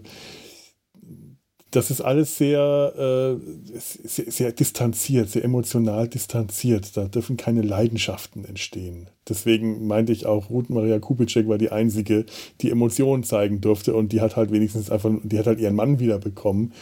[1.76, 6.96] das ist alles sehr, äh, sehr, sehr, distanziert, sehr emotional distanziert.
[6.96, 9.10] Da dürfen keine Leidenschaften entstehen.
[9.28, 12.26] Deswegen meinte ich auch, Ruth Maria Kubitschek war die einzige,
[12.62, 16.00] die Emotionen zeigen durfte und die hat halt wenigstens einfach, die hat halt ihren Mann
[16.00, 16.74] wiederbekommen.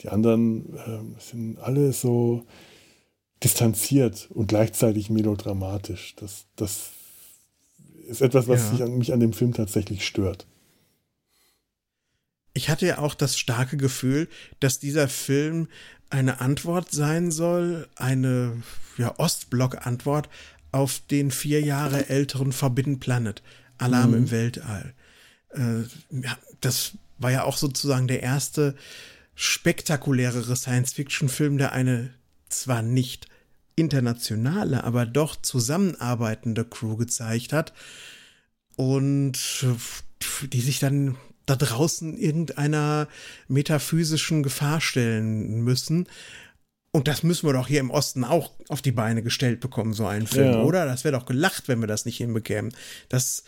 [0.00, 2.42] Die anderen äh, sind alle so
[3.44, 6.14] distanziert und gleichzeitig melodramatisch.
[6.16, 6.90] Das, das
[8.08, 8.86] ist etwas, was ja.
[8.86, 10.46] mich an dem Film tatsächlich stört
[12.58, 14.28] ich hatte ja auch das starke Gefühl,
[14.58, 15.68] dass dieser Film
[16.10, 18.60] eine Antwort sein soll, eine
[18.96, 20.28] ja, Ostblock-Antwort
[20.72, 23.44] auf den vier Jahre älteren Forbidden Planet,
[23.78, 24.16] Alarm mhm.
[24.16, 24.92] im Weltall.
[25.50, 28.74] Äh, ja, das war ja auch sozusagen der erste
[29.36, 32.10] spektakulärere Science-Fiction-Film, der eine
[32.48, 33.28] zwar nicht
[33.76, 37.72] internationale, aber doch zusammenarbeitende Crew gezeigt hat
[38.74, 39.38] und
[40.52, 41.16] die sich dann
[41.48, 43.08] da draußen irgendeiner
[43.48, 46.06] metaphysischen Gefahr stellen müssen.
[46.90, 50.06] Und das müssen wir doch hier im Osten auch auf die Beine gestellt bekommen, so
[50.06, 50.62] einen Film, ja.
[50.62, 50.86] oder?
[50.86, 52.72] Das wäre doch gelacht, wenn wir das nicht hinbekämen.
[53.08, 53.44] Das.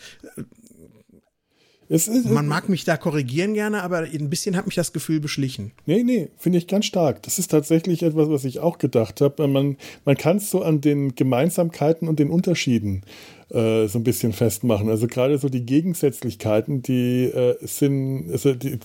[1.92, 5.18] Es ist, Man mag mich da korrigieren gerne, aber ein bisschen hat mich das Gefühl
[5.18, 5.72] beschlichen.
[5.86, 7.24] Nee, nee, finde ich ganz stark.
[7.24, 9.48] Das ist tatsächlich etwas, was ich auch gedacht habe.
[9.48, 13.02] Man, man kann es so an den Gemeinsamkeiten und den Unterschieden
[13.50, 14.88] äh, so ein bisschen festmachen.
[14.88, 18.78] Also gerade so die Gegensätzlichkeiten, die äh, sind, also die,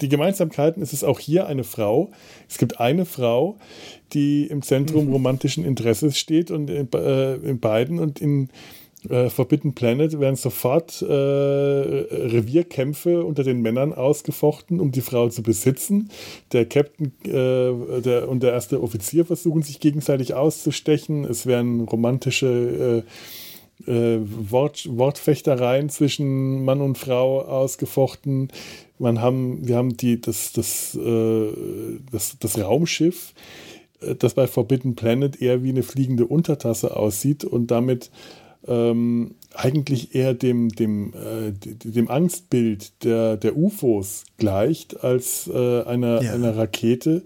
[0.00, 2.10] die Gemeinsamkeiten, es ist auch hier eine Frau.
[2.48, 3.58] Es gibt eine Frau,
[4.12, 5.12] die im Zentrum mhm.
[5.12, 8.48] romantischen Interesses steht und in, äh, in beiden und in
[9.08, 15.42] äh, Forbidden Planet werden sofort äh, Revierkämpfe unter den Männern ausgefochten, um die Frau zu
[15.42, 16.10] besitzen.
[16.52, 21.24] Der Captain äh, der, und der erste Offizier versuchen sich gegenseitig auszustechen.
[21.24, 23.10] Es werden romantische äh,
[23.86, 28.48] äh, Wort, Wortfechtereien zwischen Mann und Frau ausgefochten.
[28.98, 31.52] Man haben, wir haben die, das, das, äh,
[32.12, 33.34] das, das Raumschiff,
[34.00, 38.10] äh, das bei Forbidden Planet eher wie eine fliegende Untertasse aussieht und damit
[38.66, 46.22] ähm, eigentlich eher dem, dem, äh, dem Angstbild der, der UFOs gleicht als äh, einer,
[46.22, 46.32] ja.
[46.32, 47.22] einer Rakete.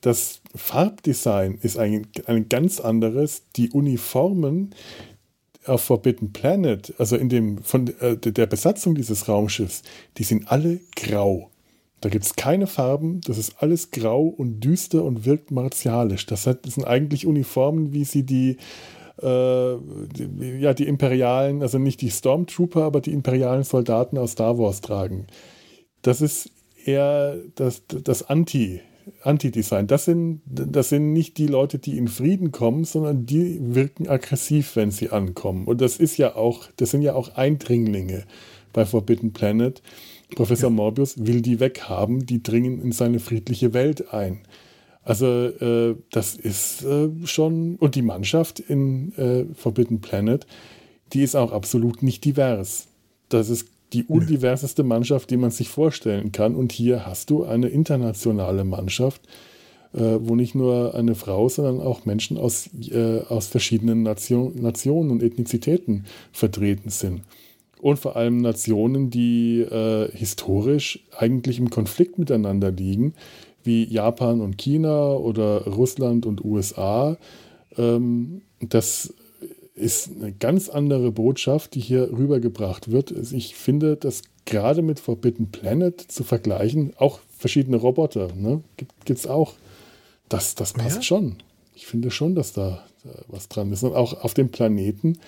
[0.00, 3.42] Das Farbdesign ist ein, ein ganz anderes.
[3.56, 4.74] Die Uniformen,
[5.66, 9.82] auf Forbidden Planet, also in dem von äh, der Besatzung dieses Raumschiffs,
[10.16, 11.50] die sind alle grau.
[12.00, 16.24] Da gibt es keine Farben, das ist alles grau und düster und wirkt martialisch.
[16.24, 18.56] Das, sind eigentlich Uniformen, wie sie die,
[19.20, 19.76] äh,
[20.16, 24.80] die, ja, die imperialen, also nicht die Stormtrooper, aber die imperialen Soldaten aus Star Wars
[24.80, 25.26] tragen.
[26.00, 26.50] Das ist
[26.86, 28.80] eher das, das Anti,
[29.22, 29.86] Anti-Design.
[29.86, 34.76] Das sind, das sind nicht die Leute, die in Frieden kommen, sondern die wirken aggressiv,
[34.76, 35.66] wenn sie ankommen.
[35.66, 38.24] Und das ist ja auch, das sind ja auch Eindringlinge
[38.72, 39.82] bei Forbidden Planet.
[40.34, 40.76] Professor ja.
[40.76, 44.40] Morbius will die weghaben, die dringen in seine friedliche Welt ein.
[45.02, 50.46] Also äh, das ist äh, schon, und die Mannschaft in äh, Forbidden Planet,
[51.12, 52.86] die ist auch absolut nicht divers.
[53.28, 56.54] Das ist die undiverseste Mannschaft, die man sich vorstellen kann.
[56.54, 59.22] Und hier hast du eine internationale Mannschaft,
[59.92, 65.10] äh, wo nicht nur eine Frau, sondern auch Menschen aus, äh, aus verschiedenen Nation, Nationen
[65.10, 67.22] und Ethnizitäten vertreten sind.
[67.80, 73.14] Und vor allem Nationen, die äh, historisch eigentlich im Konflikt miteinander liegen,
[73.64, 77.16] wie Japan und China oder Russland und USA.
[77.76, 79.14] Ähm, das
[79.74, 83.14] ist eine ganz andere Botschaft, die hier rübergebracht wird.
[83.14, 89.18] Also ich finde, dass gerade mit Forbidden Planet zu vergleichen, auch verschiedene Roboter, ne, gibt
[89.18, 89.54] es auch.
[90.28, 91.02] Das, das passt ja?
[91.02, 91.36] schon.
[91.74, 93.82] Ich finde schon, dass da, da, was dran ist.
[93.82, 95.18] Und auch auf dem Planeten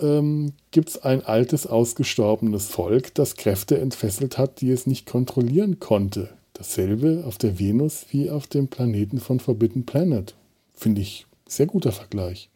[0.00, 5.78] ähm, gibt es ein altes, ausgestorbenes Volk, das Kräfte entfesselt hat, die es nicht kontrollieren
[5.78, 6.30] konnte.
[6.54, 10.34] Dasselbe auf der Venus wie auf dem Planeten von Forbidden Planet.
[10.74, 12.50] Finde ich sehr guter Vergleich.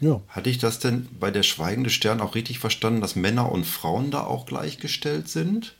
[0.00, 0.20] Ja.
[0.28, 4.10] Hatte ich das denn bei der Schweigende Stern auch richtig verstanden, dass Männer und Frauen
[4.10, 5.74] da auch gleichgestellt sind?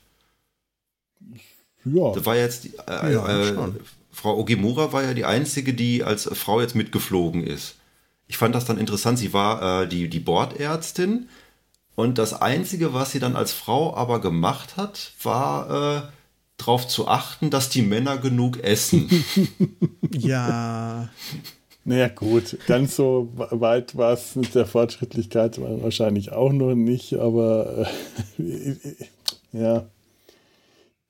[1.85, 2.13] Ja.
[2.13, 3.73] Das war jetzt die, äh, ja, äh,
[4.13, 7.77] Frau Ogimura war ja die einzige, die als Frau jetzt mitgeflogen ist.
[8.27, 9.19] Ich fand das dann interessant.
[9.19, 11.29] Sie war äh, die, die Bordärztin
[11.97, 16.13] Und das Einzige, was sie dann als Frau aber gemacht hat, war äh,
[16.57, 19.09] darauf zu achten, dass die Männer genug essen.
[20.13, 21.09] ja.
[21.91, 27.89] Naja, gut, ganz so weit war es mit der Fortschrittlichkeit wahrscheinlich auch noch nicht, aber
[28.39, 28.75] äh,
[29.53, 29.87] ja.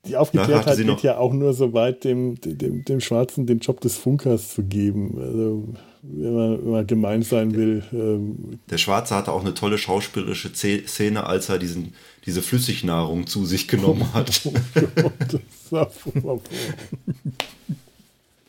[0.06, 3.98] Die Aufgeklärtheit geht ja auch nur so weit, dem, dem, dem Schwarzen den Job des
[3.98, 5.18] Funkers zu geben.
[5.20, 5.68] Also,
[6.00, 7.82] wenn man, wenn man gemein sein will.
[7.92, 8.58] Ähm.
[8.70, 11.92] Der Schwarze hatte auch eine tolle schauspielerische Szene, als er diesen,
[12.24, 14.40] diese Flüssignahrung zu sich genommen hat.
[14.46, 14.52] Oh
[14.94, 16.40] Gott, das war furchtbar.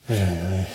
[0.07, 0.65] Ja,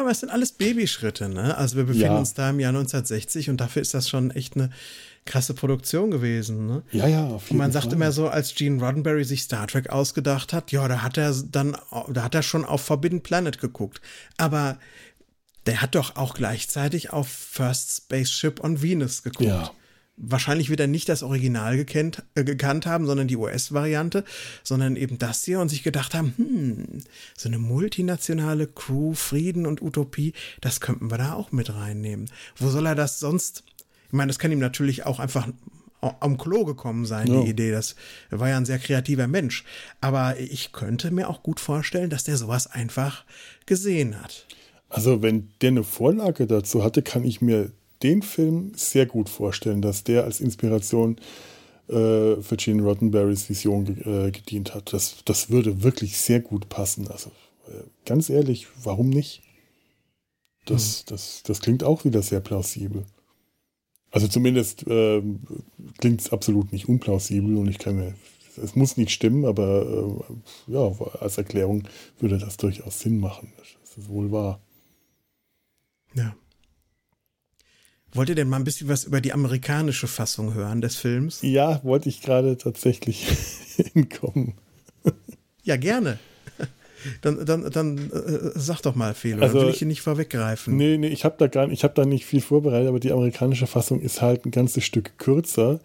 [0.00, 1.56] aber es sind alles Babyschritte, ne?
[1.56, 2.18] Also wir befinden ja.
[2.18, 4.70] uns da im Jahr 1960 und dafür ist das schon echt eine
[5.24, 6.82] krasse Produktion gewesen, ne?
[6.92, 7.94] Ja, ja, auf jeden Und man sagt Fall.
[7.94, 11.76] immer so, als Gene Roddenberry sich Star Trek ausgedacht hat, ja, da hat er dann,
[12.08, 14.00] da hat er schon auf Forbidden Planet geguckt.
[14.36, 14.78] Aber
[15.66, 19.48] der hat doch auch gleichzeitig auf First Spaceship on Venus geguckt.
[19.48, 19.70] Ja
[20.22, 24.24] wahrscheinlich wird er nicht das Original gekannt, äh, gekannt haben, sondern die US-Variante,
[24.62, 27.02] sondern eben das hier und sich gedacht haben, hm,
[27.36, 32.30] so eine multinationale Crew, Frieden und Utopie, das könnten wir da auch mit reinnehmen.
[32.56, 33.64] Wo soll er das sonst?
[34.06, 35.48] Ich meine, das kann ihm natürlich auch einfach
[36.20, 37.42] am Klo gekommen sein, ja.
[37.42, 37.70] die Idee.
[37.70, 37.94] Das
[38.30, 39.64] war ja ein sehr kreativer Mensch.
[40.00, 43.24] Aber ich könnte mir auch gut vorstellen, dass der sowas einfach
[43.66, 44.46] gesehen hat.
[44.88, 47.70] Also, wenn der eine Vorlage dazu hatte, kann ich mir
[48.02, 51.16] den Film sehr gut vorstellen, dass der als Inspiration
[51.88, 54.92] äh, für Gene Roddenberrys Vision äh, gedient hat.
[54.92, 57.08] Das, das würde wirklich sehr gut passen.
[57.08, 57.30] Also
[57.68, 59.42] äh, ganz ehrlich, warum nicht?
[60.66, 61.04] Das, hm.
[61.08, 63.04] das, das klingt auch wieder sehr plausibel.
[64.10, 65.22] Also zumindest äh,
[65.98, 68.14] klingt es absolut nicht unplausibel und ich kann mir,
[68.62, 70.22] es muss nicht stimmen, aber
[70.68, 71.84] äh, ja, als Erklärung
[72.18, 73.52] würde das durchaus Sinn machen.
[73.56, 74.60] Das ist wohl wahr.
[76.14, 76.36] Ja.
[78.14, 81.40] Wollt ihr denn mal ein bisschen was über die amerikanische Fassung hören des Films?
[81.42, 83.26] Ja, wollte ich gerade tatsächlich
[83.94, 84.54] hinkommen.
[85.62, 86.18] Ja, gerne.
[87.20, 90.76] Dann, dann, dann äh, sag doch mal, Felo, also, dann will ich hier nicht vorweggreifen.
[90.76, 93.66] Nee, nee, ich habe da gar ich habe da nicht viel vorbereitet, aber die amerikanische
[93.66, 95.80] Fassung ist halt ein ganzes Stück kürzer.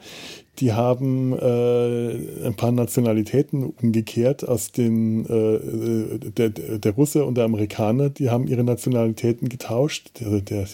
[0.60, 7.46] Die haben äh, ein paar Nationalitäten umgekehrt aus den äh, der, der Russe und der
[7.46, 10.10] Amerikaner, die haben ihre Nationalitäten getauscht.
[10.20, 10.68] Der, der,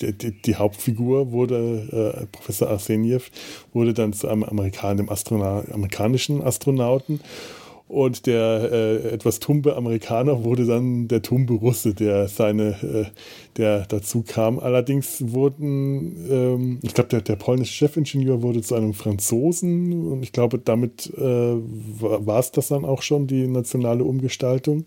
[0.00, 3.30] der die Hauptfigur wurde, äh, Professor Arseniev,
[3.72, 7.20] wurde dann zu einem Amerikan Astronaut, amerikanischen Astronauten
[7.90, 13.04] und der äh, etwas tumbe Amerikaner wurde dann der tumbe Russe, der seine, äh,
[13.56, 14.60] der dazu kam.
[14.60, 20.30] Allerdings wurden, ähm, ich glaube, der, der polnische Chefingenieur wurde zu einem Franzosen und ich
[20.30, 24.84] glaube, damit äh, war es das dann auch schon, die nationale Umgestaltung.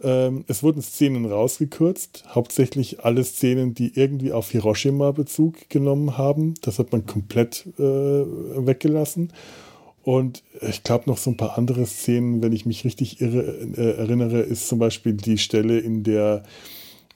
[0.00, 6.54] Ähm, es wurden Szenen rausgekürzt, hauptsächlich alle Szenen, die irgendwie auf Hiroshima Bezug genommen haben.
[6.62, 9.32] Das hat man komplett äh, weggelassen.
[10.06, 13.40] Und ich glaube noch so ein paar andere Szenen, wenn ich mich richtig irre,
[13.76, 16.44] äh, erinnere, ist zum Beispiel die Stelle, in der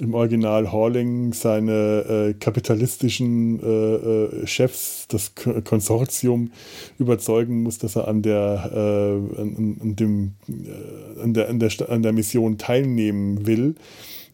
[0.01, 6.51] im Original Horling seine äh, kapitalistischen äh, äh Chefs, das Konsortium,
[6.99, 11.71] überzeugen muss, dass er an der, äh, an, an, dem, äh, an, der, an, der,
[11.91, 13.77] an der Mission teilnehmen will.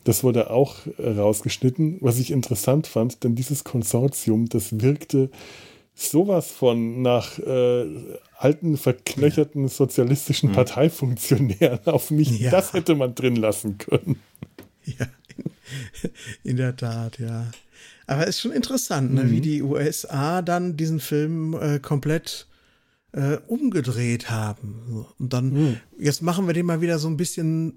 [0.05, 5.29] Das wurde auch rausgeschnitten, was ich interessant fand, denn dieses Konsortium, das wirkte
[5.95, 7.87] sowas von nach äh,
[8.39, 10.57] alten, verknöcherten sozialistischen hm.
[10.57, 12.39] Parteifunktionären auf mich.
[12.39, 12.51] Ja.
[12.51, 14.21] Das hätte man drin lassen können.
[14.85, 15.07] Ja,
[15.37, 16.11] in,
[16.51, 17.51] in der Tat, ja.
[18.07, 19.31] Aber es ist schon interessant, ne, mhm.
[19.33, 22.47] wie die USA dann diesen Film äh, komplett
[23.13, 25.07] äh, umgedreht haben.
[25.19, 25.77] Und dann, mhm.
[25.99, 27.75] jetzt machen wir den mal wieder so ein bisschen,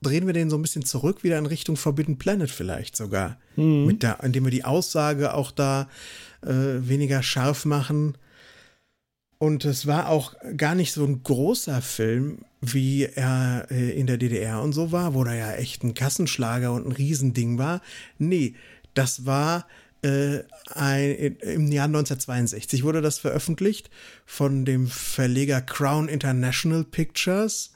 [0.00, 3.38] drehen wir den so ein bisschen zurück, wieder in Richtung Forbidden Planet vielleicht sogar.
[3.56, 3.86] Mhm.
[3.86, 5.88] Mit der, indem wir die Aussage auch da
[6.42, 8.16] äh, weniger scharf machen
[9.42, 14.16] und es war auch gar nicht so ein großer Film, wie er äh, in der
[14.16, 17.80] DDR und so war, wo da ja echt ein Kassenschlager und ein Riesending war.
[18.18, 18.54] Nee,
[18.94, 19.66] das war
[20.02, 23.90] äh, ein, im Jahr 1962 wurde das veröffentlicht
[24.26, 27.72] von dem Verleger Crown International Pictures.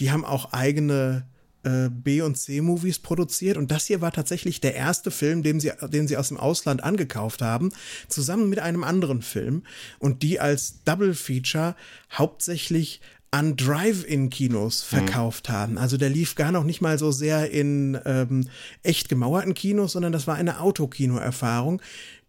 [0.00, 1.26] Die haben auch eigene
[1.64, 5.72] äh, B- und C-Movies produziert und das hier war tatsächlich der erste Film, den sie,
[5.92, 7.70] den sie aus dem Ausland angekauft haben,
[8.08, 9.62] zusammen mit einem anderen Film
[9.98, 11.74] und die als Double Feature
[12.12, 13.00] hauptsächlich
[13.32, 14.96] an Drive-In-Kinos mhm.
[14.96, 15.52] verkauft mhm.
[15.52, 15.78] haben.
[15.78, 18.48] Also der lief gar noch nicht mal so sehr in ähm,
[18.82, 21.80] echt gemauerten Kinos, sondern das war eine Autokino-Erfahrung.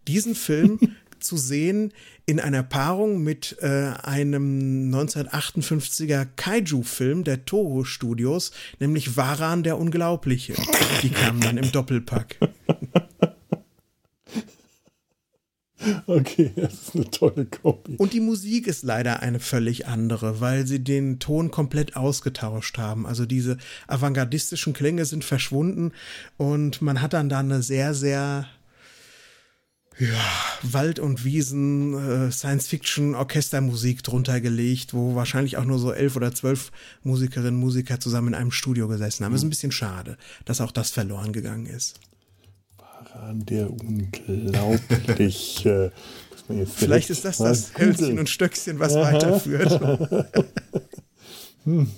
[0.07, 0.79] Diesen Film
[1.23, 1.93] zu sehen
[2.25, 10.53] in einer Paarung mit äh, einem 1958er Kaiju-Film der Toho Studios, nämlich Varan der Unglaubliche.
[11.01, 12.37] Die kamen dann im Doppelpack.
[16.07, 17.95] Okay, das ist eine tolle Kombi.
[17.97, 23.05] Und die Musik ist leider eine völlig andere, weil sie den Ton komplett ausgetauscht haben.
[23.05, 25.91] Also diese avantgardistischen Klänge sind verschwunden
[26.37, 28.47] und man hat dann da eine sehr, sehr
[29.99, 30.07] ja,
[30.63, 36.71] Wald- und Wiesen, äh, Science-Fiction-Orchestermusik drunter gelegt, wo wahrscheinlich auch nur so elf oder zwölf
[37.03, 39.33] Musikerinnen und Musiker zusammen in einem Studio gesessen haben.
[39.33, 39.37] Mhm.
[39.37, 41.99] Ist ein bisschen schade, dass auch das verloren gegangen ist.
[42.77, 45.91] Waran der unglaubliche.
[46.75, 49.13] Vielleicht ist das das Hölzchen und Stöckchen, was Aha.
[49.13, 49.79] weiterführt.
[51.63, 51.89] hm.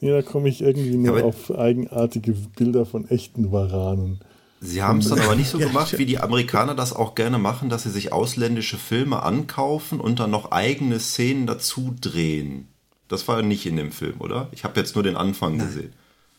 [0.00, 4.20] Ja, da komme ich irgendwie nur ja, auf eigenartige Bilder von echten Waranen.
[4.66, 7.68] Sie haben es dann aber nicht so gemacht, wie die Amerikaner das auch gerne machen,
[7.68, 12.68] dass sie sich ausländische Filme ankaufen und dann noch eigene Szenen dazu drehen.
[13.08, 14.48] Das war nicht in dem Film, oder?
[14.52, 15.66] Ich habe jetzt nur den Anfang Nein.
[15.66, 15.92] gesehen.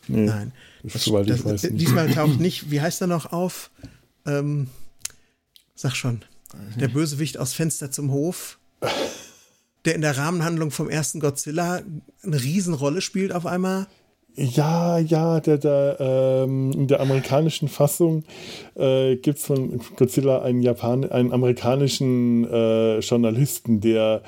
[0.06, 0.52] Nee, Nein.
[0.82, 3.70] Das, das, das, diesmal taucht nicht, wie heißt er noch auf?
[4.26, 4.68] Ähm,
[5.74, 6.22] sag schon.
[6.76, 8.58] Der Bösewicht aus Fenster zum Hof,
[9.84, 11.82] der in der Rahmenhandlung vom ersten Godzilla
[12.22, 13.86] eine Riesenrolle spielt auf einmal.
[14.40, 18.22] Ja, ja, der, der, ähm, in der amerikanischen Fassung
[18.76, 24.22] äh, gibt es von Godzilla einen, Japan einen amerikanischen äh, Journalisten, der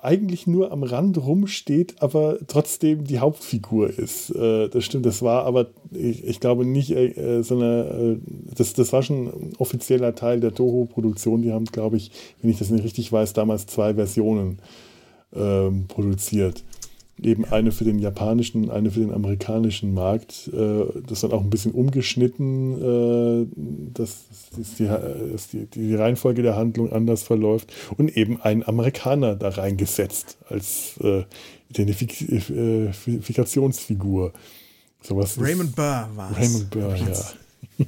[0.00, 4.30] eigentlich nur am Rand rumsteht, aber trotzdem die Hauptfigur ist.
[4.30, 8.74] Äh, das stimmt, das war aber, ich, ich glaube nicht, äh, so eine, äh, das,
[8.74, 11.42] das war schon ein offizieller Teil der Toho-Produktion.
[11.42, 14.60] Die haben, glaube ich, wenn ich das nicht richtig weiß, damals zwei Versionen
[15.34, 16.62] ähm, produziert
[17.22, 20.48] eben eine für den japanischen, eine für den amerikanischen Markt.
[20.52, 23.46] Äh, das dann auch ein bisschen umgeschnitten, äh,
[23.92, 24.24] dass,
[24.78, 30.38] die, dass die, die, Reihenfolge der Handlung anders verläuft und eben einen Amerikaner da reingesetzt
[30.48, 31.24] als äh,
[31.70, 34.32] Identifikationsfigur.
[35.02, 36.38] Sowas Raymond Burr war es.
[36.38, 37.08] Raymond Burr, ja.
[37.08, 37.14] ja.
[37.78, 37.86] ja.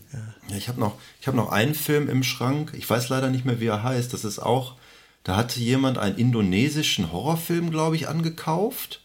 [0.57, 0.95] Ich habe noch,
[1.25, 4.13] hab noch einen Film im Schrank, ich weiß leider nicht mehr, wie er heißt.
[4.13, 4.77] Das ist auch,
[5.23, 9.03] da hatte jemand einen indonesischen Horrorfilm, glaube ich, angekauft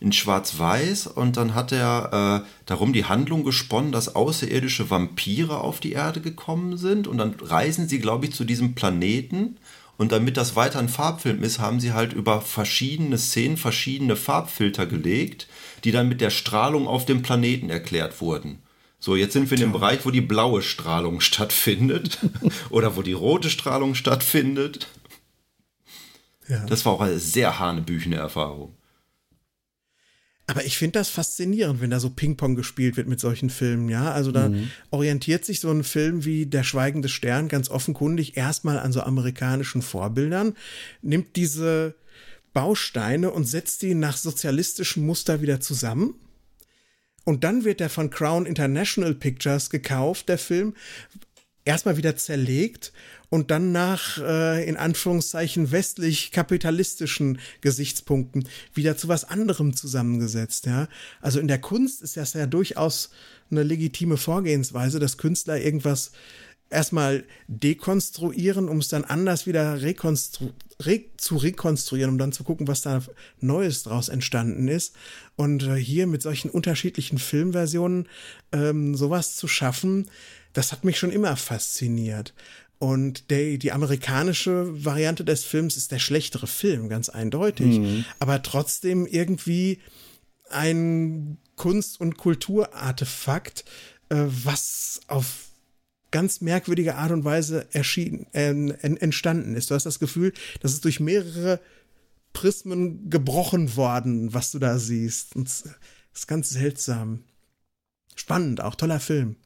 [0.00, 5.80] in Schwarz-Weiß und dann hat er äh, darum die Handlung gesponnen, dass außerirdische Vampire auf
[5.80, 9.56] die Erde gekommen sind und dann reisen sie, glaube ich, zu diesem Planeten
[9.96, 14.86] und damit das weiter ein Farbfilm ist, haben sie halt über verschiedene Szenen verschiedene Farbfilter
[14.86, 15.46] gelegt,
[15.84, 18.58] die dann mit der Strahlung auf dem Planeten erklärt wurden.
[18.98, 22.18] So, jetzt sind wir in dem Bereich, wo die blaue Strahlung stattfindet
[22.70, 24.88] oder wo die rote Strahlung stattfindet.
[26.48, 26.64] Ja.
[26.66, 28.74] Das war auch eine sehr hanebüchene Erfahrung.
[30.46, 34.12] Aber ich finde das faszinierend, wenn da so Ping-Pong gespielt wird mit solchen Filmen, ja.
[34.12, 34.70] Also da mhm.
[34.90, 39.80] orientiert sich so ein Film wie Der Schweigende Stern ganz offenkundig erstmal an so amerikanischen
[39.80, 40.54] Vorbildern,
[41.00, 41.94] nimmt diese
[42.52, 46.14] Bausteine und setzt die nach sozialistischen Muster wieder zusammen.
[47.24, 50.74] Und dann wird der von Crown International Pictures gekauft, der Film,
[51.64, 52.92] erstmal wieder zerlegt
[53.34, 60.86] und dann nach, äh, in Anführungszeichen, westlich-kapitalistischen Gesichtspunkten wieder zu was anderem zusammengesetzt, ja.
[61.20, 63.10] Also in der Kunst ist das ja durchaus
[63.50, 66.12] eine legitime Vorgehensweise, dass Künstler irgendwas
[66.70, 70.50] erstmal dekonstruieren, um es dann anders wieder rekonstru
[70.80, 73.02] re zu rekonstruieren, um dann zu gucken, was da
[73.40, 74.94] Neues draus entstanden ist.
[75.34, 78.08] Und äh, hier mit solchen unterschiedlichen Filmversionen
[78.52, 80.08] ähm, sowas zu schaffen,
[80.54, 82.32] das hat mich schon immer fasziniert.
[82.78, 87.78] Und der, die amerikanische Variante des Films ist der schlechtere Film, ganz eindeutig.
[87.78, 88.04] Mhm.
[88.18, 89.80] Aber trotzdem irgendwie
[90.50, 93.64] ein Kunst- und Kulturartefakt,
[94.08, 95.48] äh, was auf
[96.10, 99.70] ganz merkwürdige Art und Weise erschien, äh, entstanden ist.
[99.70, 101.60] Du hast das Gefühl, dass es durch mehrere
[102.32, 105.34] Prismen gebrochen worden, was du da siehst.
[105.34, 105.64] Und das
[106.12, 107.24] ist ganz seltsam.
[108.14, 109.36] Spannend, auch toller Film.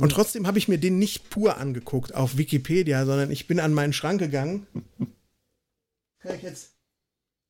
[0.00, 3.74] Und trotzdem habe ich mir den nicht pur angeguckt auf Wikipedia, sondern ich bin an
[3.74, 4.66] meinen Schrank gegangen.
[6.20, 6.70] Kann ich jetzt,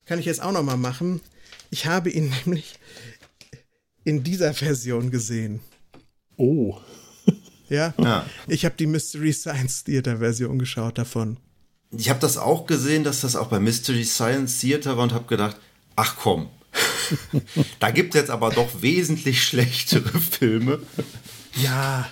[0.05, 1.21] kann ich jetzt auch noch mal machen.
[1.69, 2.75] Ich habe ihn nämlich
[4.03, 5.61] in dieser Version gesehen.
[6.37, 6.79] Oh.
[7.69, 7.93] Ja.
[7.97, 8.25] ja.
[8.47, 11.37] Ich habe die Mystery Science Theater Version geschaut davon.
[11.91, 15.25] Ich habe das auch gesehen, dass das auch bei Mystery Science Theater war und habe
[15.25, 15.57] gedacht,
[15.95, 16.49] ach komm,
[17.79, 20.79] da gibt es jetzt aber doch wesentlich schlechtere Filme.
[21.55, 22.09] Ja,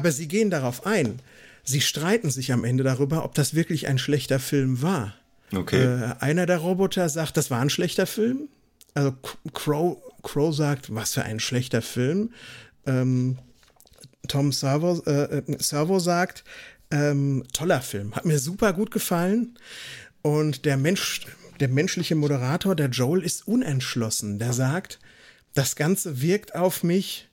[0.00, 1.20] aber sie gehen darauf ein.
[1.62, 5.14] Sie streiten sich am Ende darüber, ob das wirklich ein schlechter Film war.
[5.54, 5.82] Okay.
[5.82, 8.48] Äh, einer der Roboter sagt, das war ein schlechter Film.
[8.94, 9.14] Also
[9.52, 12.32] Crow, Crow sagt, was für ein schlechter Film.
[12.86, 13.38] Ähm,
[14.26, 16.44] Tom Servo, äh, äh, Servo sagt,
[16.90, 19.58] ähm, toller Film, hat mir super gut gefallen.
[20.22, 21.26] Und der Mensch,
[21.60, 24.38] der menschliche Moderator, der Joel, ist unentschlossen.
[24.38, 24.98] Der sagt,
[25.54, 27.29] das Ganze wirkt auf mich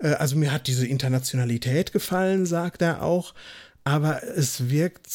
[0.00, 3.34] also mir hat diese Internationalität gefallen, sagt er auch.
[3.84, 5.08] aber es wirkt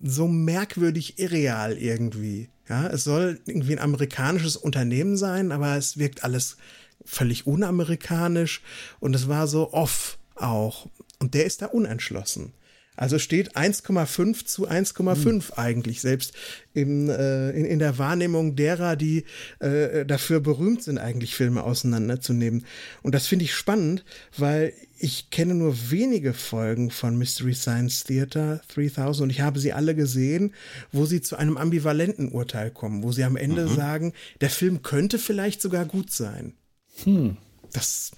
[0.00, 2.48] so merkwürdig irreal irgendwie.
[2.68, 6.56] Ja, es soll irgendwie ein amerikanisches Unternehmen sein, aber es wirkt alles
[7.04, 8.62] völlig unamerikanisch
[9.00, 10.88] und es war so off auch.
[11.18, 12.52] Und der ist da unentschlossen.
[12.96, 15.42] Also steht 1,5 zu 1,5 hm.
[15.56, 16.32] eigentlich, selbst
[16.74, 19.24] im, äh, in, in der Wahrnehmung derer, die
[19.58, 22.64] äh, dafür berühmt sind, eigentlich Filme auseinanderzunehmen.
[23.02, 24.04] Und das finde ich spannend,
[24.36, 29.72] weil ich kenne nur wenige Folgen von Mystery Science Theater 3000 und ich habe sie
[29.72, 30.54] alle gesehen,
[30.92, 33.74] wo sie zu einem ambivalenten Urteil kommen, wo sie am Ende mhm.
[33.74, 36.54] sagen, der Film könnte vielleicht sogar gut sein.
[37.02, 37.36] Hm.
[37.72, 38.12] Das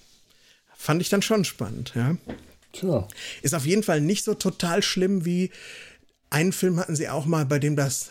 [0.76, 2.16] fand ich dann schon spannend, ja.
[2.78, 3.08] Tja.
[3.42, 5.50] Ist auf jeden Fall nicht so total schlimm wie
[6.30, 8.10] einen Film hatten sie auch mal, bei dem das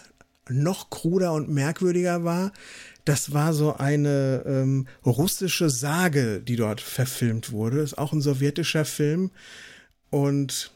[0.50, 2.52] noch kruder und merkwürdiger war.
[3.04, 7.82] Das war so eine ähm, russische Sage, die dort verfilmt wurde.
[7.82, 9.32] Ist auch ein sowjetischer Film.
[10.10, 10.72] Und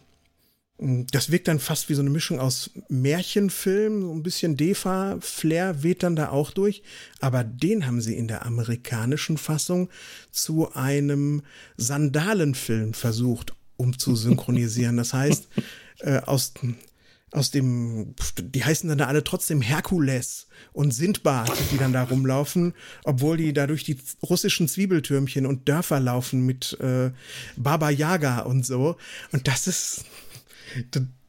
[0.77, 5.81] hm, das wirkt dann fast wie so eine Mischung aus Märchenfilm, so ein bisschen Defa-Flair
[5.81, 6.83] weht dann da auch durch.
[7.19, 9.89] Aber den haben sie in der amerikanischen Fassung
[10.31, 11.41] zu einem
[11.77, 14.97] Sandalenfilm versucht um zu synchronisieren.
[14.97, 15.47] Das heißt,
[15.99, 16.53] äh, aus,
[17.31, 22.73] aus dem, die heißen dann da alle trotzdem Herkules und Sindbad, die dann da rumlaufen,
[23.05, 27.11] obwohl die da durch die russischen Zwiebeltürmchen und Dörfer laufen mit äh,
[27.55, 28.97] Baba Yaga und so.
[29.31, 30.05] Und das ist,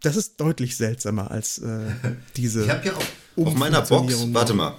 [0.03, 1.87] das ist deutlich seltsamer als äh,
[2.37, 2.65] diese.
[2.65, 3.07] Ich habe ja auf,
[3.37, 4.77] auf meiner Box, warte mal,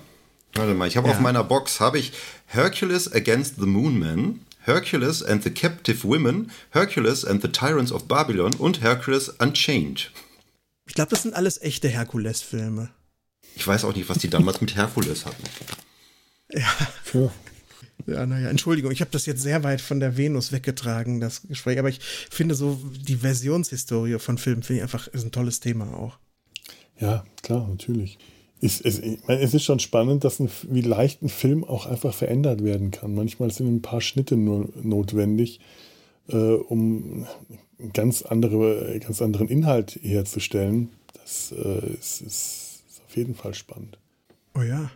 [0.54, 1.14] warte mal, ich habe ja.
[1.14, 2.12] auf meiner Box habe ich
[2.48, 8.08] Hercules Against the Moon Man Hercules and the Captive Women, Hercules and the Tyrants of
[8.08, 10.12] Babylon und Hercules Unchained.
[10.86, 12.90] Ich glaube, das sind alles echte Herkules-Filme.
[13.56, 15.44] Ich weiß auch nicht, was die damals mit Herkules hatten.
[16.54, 17.32] Ja.
[18.08, 21.78] Ja, naja, Entschuldigung, ich habe das jetzt sehr weit von der Venus weggetragen, das Gespräch,
[21.78, 25.94] aber ich finde so die Versionshistorie von Filmen finde ich einfach ist ein tolles Thema
[25.94, 26.18] auch.
[27.00, 28.18] Ja, klar, natürlich
[28.62, 31.88] ist, es, ich meine, es ist schon spannend, dass ein, wie leicht ein Film auch
[31.88, 33.16] einfach verändert werden kann.
[33.16, 35.60] Manchmal sind ein paar Schnitte nur notwendig,
[36.30, 37.28] äh, um
[37.80, 40.90] einen ganz, andere, ganz anderen Inhalt herzustellen.
[41.14, 43.98] Das äh, ist, ist, ist, auf jeden Fall spannend.
[44.54, 44.92] Oh ja.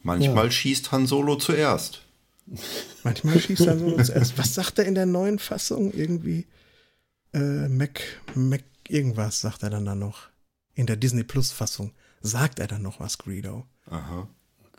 [0.00, 0.50] Manchmal ja.
[0.50, 2.02] schießt Han Solo zuerst.
[3.04, 4.38] Manchmal schießt Han Solo zuerst.
[4.38, 5.92] Was sagt er in der neuen Fassung?
[5.92, 6.46] Irgendwie
[7.34, 8.00] äh, Mac,
[8.34, 10.30] Mac irgendwas sagt er dann da noch.
[10.74, 13.66] In der Disney Plus Fassung sagt er dann noch was, Greedo.
[13.86, 14.28] Aha.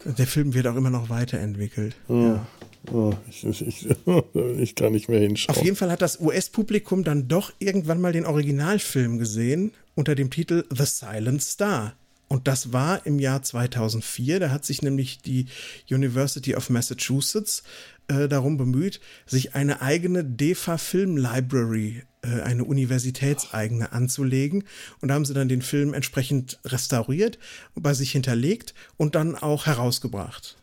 [0.05, 1.95] Der Film wird auch immer noch weiterentwickelt.
[2.07, 2.47] Oh, ja.
[2.91, 3.87] oh, ich, ich,
[4.57, 5.55] ich, kann nicht mehr hinschauen.
[5.55, 10.29] Auf jeden Fall hat das US-Publikum dann doch irgendwann mal den Originalfilm gesehen unter dem
[10.29, 11.93] Titel The Silent Star.
[12.27, 14.39] Und das war im Jahr 2004.
[14.39, 15.45] Da hat sich nämlich die
[15.89, 17.63] University of Massachusetts
[18.07, 24.63] äh, darum bemüht, sich eine eigene DEFA Film Library, eine universitätseigene anzulegen.
[25.01, 27.39] Und da haben sie dann den Film entsprechend restauriert,
[27.75, 30.57] bei sich hinterlegt und dann auch herausgebracht.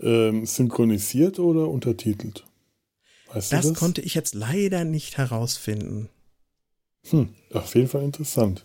[0.00, 2.44] Ähm, synchronisiert oder untertitelt?
[3.32, 6.08] Weißt das, das konnte ich jetzt leider nicht herausfinden.
[7.08, 8.64] Hm, auf jeden Fall interessant.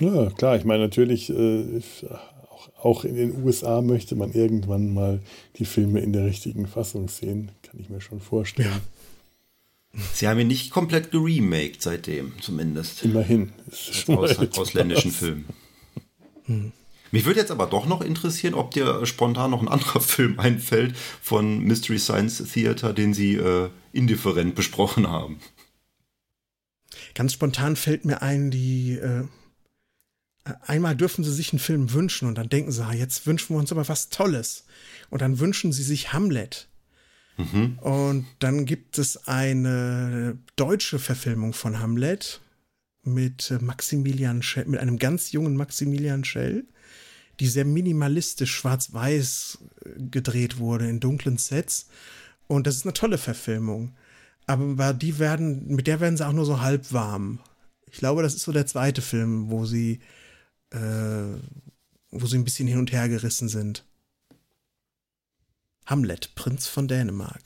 [0.00, 1.80] Ja, klar, ich meine natürlich, äh,
[2.82, 5.20] auch in den USA möchte man irgendwann mal
[5.56, 7.52] die Filme in der richtigen Fassung sehen.
[7.62, 8.68] Kann ich mir schon vorstellen.
[8.68, 8.80] Ja.
[10.12, 13.04] Sie haben ihn nicht komplett geremaked seitdem, zumindest.
[13.04, 13.52] Immerhin.
[14.08, 15.44] Aus, ausländischen Film.
[16.46, 16.72] Hm.
[17.12, 20.96] Mich würde jetzt aber doch noch interessieren, ob dir spontan noch ein anderer Film einfällt
[21.22, 25.38] von Mystery Science Theater, den Sie äh, indifferent besprochen haben.
[27.14, 29.24] Ganz spontan fällt mir ein, die äh,
[30.62, 33.60] einmal dürfen sie sich einen Film wünschen und dann denken sie, ah, jetzt wünschen wir
[33.60, 34.64] uns aber was Tolles.
[35.10, 36.68] Und dann wünschen sie sich Hamlet.
[37.36, 37.78] Mhm.
[37.80, 42.40] Und dann gibt es eine deutsche Verfilmung von Hamlet
[43.02, 46.64] mit Maximilian Schell, mit einem ganz jungen Maximilian Schell,
[47.40, 49.58] die sehr minimalistisch schwarz-weiß
[49.96, 51.88] gedreht wurde in dunklen Sets.
[52.46, 53.94] Und das ist eine tolle Verfilmung.
[54.46, 57.40] Aber die werden, mit der werden sie auch nur so halb warm.
[57.90, 60.00] Ich glaube, das ist so der zweite Film, wo sie
[60.70, 61.38] äh,
[62.10, 63.84] wo sie ein bisschen hin und her gerissen sind.
[65.86, 67.42] Hamlet, Prinz von Dänemark.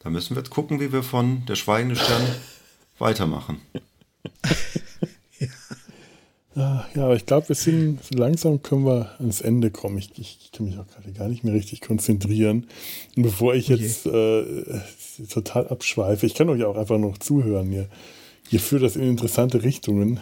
[0.00, 2.22] Da müssen wir jetzt gucken, wie wir von Der Schweigende Stern
[2.98, 3.60] weitermachen.
[6.54, 6.86] ja.
[6.94, 9.98] ja, aber ich glaube, wir sind so langsam können wir ans Ende kommen.
[9.98, 12.66] Ich, ich kann mich auch gerade gar nicht mehr richtig konzentrieren.
[13.16, 14.44] Und bevor ich jetzt äh,
[15.28, 17.72] total abschweife, ich kann euch auch einfach noch zuhören.
[17.72, 17.88] Ihr,
[18.50, 20.20] ihr führt das in interessante Richtungen.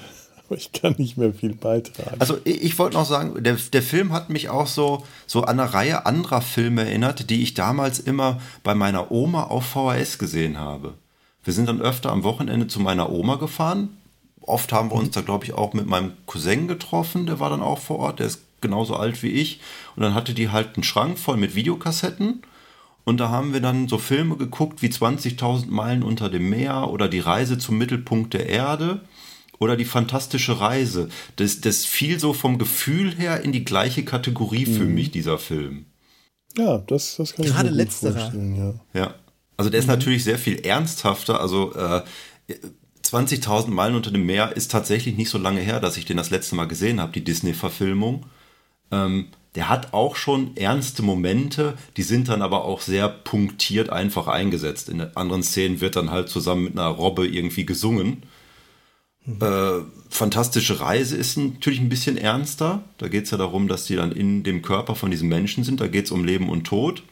[0.57, 2.17] ich kann nicht mehr viel beitragen.
[2.19, 5.61] Also ich, ich wollte noch sagen, der, der Film hat mich auch so, so an
[5.61, 10.59] eine Reihe anderer Filme erinnert, die ich damals immer bei meiner Oma auf VHS gesehen
[10.59, 10.95] habe.
[11.45, 13.97] Wir sind dann öfter am Wochenende zu meiner Oma gefahren,
[14.49, 17.63] oft haben wir uns da, glaube ich, auch mit meinem Cousin getroffen, der war dann
[17.63, 19.61] auch vor Ort, der ist genauso alt wie ich.
[19.95, 22.43] Und dann hatte die halt einen Schrank voll mit Videokassetten.
[23.05, 27.09] Und da haben wir dann so Filme geguckt wie 20.000 Meilen unter dem Meer oder
[27.09, 29.01] Die Reise zum Mittelpunkt der Erde
[29.59, 31.09] oder Die fantastische Reise.
[31.37, 34.95] Das, das fiel so vom Gefühl her in die gleiche Kategorie für mhm.
[34.95, 35.87] mich, dieser Film.
[36.57, 38.57] Ja, das, das kann Gerade ich mir gut vorstellen.
[38.95, 39.01] Ja.
[39.01, 39.15] ja.
[39.57, 39.93] Also der ist mhm.
[39.93, 41.41] natürlich sehr viel ernsthafter.
[41.41, 42.03] Also äh,
[43.05, 46.31] 20.000 Meilen unter dem Meer ist tatsächlich nicht so lange her, dass ich den das
[46.31, 48.27] letzte Mal gesehen habe, die Disney-Verfilmung.
[48.91, 54.29] Ähm, der hat auch schon ernste Momente, die sind dann aber auch sehr punktiert einfach
[54.29, 54.89] eingesetzt.
[54.89, 58.23] In anderen Szenen wird dann halt zusammen mit einer Robbe irgendwie gesungen.
[59.29, 59.43] Mhm.
[59.43, 62.83] Äh, Fantastische Reise ist natürlich ein bisschen ernster.
[62.97, 65.81] Da geht es ja darum, dass die dann in dem Körper von diesem Menschen sind.
[65.81, 67.03] Da geht es um Leben und Tod.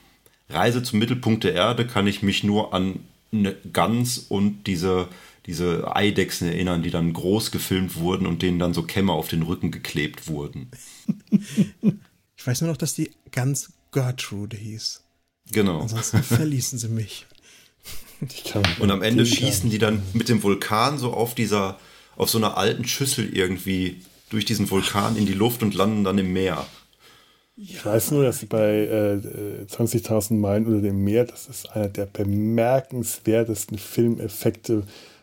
[0.49, 3.01] Reise zum Mittelpunkt der Erde kann ich mich nur an
[3.33, 5.09] eine Gans und diese,
[5.45, 9.43] diese Eidechsen erinnern, die dann groß gefilmt wurden und denen dann so Kämme auf den
[9.43, 10.71] Rücken geklebt wurden.
[12.37, 15.03] Ich weiß nur noch, dass die Gans Gertrude hieß.
[15.53, 15.81] Genau.
[15.81, 17.27] Ansonsten verließen sie mich.
[18.79, 21.79] Und am Ende schießen die dann mit dem Vulkan so auf dieser,
[22.17, 26.19] auf so einer alten Schüssel irgendwie durch diesen Vulkan in die Luft und landen dann
[26.19, 26.67] im Meer.
[27.57, 32.05] Ich weiß nur, dass bei äh, 20.000 Meilen unter dem Meer, das ist einer der
[32.05, 34.83] bemerkenswertesten Filmeffekte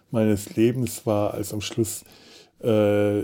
[0.10, 2.04] meines Lebens war, als am Schluss
[2.64, 3.22] äh,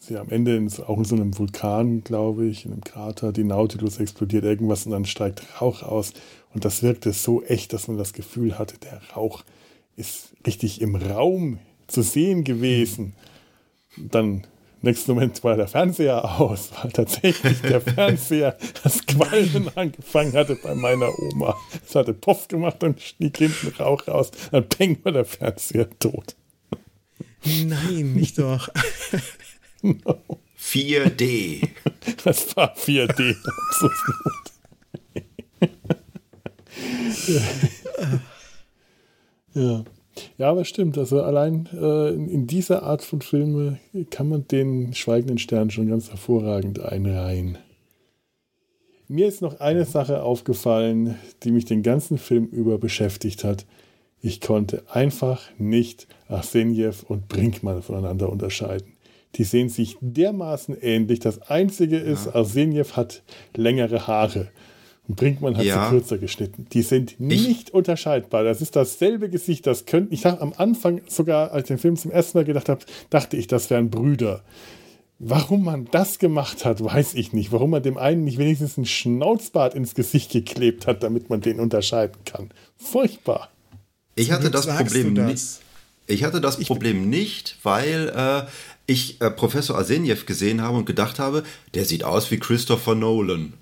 [0.00, 3.44] sie am Ende in, auch in so einem Vulkan, glaube ich, in einem Krater, die
[3.44, 6.12] Nautilus explodiert irgendwas und dann steigt Rauch aus.
[6.52, 9.44] Und das wirkte so echt, dass man das Gefühl hatte, der Rauch
[9.96, 11.58] ist richtig im Raum
[11.90, 13.14] zu sehen gewesen.
[13.96, 14.46] Dann
[14.82, 20.74] nächsten Moment war der Fernseher aus, weil tatsächlich der Fernseher das Qualmen angefangen hatte bei
[20.74, 21.56] meiner Oma.
[21.86, 24.30] Es hatte Puff gemacht und stieg hinten Rauch raus.
[24.50, 26.36] Dann peng war der Fernseher tot.
[27.44, 28.68] Nein, nicht doch.
[29.82, 30.20] no.
[30.58, 31.68] 4D.
[32.22, 33.34] Das war 4D.
[37.26, 37.40] ja.
[39.52, 39.84] Ja,
[40.48, 40.98] aber stimmt.
[40.98, 43.78] Also allein äh, in, in, dieser Art von Filme
[44.10, 47.58] kann man den Schweigenden Stern schon ganz hervorragend einreihen.
[49.08, 53.66] Mir ist noch eine Sache aufgefallen, die mich den ganzen Film über beschäftigt hat.
[54.22, 58.92] Ich konnte einfach nicht Arsenjew und Brinkmann voneinander unterscheiden.
[59.36, 61.20] Die sehen sich dermaßen ähnlich.
[61.20, 62.34] Das Einzige ist, ja.
[62.34, 63.22] Arsenjew hat
[63.56, 64.48] längere Haare.
[65.08, 65.84] Brinkmann hat ja.
[65.84, 66.66] sie kürzer geschnitten.
[66.72, 68.44] Die sind nicht ich, unterscheidbar.
[68.44, 69.66] Das ist dasselbe Gesicht.
[69.66, 70.14] Das könnten.
[70.14, 73.36] Ich dachte am Anfang sogar, als ich den Film zum ersten Mal gedacht habe, dachte
[73.36, 74.42] ich, das wären Brüder.
[75.18, 77.52] Warum man das gemacht hat, weiß ich nicht.
[77.52, 81.60] Warum man dem einen nicht wenigstens ein Schnauzbart ins Gesicht geklebt hat, damit man den
[81.60, 82.50] unterscheiden kann.
[82.76, 83.50] Furchtbar.
[84.14, 85.60] Ich hatte das Problem nicht.
[86.06, 88.42] Ich hatte das Problem nicht, weil äh,
[88.90, 91.44] ich äh, Professor Arsenjew gesehen habe und gedacht habe,
[91.74, 93.54] der sieht aus wie Christopher Nolan.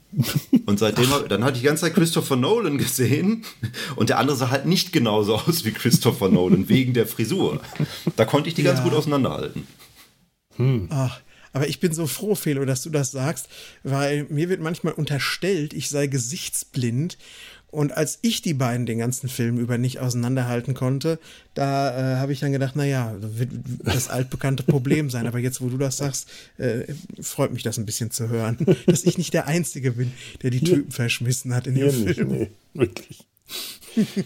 [0.65, 3.45] Und seitdem, hab, dann hatte ich die ganze Zeit Christopher Nolan gesehen
[3.97, 7.61] und der andere sah halt nicht genauso aus wie Christopher Nolan, wegen der Frisur.
[8.17, 8.73] Da konnte ich die ja.
[8.73, 9.67] ganz gut auseinanderhalten.
[10.57, 10.89] Hm.
[10.91, 11.21] Ach,
[11.53, 13.49] aber ich bin so froh, Felo, dass du das sagst,
[13.83, 17.19] weil mir wird manchmal unterstellt, ich sei gesichtsblind
[17.71, 21.19] und als ich die beiden den ganzen Film über nicht auseinanderhalten konnte,
[21.53, 23.51] da äh, habe ich dann gedacht, naja, wird
[23.85, 25.27] das altbekannte Problem sein.
[25.27, 26.85] Aber jetzt, wo du das sagst, äh,
[27.21, 30.13] freut mich das ein bisschen zu hören, dass ich nicht der Einzige bin,
[30.43, 32.29] der die Typen verschmissen hat in dem Film.
[32.31, 33.27] Nee, wirklich.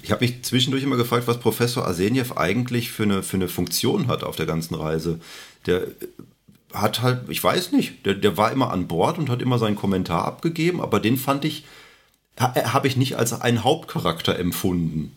[0.02, 4.06] Ich habe mich zwischendurch immer gefragt, was Professor Arsenjev eigentlich für eine, für eine Funktion
[4.06, 5.18] hat auf der ganzen Reise.
[5.66, 5.88] Der
[6.72, 9.76] hat halt, ich weiß nicht, der, der war immer an Bord und hat immer seinen
[9.76, 11.81] Kommentar abgegeben, aber den fand ich äh,
[12.38, 15.16] habe ich nicht als einen Hauptcharakter empfunden.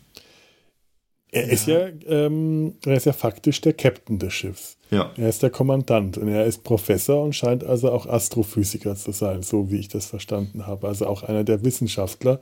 [1.32, 4.78] Er ist ja, ähm, er ist ja faktisch der Captain des Schiffs.
[4.90, 5.12] Ja.
[5.16, 9.42] Er ist der Kommandant und er ist Professor und scheint also auch Astrophysiker zu sein,
[9.42, 10.88] so wie ich das verstanden habe.
[10.88, 12.40] Also auch einer der Wissenschaftler.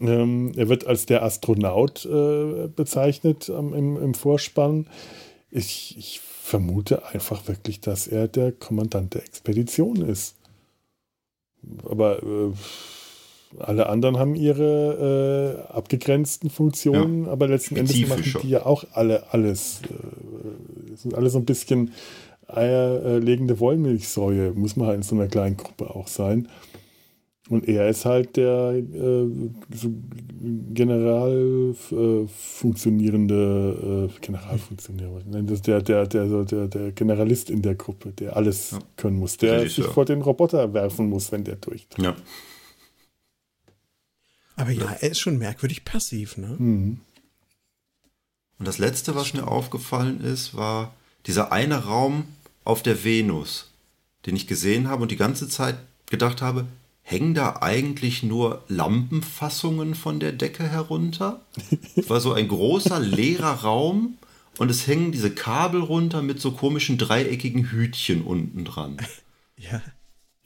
[0.00, 4.88] Ähm, er wird als der Astronaut äh, bezeichnet ähm, im, im Vorspann.
[5.50, 10.36] Ich, ich vermute einfach wirklich, dass er der Kommandant der Expedition ist.
[11.84, 12.52] Aber äh,
[13.58, 18.84] alle anderen haben ihre äh, abgegrenzten Funktionen, ja, aber letzten Endes machen die ja auch
[18.92, 19.82] alle alles.
[19.84, 21.92] Äh, sind alle so ein bisschen
[22.46, 26.48] eierlegende Wollmilchsäue, muss man halt in so einer kleinen Gruppe auch sein.
[27.48, 29.26] Und er ist halt der äh,
[29.74, 29.90] so
[30.72, 38.36] general äh, funktionierende äh, Generalfunktionär, der, der, der, der, der Generalist in der Gruppe, der
[38.36, 38.78] alles ja.
[38.96, 41.88] können muss, der sich vor den Roboter werfen muss, wenn der durch.
[41.98, 42.14] Ja.
[44.60, 46.54] Aber ja, er ist schon merkwürdig passiv, ne?
[46.58, 47.00] Mhm.
[48.58, 50.94] Und das letzte, was mir aufgefallen ist, war
[51.26, 52.24] dieser eine Raum
[52.62, 53.70] auf der Venus,
[54.26, 55.78] den ich gesehen habe und die ganze Zeit
[56.10, 56.66] gedacht habe,
[57.00, 61.40] hängen da eigentlich nur Lampenfassungen von der Decke herunter?
[62.06, 64.18] War so ein großer leerer Raum
[64.58, 68.98] und es hängen diese Kabel runter mit so komischen dreieckigen Hütchen unten dran.
[69.56, 69.80] Ja.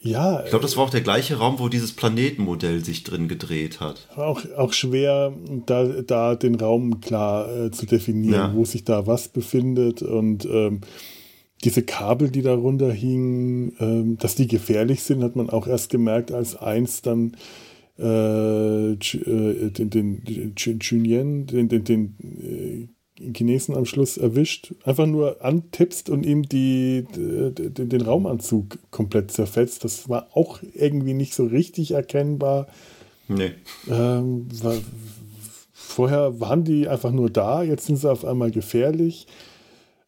[0.04, 3.80] Ja, Ich glaube, das war auch der gleiche Raum, wo dieses Planetenmodell sich drin gedreht
[3.80, 4.06] hat.
[4.16, 5.32] auch, auch schwer,
[5.66, 8.54] da, da den Raum klar äh, zu definieren, Ja.
[8.54, 10.02] wo sich da was befindet.
[10.02, 10.82] Und ähm,
[11.64, 16.30] diese Kabel, die darunter hingen, ähm, dass die gefährlich sind, hat man auch erst gemerkt,
[16.32, 17.36] als eins dann
[17.98, 20.54] äh, äh, den, den, den
[21.46, 22.88] den, den, den äh,
[23.18, 29.30] Chinesen am Schluss erwischt, einfach nur antippst und ihm die, d- d- den Raumanzug komplett
[29.30, 29.84] zerfetzt.
[29.84, 32.66] Das war auch irgendwie nicht so richtig erkennbar.
[33.28, 33.52] Nee.
[33.88, 34.74] Ähm, war,
[35.72, 39.26] vorher waren die einfach nur da, jetzt sind sie auf einmal gefährlich.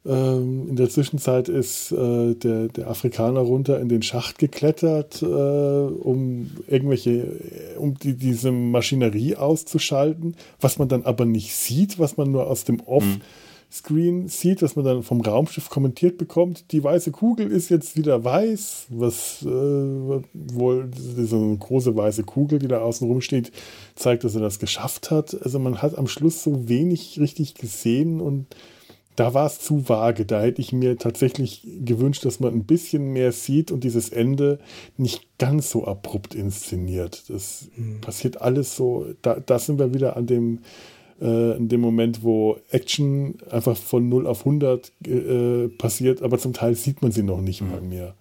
[0.07, 5.27] Ähm, in der Zwischenzeit ist äh, der, der Afrikaner runter in den Schacht geklettert, äh,
[5.27, 7.27] um irgendwelche,
[7.78, 12.62] um die, diese Maschinerie auszuschalten, was man dann aber nicht sieht, was man nur aus
[12.62, 16.70] dem Off-Screen sieht, was man dann vom Raumschiff kommentiert bekommt.
[16.70, 22.69] Die weiße Kugel ist jetzt wieder weiß, was äh, wohl diese große weiße Kugel, die
[22.69, 23.51] da außen rumsteht,
[23.97, 25.37] zeigt, dass er das geschafft hat.
[25.43, 28.47] Also man hat am Schluss so wenig richtig gesehen und
[29.16, 30.26] da war es zu vage.
[30.26, 34.60] Da hätte ich mir tatsächlich gewünscht, dass man ein bisschen mehr sieht und dieses Ende
[34.97, 37.28] nicht ganz so abrupt inszeniert.
[37.28, 37.68] Das
[38.02, 39.06] passiert alles so.
[39.22, 40.60] Da, da sind wir wieder an dem,
[41.20, 46.52] äh, an dem Moment, wo Action einfach von 0 auf 100 äh, passiert, aber zum
[46.52, 48.14] Teil sieht man sie noch nicht mal mehr.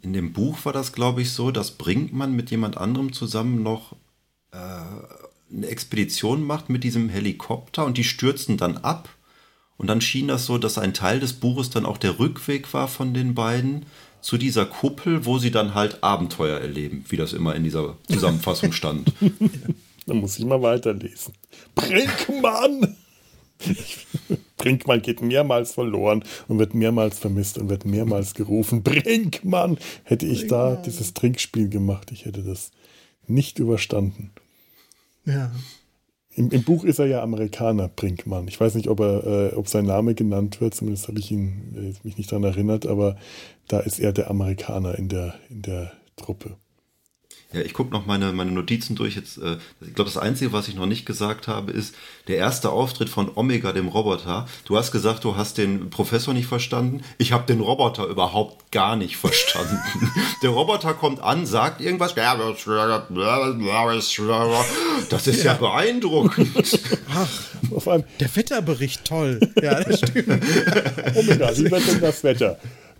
[0.00, 3.94] In dem Buch war das, glaube ich, so, dass Brinkmann mit jemand anderem zusammen noch
[4.52, 9.08] äh, eine Expedition macht mit diesem Helikopter und die stürzen dann ab.
[9.78, 12.88] Und dann schien das so, dass ein Teil des Buches dann auch der Rückweg war
[12.88, 13.86] von den beiden
[14.20, 18.72] zu dieser Kuppel, wo sie dann halt Abenteuer erleben, wie das immer in dieser Zusammenfassung
[18.72, 19.12] stand.
[20.06, 21.34] Da muss ich mal weiterlesen.
[21.74, 22.96] Brinkmann!
[24.56, 28.82] Brinkmann geht mehrmals verloren und wird mehrmals vermisst und wird mehrmals gerufen.
[28.82, 29.76] Brinkmann!
[30.04, 32.70] Hätte ich da dieses Trinkspiel gemacht, ich hätte das
[33.26, 34.30] nicht überstanden.
[35.26, 35.52] Ja.
[36.38, 38.46] Im, Im Buch ist er ja Amerikaner, Brinkmann.
[38.46, 41.74] Ich weiß nicht, ob, er, äh, ob sein Name genannt wird, zumindest habe ich ihn,
[41.76, 43.16] äh, mich nicht daran erinnert, aber
[43.66, 46.56] da ist er der Amerikaner in der, in der Truppe.
[47.50, 49.16] Ja, ich gucke noch meine, meine Notizen durch.
[49.16, 51.94] Jetzt, äh, ich glaube, das Einzige, was ich noch nicht gesagt habe, ist
[52.26, 54.46] der erste Auftritt von Omega, dem Roboter.
[54.66, 57.02] Du hast gesagt, du hast den Professor nicht verstanden.
[57.16, 59.78] Ich habe den Roboter überhaupt gar nicht verstanden.
[60.42, 62.14] der Roboter kommt an, sagt irgendwas.
[65.08, 66.54] Das ist ja, beeindruckend.
[67.74, 69.40] Auf einem Der Wetterbericht, toll.
[69.62, 70.28] Ja, das stimmt.
[71.14, 72.58] Omega, wie wird denn das Wetter?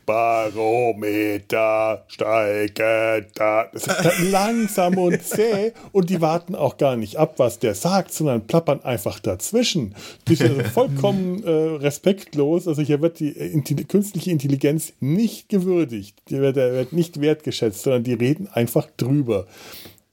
[0.09, 3.26] Barometer steigend.
[3.35, 3.66] Da.
[3.70, 8.14] Das ist langsam und zäh und die warten auch gar nicht ab, was der sagt,
[8.14, 9.94] sondern plappern einfach dazwischen.
[10.24, 12.66] Das ist also vollkommen äh, respektlos.
[12.66, 16.16] Also hier wird die Intelli künstliche Intelligenz nicht gewürdigt.
[16.30, 19.47] Die wird, der wird nicht wertgeschätzt, sondern die reden einfach drüber.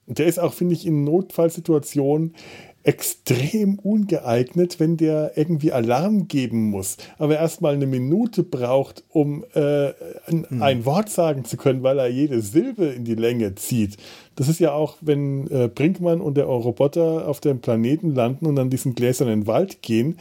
[0.06, 2.34] Und der ist auch, finde ich, in Notfallsituationen
[2.86, 9.88] extrem ungeeignet, wenn der irgendwie Alarm geben muss, aber erstmal eine Minute braucht, um äh,
[10.28, 13.96] ein, ein Wort sagen zu können, weil er jede Silbe in die Länge zieht.
[14.36, 18.56] Das ist ja auch, wenn äh, Brinkmann und der Roboter auf dem Planeten landen und
[18.56, 20.16] an diesen gläsernen Wald gehen,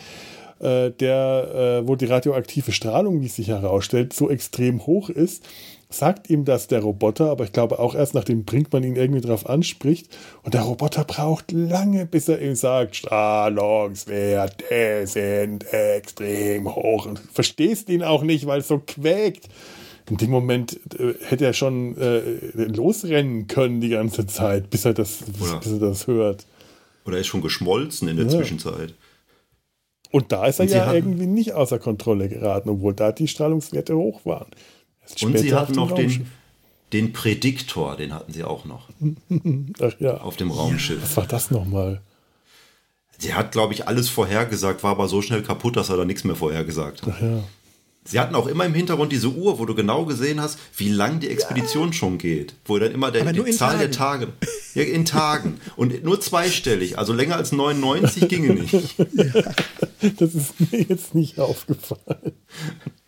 [0.59, 5.43] äh, der, äh, wo die radioaktive Strahlung, wie es sich herausstellt, so extrem hoch ist,
[5.90, 9.48] sagt ihm das der Roboter, aber ich glaube auch erst nachdem Brinkmann ihn irgendwie darauf
[9.49, 10.16] anspricht.
[10.44, 17.06] Und der Roboter braucht lange, bis er ihm sagt, Strahlungswerte sind extrem hoch.
[17.06, 19.48] Und du verstehst ihn auch nicht, weil es so quäkt.
[20.10, 22.20] In dem Moment äh, hätte er schon äh,
[22.56, 26.45] losrennen können die ganze Zeit, bis er das, Oder- bis er das hört.
[27.06, 28.32] Oder ist schon geschmolzen in der Ja.
[28.32, 28.94] Zwischenzeit.
[30.12, 34.22] Und da ist er ja irgendwie nicht außer Kontrolle geraten, obwohl da die Strahlungswerte hoch
[34.26, 34.48] waren.
[35.22, 36.27] Und sie hatten noch den,
[36.94, 38.90] den Prädiktor, den hatten sie auch noch
[39.82, 41.02] Ach ja, auf dem Raumschiff.
[41.02, 42.02] was war das nochmal?
[43.18, 46.23] Sie hat, glaube ich, alles vorhergesagt, war aber so schnell kaputt, dass er da nichts
[46.23, 47.14] mehr vorhergesagt hat.
[47.15, 47.44] Ach ja.
[48.07, 51.19] Sie hatten auch immer im Hintergrund diese Uhr, wo du genau gesehen hast, wie lang
[51.19, 52.53] die Expedition schon geht.
[52.65, 54.27] Wo dann immer der, die Zahl der Tage.
[54.76, 55.60] Ja, in Tagen.
[55.76, 56.99] Und nur zweistellig.
[56.99, 58.76] Also länger als 99 ginge nicht.
[60.19, 62.34] Das ist mir jetzt nicht aufgefallen.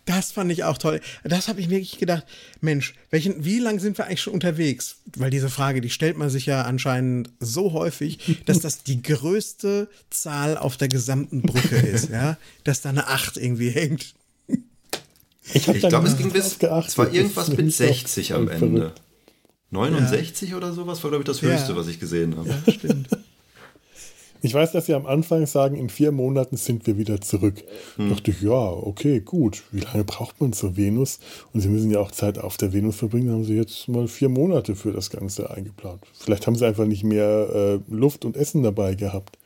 [0.04, 1.00] Das fand ich auch toll.
[1.22, 2.24] Das habe ich wirklich gedacht,
[2.62, 4.96] Mensch, welchen, wie lange sind wir eigentlich schon unterwegs?
[5.16, 9.88] Weil diese Frage, die stellt man sich ja anscheinend so häufig, dass das die größte
[10.08, 14.14] Zahl auf der gesamten Brücke ist, ja, dass da eine 8 irgendwie hängt.
[15.54, 16.90] Ich, ich glaube, es ging bis, geachtet.
[16.90, 18.78] es war irgendwas mit 60 am Ende.
[18.78, 19.02] Verrückt.
[19.70, 20.56] 69 ja.
[20.56, 21.76] oder sowas war, glaube ich, das höchste, ja.
[21.76, 22.48] was ich gesehen habe.
[22.48, 23.08] Ja, stimmt.
[24.40, 27.64] Ich weiß, dass Sie am Anfang sagen, in vier Monaten sind wir wieder zurück.
[27.96, 28.10] Hm.
[28.10, 29.64] dachte ich, ja, okay, gut.
[29.72, 31.18] Wie lange braucht man zur Venus?
[31.52, 33.32] Und Sie müssen ja auch Zeit auf der Venus verbringen.
[33.32, 36.02] haben Sie jetzt mal vier Monate für das Ganze eingeplant.
[36.12, 39.38] Vielleicht haben Sie einfach nicht mehr äh, Luft und Essen dabei gehabt.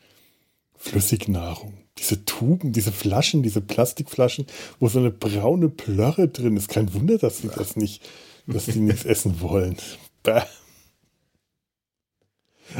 [0.76, 1.81] Flüssignahrung.
[1.98, 4.46] Diese Tuben, diese Flaschen, diese Plastikflaschen,
[4.80, 6.68] wo so eine braune Plörre drin ist.
[6.68, 8.08] Kein Wunder, dass Sie das nicht,
[8.46, 9.76] dass Sie nichts essen wollen.
[10.22, 10.42] Bäh.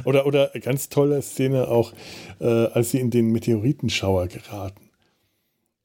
[0.05, 1.93] Oder, oder ganz tolle Szene auch,
[2.41, 4.82] äh, als sie in den Meteoritenschauer geraten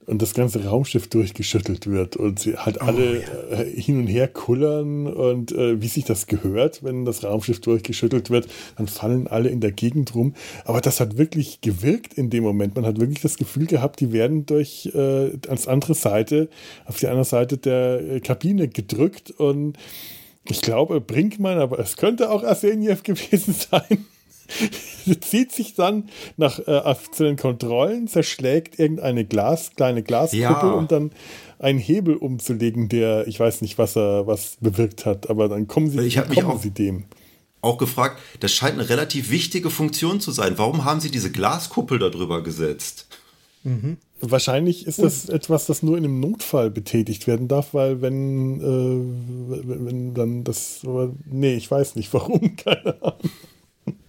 [0.08, 3.60] und das ganze Raumschiff durchgeschüttelt wird und sie halt oh, alle ja.
[3.60, 8.30] äh, hin und her kullern und äh, wie sich das gehört, wenn das Raumschiff durchgeschüttelt
[8.30, 8.48] wird,
[8.78, 10.34] dann fallen alle in der Gegend rum.
[10.64, 12.76] Aber das hat wirklich gewirkt in dem Moment.
[12.76, 16.50] Man hat wirklich das Gefühl gehabt, die werden durch äh, ans andere Seite,
[16.86, 19.78] auf die andere Seite der äh, Kabine gedrückt und
[20.46, 24.06] ich glaube Brinkmann, aber es könnte auch Arseniev gewesen sein.
[25.22, 30.74] zieht sich dann nach äh, zu den Kontrollen, zerschlägt irgendeine Glas, kleine Glaskuppel, ja.
[30.74, 31.12] um dann
[31.60, 35.90] einen Hebel umzulegen, der, ich weiß nicht, was er was bewirkt hat, aber dann kommen
[35.90, 37.06] sie, ich kommen mich auch, sie dem.
[37.62, 40.58] Auch gefragt, das scheint eine relativ wichtige Funktion zu sein.
[40.58, 43.08] Warum haben sie diese Glaskuppel darüber gesetzt?
[43.64, 43.98] Mhm.
[44.20, 49.68] Wahrscheinlich ist das etwas, das nur in einem Notfall betätigt werden darf, weil wenn, äh,
[49.68, 50.82] wenn, wenn dann das,
[51.30, 53.30] nee, ich weiß nicht warum, keine Ahnung.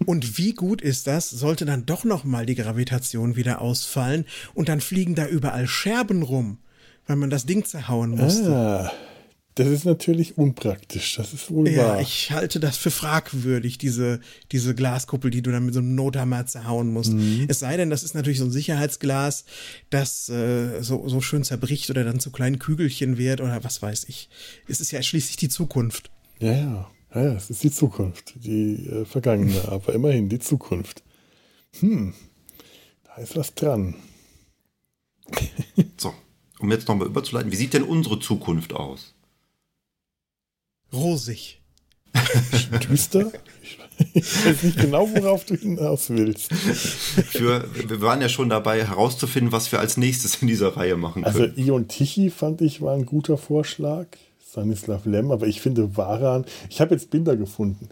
[0.08, 4.24] Und wie gut ist das, sollte dann doch nochmal die Gravitation wieder ausfallen
[4.54, 6.56] und dann fliegen da überall Scherben rum,
[7.06, 8.56] weil man das Ding zerhauen musste.
[8.56, 8.90] Ah,
[9.56, 11.96] das ist natürlich unpraktisch, das ist wohl ja, wahr.
[11.96, 14.20] Ja, ich halte das für fragwürdig, diese,
[14.50, 17.12] diese Glaskuppel, die du dann mit so einem Nothammer zerhauen musst.
[17.12, 17.44] Mhm.
[17.46, 19.44] Es sei denn, das ist natürlich so ein Sicherheitsglas,
[19.90, 24.06] das äh, so, so schön zerbricht oder dann zu kleinen Kügelchen wird oder was weiß
[24.08, 24.30] ich.
[24.68, 26.10] Es ist ja schließlich die Zukunft.
[26.40, 26.90] Ja, ja.
[27.14, 31.02] Ja, ja, es ist die Zukunft, die äh, vergangene, aber immerhin die Zukunft.
[31.80, 32.14] Hm,
[33.04, 33.94] da ist was dran.
[35.96, 36.12] so,
[36.58, 39.14] um jetzt nochmal überzuleiten, wie sieht denn unsere Zukunft aus?
[40.92, 41.60] Rosig.
[42.88, 43.30] Düster?
[44.14, 46.52] Ich weiß nicht genau, worauf du hinaus willst.
[46.52, 51.24] Für, wir waren ja schon dabei, herauszufinden, was wir als nächstes in dieser Reihe machen
[51.24, 51.50] also können.
[51.56, 54.06] Also Ion Tichy fand ich war ein guter Vorschlag.
[54.58, 57.88] Stanislav Lem, aber ich finde Waran, ich habe jetzt Bilder gefunden,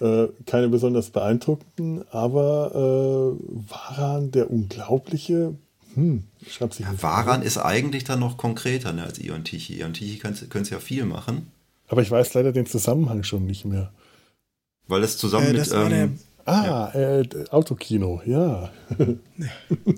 [0.00, 5.54] äh, keine besonders beeindruckenden, aber äh, Waran, der Unglaubliche,
[5.94, 6.86] hm, schreibt sich.
[6.86, 9.80] Ja, Waran ist eigentlich dann noch konkreter ne, als Ion Tichy.
[9.80, 11.50] Ion Tichy können ja viel machen.
[11.88, 13.92] Aber ich weiß leider den Zusammenhang schon nicht mehr.
[14.88, 15.72] Weil es zusammen äh, mit.
[15.72, 17.20] Ähm, Ah, ja.
[17.20, 18.70] äh, Autokino, ja.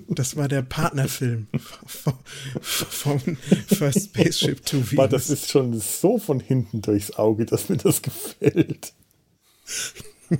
[0.07, 1.47] Das war der Partnerfilm
[2.61, 3.19] von
[3.67, 4.93] First Spaceship to Venus.
[4.93, 8.93] Aber das ist schon so von hinten durchs Auge, dass mir das gefällt.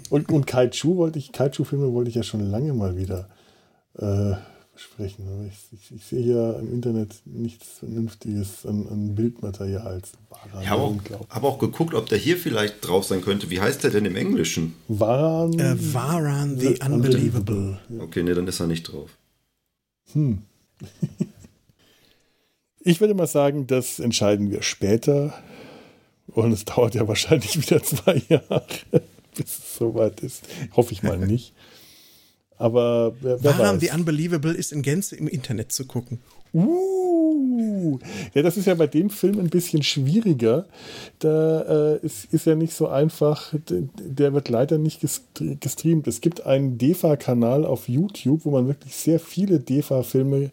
[0.10, 3.30] Und, und Kaiju wollte ich, Kaiju-Filme wollte ich ja schon lange mal wieder
[3.98, 4.36] äh,
[4.80, 5.28] sprechen.
[5.28, 10.02] Aber ich, ich, ich, sehe hier im Internet nichts Vernünftiges an, an Bildmaterial.
[10.62, 10.96] Ich habe auch,
[11.30, 13.50] hab auch, geguckt, ob der hier vielleicht drauf sein könnte.
[13.50, 14.76] Wie heißt der denn im Englischen?
[14.88, 17.80] Varan, äh, Varan the, the Unbelievable.
[18.00, 19.18] Okay, nee, dann ist er nicht drauf.
[20.14, 20.42] Hm.
[22.80, 25.34] ich würde mal sagen, das entscheiden wir später.
[26.28, 28.66] Und es dauert ja wahrscheinlich wieder zwei Jahre,
[29.36, 30.44] bis es soweit ist.
[30.76, 31.54] Hoffe ich mal nicht.
[32.58, 36.20] Aber wer, wer Waran The Unbelievable ist in Gänze im Internet zu gucken.
[36.54, 38.00] Uh,
[38.34, 40.66] ja, das ist ja bei dem Film ein bisschen schwieriger.
[41.20, 41.62] Da
[41.94, 43.54] äh, ist, ist ja nicht so einfach.
[43.70, 46.08] Der wird leider nicht gestreamt.
[46.08, 50.52] Es gibt einen DEFA-Kanal auf YouTube, wo man wirklich sehr viele DEFA-Filme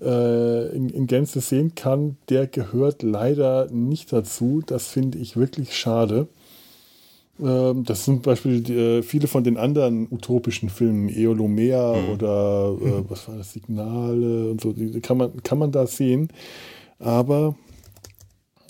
[0.00, 2.16] äh, in, in Gänze sehen kann.
[2.28, 4.62] Der gehört leider nicht dazu.
[4.64, 6.28] Das finde ich wirklich schade.
[7.42, 12.08] Ähm, das sind zum Beispiel äh, viele von den anderen utopischen Filmen, Eolomea mhm.
[12.10, 13.04] oder äh, mhm.
[13.08, 16.28] was war das, Signale und so, die kann man, kann man da sehen.
[16.98, 17.56] Aber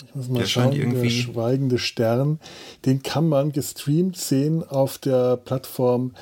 [0.07, 2.39] ich muss mal der schauen, der schweigende Stern,
[2.85, 6.13] den kann man gestreamt sehen auf der Plattform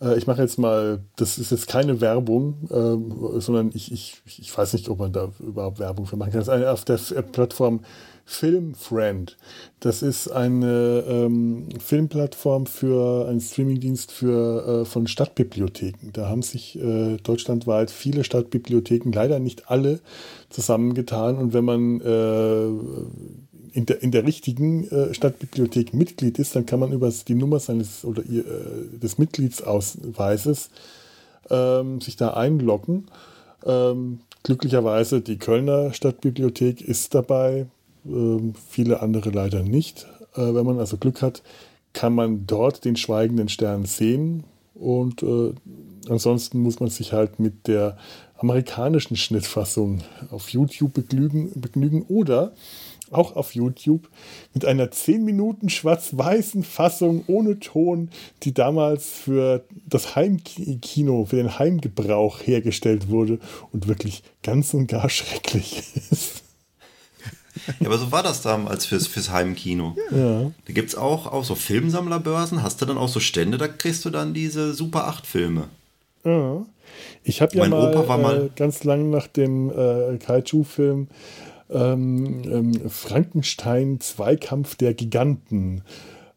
[0.00, 4.56] Äh, ich mache jetzt mal, das ist jetzt keine Werbung, äh, sondern ich, ich, ich
[4.56, 6.40] weiß nicht, ob man da überhaupt Werbung für machen kann.
[6.40, 7.80] Das ist eine, auf der Plattform
[8.28, 9.36] Filmfriend.
[9.78, 16.10] Das ist eine ähm, Filmplattform für einen Streamingdienst für, äh, von Stadtbibliotheken.
[16.12, 20.00] Da haben sich äh, deutschlandweit viele Stadtbibliotheken, leider nicht alle,
[20.50, 21.36] zusammengetan.
[21.36, 22.66] Und wenn man äh,
[23.76, 27.60] in, der, in der richtigen äh, Stadtbibliothek Mitglied ist, dann kann man über die Nummer
[27.60, 28.42] seines oder äh,
[28.98, 30.70] des Mitgliedsausweises
[31.48, 33.06] ähm, sich da einloggen.
[33.64, 37.66] Ähm, glücklicherweise die Kölner Stadtbibliothek ist dabei,
[38.68, 40.06] viele andere leider nicht.
[40.34, 41.42] Äh, wenn man also Glück hat,
[41.92, 45.54] kann man dort den schweigenden Stern sehen und äh,
[46.08, 47.96] ansonsten muss man sich halt mit der
[48.36, 52.52] amerikanischen Schnittfassung auf YouTube begnügen, begnügen oder
[53.10, 54.08] auch auf YouTube
[54.52, 58.10] mit einer 10 Minuten schwarz-weißen Fassung ohne Ton,
[58.42, 63.38] die damals für das Heimkino, für den Heimgebrauch hergestellt wurde
[63.72, 66.45] und wirklich ganz und gar schrecklich ist.
[67.80, 69.96] Ja, aber so war das damals fürs, fürs Heimkino.
[70.10, 70.52] Ja.
[70.66, 72.62] Da gibt es auch, auch so Filmsammlerbörsen.
[72.62, 75.64] Hast du dann auch so Stände, da kriegst du dann diese Super 8-Filme.
[76.24, 76.64] Ja.
[77.24, 81.08] Ich habe ja mal, mal äh, ganz lang nach dem äh, Kaiju-Film
[81.70, 85.82] ähm, ähm, Frankenstein Zweikampf der Giganten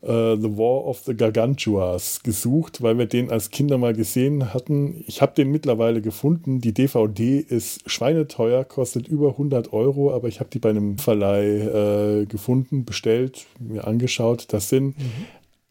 [0.02, 5.04] Uh, the War of the Gargantuas gesucht, weil wir den als Kinder mal gesehen hatten.
[5.08, 6.62] Ich habe den mittlerweile gefunden.
[6.62, 12.22] Die DVD ist schweineteuer, kostet über 100 Euro, aber ich habe die bei einem Verleih
[12.22, 14.46] äh, gefunden, bestellt, mir angeschaut.
[14.54, 15.12] Das sind mhm.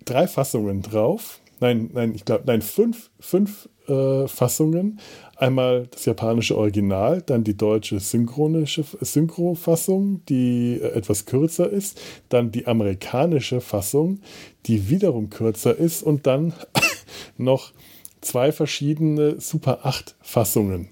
[0.04, 1.40] drei Fassungen drauf.
[1.60, 5.00] Nein, nein, ich glaube, nein, fünf, fünf äh, Fassungen.
[5.38, 12.50] Einmal das japanische Original, dann die deutsche synchronische Synchrofassung, die äh, etwas kürzer ist, dann
[12.50, 14.18] die amerikanische Fassung,
[14.66, 16.54] die wiederum kürzer ist und dann
[17.36, 17.72] noch
[18.20, 20.88] zwei verschiedene Super 8 Fassungen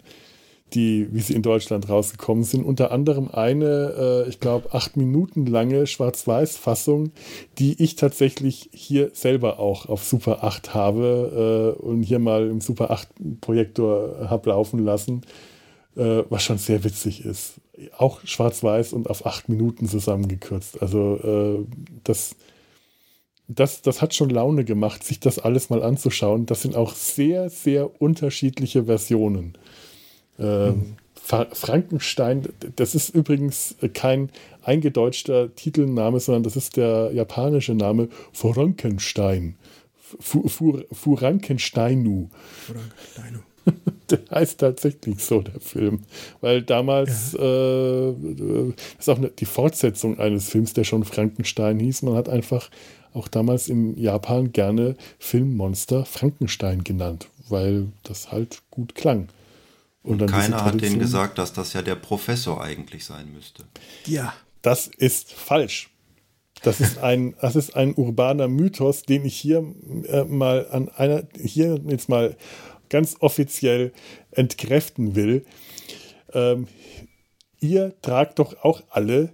[0.76, 2.64] die, wie sie in Deutschland rausgekommen sind.
[2.64, 7.12] Unter anderem eine, äh, ich glaube, acht Minuten lange Schwarz-Weiß-Fassung,
[7.58, 12.60] die ich tatsächlich hier selber auch auf Super 8 habe äh, und hier mal im
[12.60, 13.08] Super 8
[13.40, 15.22] Projektor habe laufen lassen,
[15.96, 17.54] äh, was schon sehr witzig ist.
[17.96, 20.80] Auch Schwarz-Weiß und auf acht Minuten zusammengekürzt.
[20.80, 21.66] Also äh,
[22.04, 22.36] das
[23.48, 26.46] das, das hat schon Laune gemacht, sich das alles mal anzuschauen.
[26.46, 29.56] Das sind auch sehr, sehr unterschiedliche Versionen.
[30.38, 32.42] Ähm, Frankenstein,
[32.76, 34.30] das ist übrigens kein
[34.62, 39.56] eingedeutschter Titelname, sondern das ist der japanische Name Frankenstein.
[40.20, 42.28] Furankensteinu.
[42.66, 43.40] Furankensteinu.
[44.10, 46.00] der heißt tatsächlich so, der Film.
[46.40, 47.40] Weil damals, ja.
[47.40, 48.14] äh,
[48.96, 52.02] das ist auch eine, die Fortsetzung eines Films, der schon Frankenstein hieß.
[52.02, 52.70] Man hat einfach
[53.14, 59.28] auch damals in Japan gerne Filmmonster Frankenstein genannt, weil das halt gut klang.
[60.06, 63.64] Und, Und keiner hat denen gesagt, dass das ja der Professor eigentlich sein müsste.
[64.06, 64.32] Ja.
[64.62, 65.90] Das ist falsch.
[66.62, 69.64] Das ist ein, das ist ein urbaner Mythos, den ich hier
[70.06, 72.36] äh, mal an einer, hier jetzt mal
[72.88, 73.92] ganz offiziell
[74.30, 75.44] entkräften will.
[76.32, 76.68] Ähm,
[77.58, 79.32] ihr tragt doch auch alle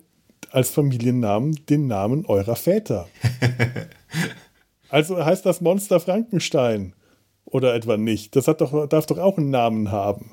[0.50, 3.08] als Familiennamen den Namen eurer Väter.
[4.88, 6.94] also heißt das Monster Frankenstein
[7.44, 8.36] oder etwa nicht?
[8.36, 10.32] Das hat doch, darf doch auch einen Namen haben.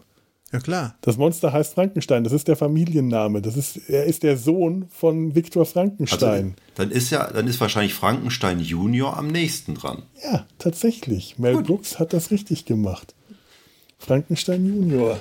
[0.52, 0.96] Ja, klar.
[1.02, 3.42] Das Monster heißt Frankenstein, das ist der Familienname.
[3.42, 6.56] Das ist, er ist der Sohn von Viktor Frankenstein.
[6.56, 10.04] Also, dann ist ja, dann ist wahrscheinlich Frankenstein Junior am nächsten dran.
[10.24, 11.38] Ja, tatsächlich.
[11.38, 11.68] Mel Gut.
[11.68, 13.14] Brooks hat das richtig gemacht.
[14.00, 15.20] Frankenstein Junior.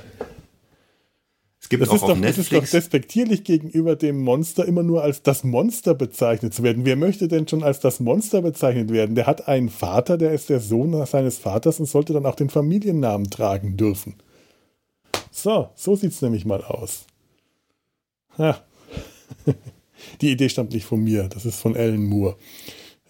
[1.60, 2.48] Es gibt das auch ist auf doch, Netflix.
[2.48, 6.86] Das ist doch despektierlich gegenüber dem Monster immer nur als das Monster bezeichnet zu werden.
[6.86, 9.14] Wer möchte denn schon als das Monster bezeichnet werden?
[9.14, 12.48] Der hat einen Vater, der ist der Sohn seines Vaters und sollte dann auch den
[12.48, 14.14] Familiennamen tragen dürfen.
[15.42, 17.06] So, so sieht es nämlich mal aus.
[18.38, 18.60] Ja.
[20.20, 22.36] Die Idee stammt nicht von mir, das ist von Alan Moore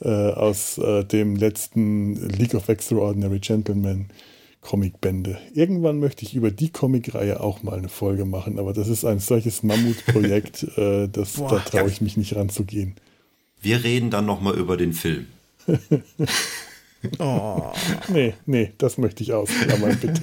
[0.00, 4.08] äh, aus äh, dem letzten League of Extraordinary Gentlemen
[4.60, 5.38] Comicbände.
[5.54, 9.20] Irgendwann möchte ich über die Comicreihe auch mal eine Folge machen, aber das ist ein
[9.20, 12.94] solches Mammutprojekt, äh, das, Boah, da traue ich mich nicht ranzugehen.
[13.60, 15.26] Wir reden dann nochmal über den Film.
[17.18, 17.72] Oh.
[18.08, 20.20] Nee, nee, das möchte ich ausklammern, bitte.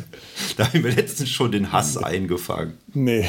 [0.57, 2.77] da haben wir letztens schon den Hass eingefangen.
[2.93, 3.27] Nee.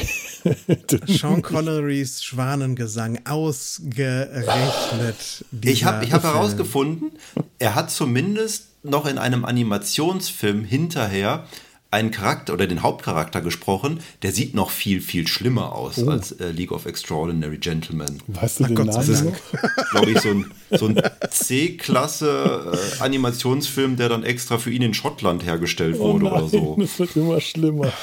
[1.07, 5.45] Sean Connerys Schwanengesang ausgerechnet.
[5.61, 7.11] Ich habe ich hab herausgefunden,
[7.59, 11.45] er hat zumindest noch in einem Animationsfilm hinterher
[11.89, 16.09] einen Charakter oder den Hauptcharakter gesprochen, der sieht noch viel, viel schlimmer aus oh.
[16.09, 18.21] als äh, League of Extraordinary Gentlemen.
[18.27, 19.07] Weißt du Ach den Gott, Namen?
[19.07, 24.71] Das ist, glaube ich, so ein, so ein C-Klasse äh, Animationsfilm, der dann extra für
[24.71, 26.75] ihn in Schottland hergestellt oh wurde nein, oder so.
[26.77, 27.91] Das wird immer schlimmer.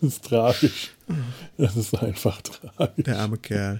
[0.00, 0.90] Das ist tragisch.
[1.56, 3.04] Das ist einfach tragisch.
[3.06, 3.78] Der arme Kerl.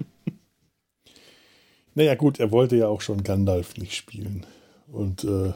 [1.94, 4.46] Naja, gut, er wollte ja auch schon Gandalf nicht spielen.
[4.90, 5.52] Und äh,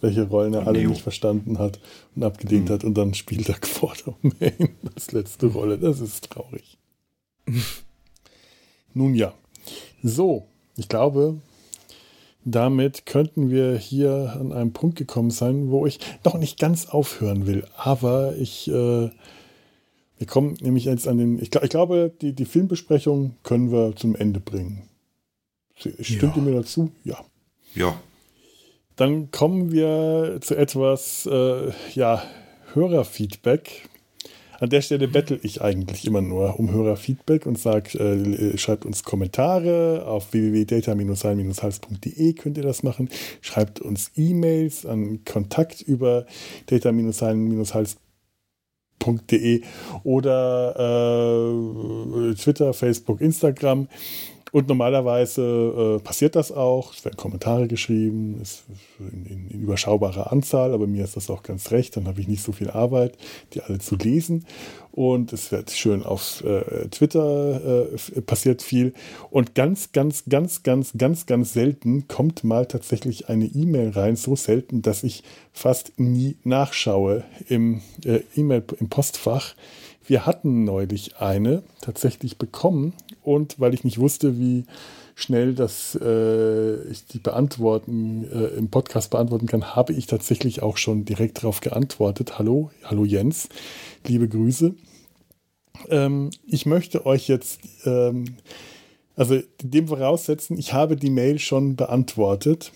[0.00, 1.80] welche Rollen er alle nicht verstanden hat
[2.14, 2.72] und abgelehnt mhm.
[2.72, 2.84] hat.
[2.84, 5.78] Und dann spielt er Quartermain als letzte Rolle.
[5.78, 6.78] Das ist traurig.
[8.94, 9.34] Nun ja.
[10.02, 10.46] So,
[10.76, 11.38] ich glaube,
[12.44, 17.46] damit könnten wir hier an einem Punkt gekommen sein, wo ich noch nicht ganz aufhören
[17.46, 17.66] will.
[17.76, 23.36] Aber ich, äh, wir kommen nämlich jetzt an den, ich, ich glaube, die, die Filmbesprechung
[23.42, 24.88] können wir zum Ende bringen.
[25.74, 26.36] Stimmt ja.
[26.36, 26.90] ihr mir dazu?
[27.04, 27.18] Ja.
[27.74, 27.98] Ja.
[29.00, 32.22] Dann kommen wir zu etwas, äh, ja,
[32.74, 33.88] Hörerfeedback.
[34.58, 39.02] An der Stelle bettel ich eigentlich immer nur um Hörerfeedback und sage, äh, schreibt uns
[39.02, 43.08] Kommentare auf www.data-sein-hals.de könnt ihr das machen.
[43.40, 46.26] Schreibt uns E-Mails an Kontakt über
[46.66, 49.62] data-sein-hals.de
[50.04, 50.74] oder
[52.28, 53.88] äh, Twitter, Facebook, Instagram.
[54.52, 56.94] Und normalerweise äh, passiert das auch.
[56.94, 58.64] Es werden Kommentare geschrieben, ist
[58.98, 61.96] in, in, in, überschaubarer Anzahl, aber mir ist das auch ganz recht.
[61.96, 63.16] Dann habe ich nicht so viel Arbeit,
[63.54, 64.46] die alle zu lesen.
[64.92, 68.92] Und es wird schön auf äh, Twitter äh, passiert viel.
[69.30, 74.16] Und ganz, ganz, ganz, ganz, ganz, ganz selten kommt mal tatsächlich eine E-Mail rein.
[74.16, 75.22] So selten, dass ich
[75.52, 79.54] fast nie nachschaue im äh, E-Mail im Postfach
[80.10, 84.64] wir hatten neulich eine tatsächlich bekommen und weil ich nicht wusste, wie
[85.14, 90.78] schnell das äh, ich die beantworten äh, im Podcast beantworten kann, habe ich tatsächlich auch
[90.78, 92.40] schon direkt darauf geantwortet.
[92.40, 93.48] Hallo, hallo Jens,
[94.04, 94.74] liebe Grüße.
[95.90, 98.34] Ähm, ich möchte euch jetzt ähm,
[99.14, 102.72] also dem voraussetzen, ich habe die Mail schon beantwortet.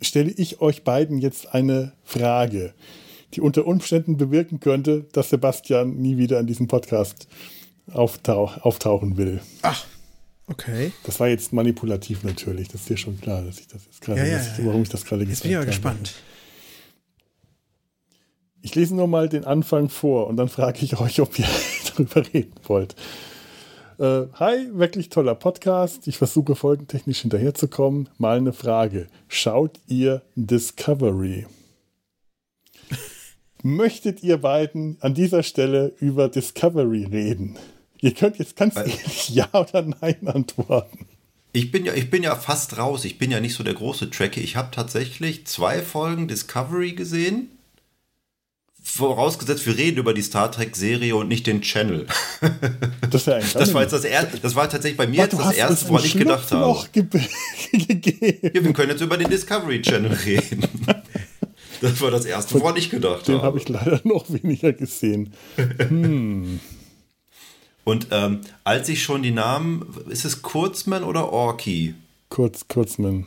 [0.00, 2.74] Stelle ich euch beiden jetzt eine Frage
[3.34, 7.28] die unter Umständen bewirken könnte, dass Sebastian nie wieder in diesem Podcast
[7.92, 9.40] auftauch, auftauchen will.
[9.62, 9.86] Ach,
[10.46, 10.92] okay.
[11.04, 14.20] Das war jetzt manipulativ natürlich, das ist dir schon klar, dass ich das jetzt gerade,
[14.20, 14.66] ja, ja, ja.
[14.66, 15.50] warum ich das gerade gesagt habe.
[15.50, 16.14] Jetzt bin ich gespannt.
[18.64, 21.48] Ich lese nur mal den Anfang vor und dann frage ich euch, ob ihr
[21.90, 22.94] darüber reden wollt.
[23.98, 26.06] Äh, hi, wirklich toller Podcast.
[26.06, 28.08] Ich versuche folgentechnisch hinterherzukommen.
[28.18, 29.08] Mal eine Frage.
[29.28, 31.46] Schaut ihr Discovery?
[33.62, 37.56] Möchtet ihr beiden an dieser Stelle über Discovery reden?
[38.00, 41.06] Ihr könnt jetzt ganz Weil, ehrlich Ja oder Nein antworten.
[41.52, 43.04] Ich bin, ja, ich bin ja fast raus.
[43.04, 44.40] Ich bin ja nicht so der große Tracker.
[44.40, 47.50] Ich habe tatsächlich zwei Folgen Discovery gesehen.
[48.82, 52.06] Vorausgesetzt, wir reden über die Star Trek-Serie und nicht den Channel.
[53.10, 56.02] Das, das war jetzt das erste, das war tatsächlich bei mir jetzt das erste, woran
[56.02, 56.82] ich gedacht habe.
[56.92, 57.26] gegeben.
[58.54, 60.66] Ja, wir können jetzt über den Discovery Channel reden.
[61.82, 63.42] Das war das erste, woran ich gedacht den habe.
[63.42, 65.34] Den habe ich leider noch weniger gesehen.
[65.78, 66.60] Hm.
[67.84, 71.94] Und ähm, als ich schon die Namen, ist es Kurzman oder Orky?
[72.28, 73.26] Kurz, Kurzman.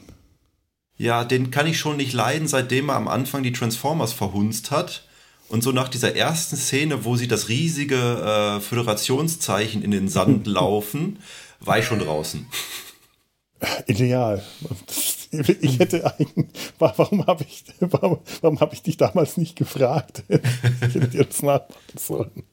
[0.97, 5.05] Ja, den kann ich schon nicht leiden, seitdem er am Anfang die Transformers verhunzt hat.
[5.49, 10.47] Und so nach dieser ersten Szene, wo sie das riesige äh, Föderationszeichen in den Sand
[10.47, 11.19] laufen,
[11.59, 12.47] war ich schon draußen.
[13.87, 14.41] Ideal.
[15.61, 16.47] Ich hätte eigentlich,
[16.79, 20.23] warum habe ich, warum, warum habe ich dich damals nicht gefragt?
[20.29, 22.43] Ich hätte dir das nachmachen sollen.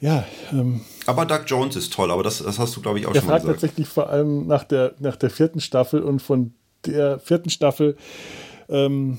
[0.00, 0.24] Ja.
[0.52, 3.22] Ähm, aber Doug Jones ist toll, aber das, das hast du, glaube ich, auch schon
[3.22, 3.44] gesagt.
[3.44, 6.54] Er fragt tatsächlich vor allem nach der, nach der vierten Staffel und von
[6.86, 7.96] der vierten Staffel
[8.68, 9.18] ähm,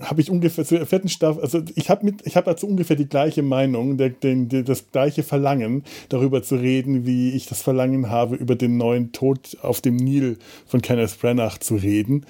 [0.00, 3.96] habe ich ungefähr zur vierten Staffel, also ich habe mit, dazu ungefähr die gleiche Meinung,
[3.96, 8.56] der, den, der, das gleiche Verlangen, darüber zu reden, wie ich das Verlangen habe, über
[8.56, 12.26] den neuen Tod auf dem Nil von Kenneth Branagh zu reden.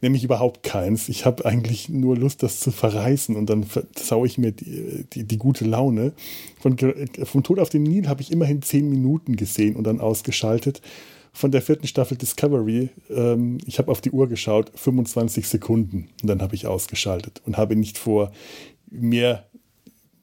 [0.00, 1.08] Nämlich überhaupt keins.
[1.08, 5.24] Ich habe eigentlich nur Lust, das zu verreißen und dann versau ich mir die, die,
[5.24, 6.12] die gute Laune.
[6.60, 6.76] Von,
[7.24, 10.80] vom Tod auf dem Nil habe ich immerhin zehn Minuten gesehen und dann ausgeschaltet
[11.32, 16.28] von der vierten Staffel Discovery, ähm, ich habe auf die Uhr geschaut, 25 Sekunden und
[16.28, 18.32] dann habe ich ausgeschaltet und habe nicht vor,
[18.90, 19.46] mehr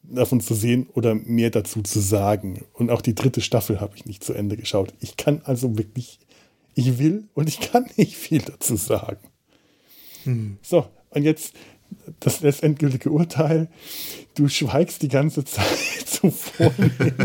[0.04, 2.64] davon zu sehen oder mehr dazu zu sagen.
[2.74, 4.94] Und auch die dritte Staffel habe ich nicht zu Ende geschaut.
[5.00, 6.20] Ich kann also wirklich,
[6.76, 9.28] ich will und ich kann nicht viel dazu sagen.
[10.24, 10.58] Hm.
[10.62, 11.54] So, und jetzt
[12.20, 13.70] das letztendgültige Urteil.
[14.36, 16.74] Du schweigst die ganze Zeit zuvor.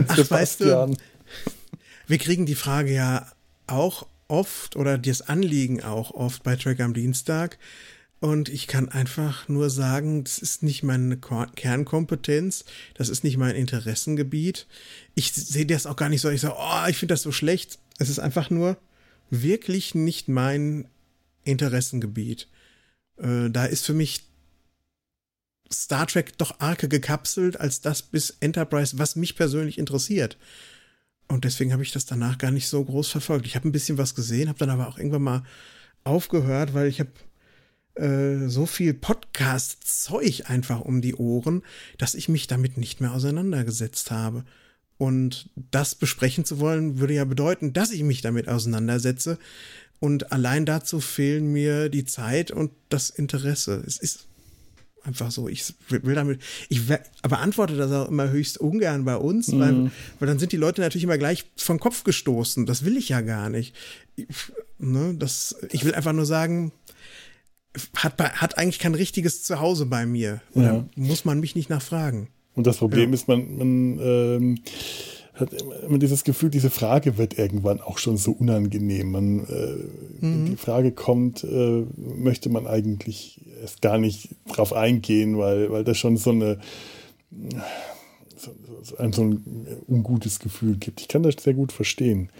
[0.08, 0.30] Ach, Sebastian.
[0.30, 0.96] Weißt du,
[2.06, 3.26] wir kriegen die Frage ja
[3.70, 7.58] auch oft oder das Anliegen auch oft bei Track am Dienstag.
[8.20, 13.56] Und ich kann einfach nur sagen, das ist nicht meine Kernkompetenz, das ist nicht mein
[13.56, 14.66] Interessengebiet.
[15.14, 17.78] Ich sehe das auch gar nicht so, ich sage, oh, ich finde das so schlecht.
[17.98, 18.76] Es ist einfach nur
[19.30, 20.86] wirklich nicht mein
[21.44, 22.48] Interessengebiet.
[23.16, 24.24] Äh, da ist für mich
[25.72, 30.36] Star Trek doch arke gekapselt als das bis Enterprise, was mich persönlich interessiert.
[31.30, 33.46] Und deswegen habe ich das danach gar nicht so groß verfolgt.
[33.46, 35.42] Ich habe ein bisschen was gesehen, habe dann aber auch irgendwann mal
[36.02, 37.12] aufgehört, weil ich habe
[37.94, 41.62] äh, so viel Podcast-Zeug einfach um die Ohren,
[41.98, 44.44] dass ich mich damit nicht mehr auseinandergesetzt habe.
[44.98, 49.38] Und das besprechen zu wollen, würde ja bedeuten, dass ich mich damit auseinandersetze.
[50.00, 53.84] Und allein dazu fehlen mir die Zeit und das Interesse.
[53.86, 54.26] Es ist
[55.04, 55.48] einfach so.
[55.48, 56.82] Ich will damit, ich
[57.22, 59.60] beantworte das auch immer höchst ungern bei uns, mhm.
[59.60, 62.66] weil, weil dann sind die Leute natürlich immer gleich vom Kopf gestoßen.
[62.66, 63.74] Das will ich ja gar nicht.
[64.16, 64.26] Ich,
[64.78, 66.72] ne, das, ich will einfach nur sagen,
[67.96, 70.40] hat, hat eigentlich kein richtiges Zuhause bei mir.
[70.54, 70.88] Oder ja.
[70.96, 72.28] muss man mich nicht nachfragen.
[72.54, 73.14] Und das Problem ja.
[73.14, 74.58] ist, man, man ähm,
[75.40, 75.50] hat
[75.86, 79.10] immer dieses Gefühl, diese Frage wird irgendwann auch schon so unangenehm.
[79.10, 80.46] Man, äh, mhm.
[80.46, 85.98] Die Frage kommt, äh, möchte man eigentlich erst gar nicht drauf eingehen, weil, weil das
[85.98, 86.58] schon so eine
[88.36, 88.50] so,
[88.82, 89.44] so, ein, so ein
[89.88, 91.00] ungutes Gefühl gibt.
[91.00, 92.30] Ich kann das sehr gut verstehen.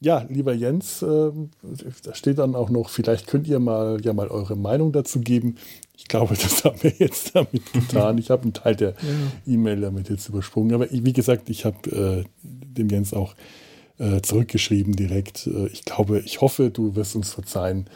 [0.00, 1.30] Ja, lieber Jens, äh,
[2.04, 5.56] da steht dann auch noch, vielleicht könnt ihr mal ja mal eure Meinung dazu geben.
[5.96, 8.18] Ich glaube, das haben wir jetzt damit getan.
[8.18, 9.52] Ich habe einen Teil der ja.
[9.52, 10.72] E-Mail damit jetzt übersprungen.
[10.74, 13.34] Aber wie gesagt, ich habe äh, dem Jens auch
[13.98, 15.48] äh, zurückgeschrieben direkt.
[15.48, 17.90] Äh, ich glaube, ich hoffe, du wirst uns verzeihen,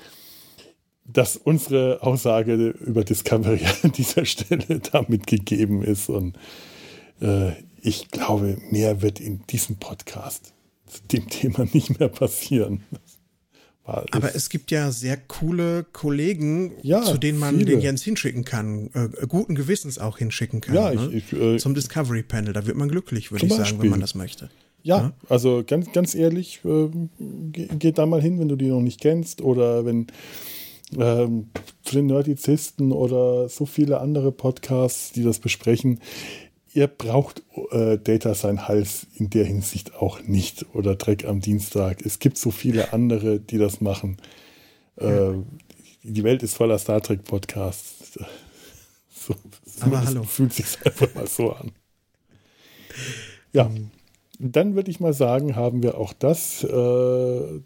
[1.05, 6.09] dass unsere Aussage über Discovery an dieser Stelle damit gegeben ist.
[6.09, 6.37] Und
[7.21, 10.52] äh, ich glaube, mehr wird in diesem Podcast
[11.01, 12.85] dem Thema nicht mehr passieren.
[13.85, 17.73] Aber es gibt ja sehr coole Kollegen, ja, zu denen man viele.
[17.73, 20.75] den Jens hinschicken kann, äh, guten Gewissens auch hinschicken kann.
[20.75, 21.11] Ja, ne?
[21.13, 23.67] ich, äh, Zum Discovery Panel, da wird man glücklich, würde ich Beispiel.
[23.67, 24.51] sagen, wenn man das möchte.
[24.85, 26.89] Ja, ja, also ganz, ganz ehrlich, äh,
[27.19, 30.07] geht da mal hin, wenn du die noch nicht kennst oder wenn
[30.97, 31.49] ähm,
[31.83, 36.01] zu den Nerdizisten oder so viele andere Podcasts, die das besprechen
[36.73, 42.05] ihr braucht äh, Data sein Hals in der Hinsicht auch nicht oder Dreck am Dienstag.
[42.05, 44.17] Es gibt so viele andere, die das machen.
[44.97, 45.33] Äh,
[46.03, 48.19] die Welt ist voller Star Trek Podcasts.
[49.25, 50.25] So, so Aber hallo.
[50.25, 51.71] Fühlt sich einfach mal so an.
[53.53, 53.71] Ja.
[54.45, 57.61] Dann würde ich mal sagen, haben wir auch das, äh,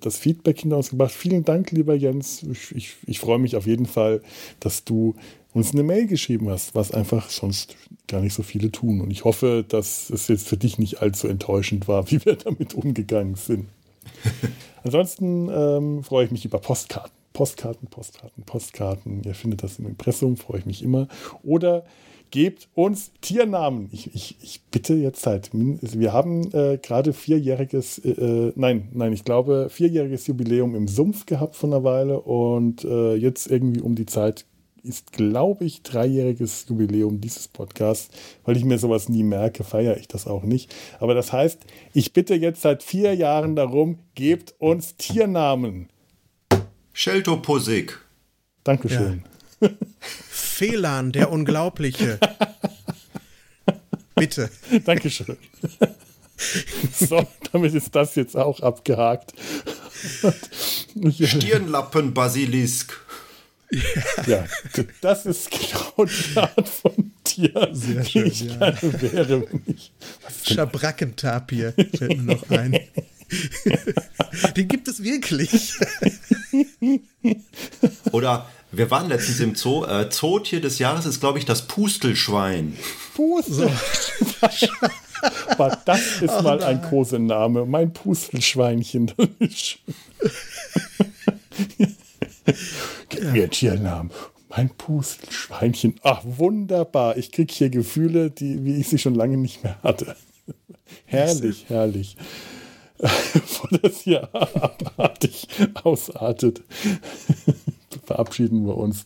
[0.00, 1.10] das Feedback hinter uns gebracht.
[1.10, 2.42] Vielen Dank, lieber Jens.
[2.42, 4.20] Ich, ich, ich freue mich auf jeden Fall,
[4.60, 5.14] dass du
[5.54, 7.76] uns eine Mail geschrieben hast, was einfach sonst
[8.08, 9.00] gar nicht so viele tun.
[9.00, 12.74] Und ich hoffe, dass es jetzt für dich nicht allzu enttäuschend war, wie wir damit
[12.74, 13.66] umgegangen sind.
[14.84, 17.12] Ansonsten ähm, freue ich mich über Postkarten.
[17.32, 19.22] Postkarten, Postkarten, Postkarten.
[19.24, 21.08] Ihr findet das im Impressum, freue ich mich immer.
[21.42, 21.84] Oder
[22.30, 23.88] gebt uns Tiernamen.
[23.92, 25.50] Ich, ich, ich bitte jetzt halt.
[25.52, 31.26] Wir haben äh, gerade vierjähriges, äh, äh, nein, nein, ich glaube, vierjähriges Jubiläum im Sumpf
[31.26, 34.44] gehabt von einer Weile und äh, jetzt irgendwie um die Zeit
[34.82, 38.10] ist, glaube ich, dreijähriges Jubiläum dieses Podcasts.
[38.44, 40.74] Weil ich mir sowas nie merke, feiere ich das auch nicht.
[41.00, 41.60] Aber das heißt,
[41.92, 45.88] ich bitte jetzt seit vier Jahren darum, gebt uns Tiernamen.
[46.92, 48.00] Sheltoposik.
[48.64, 49.24] Dankeschön.
[49.60, 49.68] Ja.
[50.58, 52.18] Felan, der Unglaubliche.
[54.16, 54.50] Bitte.
[54.84, 55.36] Dankeschön.
[56.94, 59.34] So, damit ist das jetzt auch abgehakt.
[60.94, 62.92] Stirnlappen-Basilisk.
[64.24, 64.46] Ja.
[65.00, 68.70] das ist genau die Art von Tier, Sehr schön, die ich ja.
[68.70, 69.50] gerne wäre.
[69.50, 69.90] Wenn ich,
[70.44, 72.78] Schabrackentapir fällt mir noch ein.
[74.56, 75.74] Den gibt es wirklich.
[78.12, 79.84] Oder wir waren letztens im Zoo.
[79.84, 82.76] Äh, Zootier des Jahres ist, glaube ich, das Pustelschwein.
[83.14, 84.70] Pustelschwein.
[85.48, 87.66] Aber das ist oh, mal ein Kosename.
[87.66, 89.12] Mein Pustelschweinchen.
[93.08, 94.12] Gib mir Tiernamen.
[94.48, 95.96] Mein Pustelschweinchen.
[96.02, 97.16] Ach, wunderbar.
[97.16, 100.14] Ich kriege hier Gefühle, die, wie ich sie schon lange nicht mehr hatte.
[101.06, 102.16] herrlich, herrlich.
[102.98, 106.62] Bevor das hier abartig ausartet,
[108.04, 109.04] verabschieden wir uns.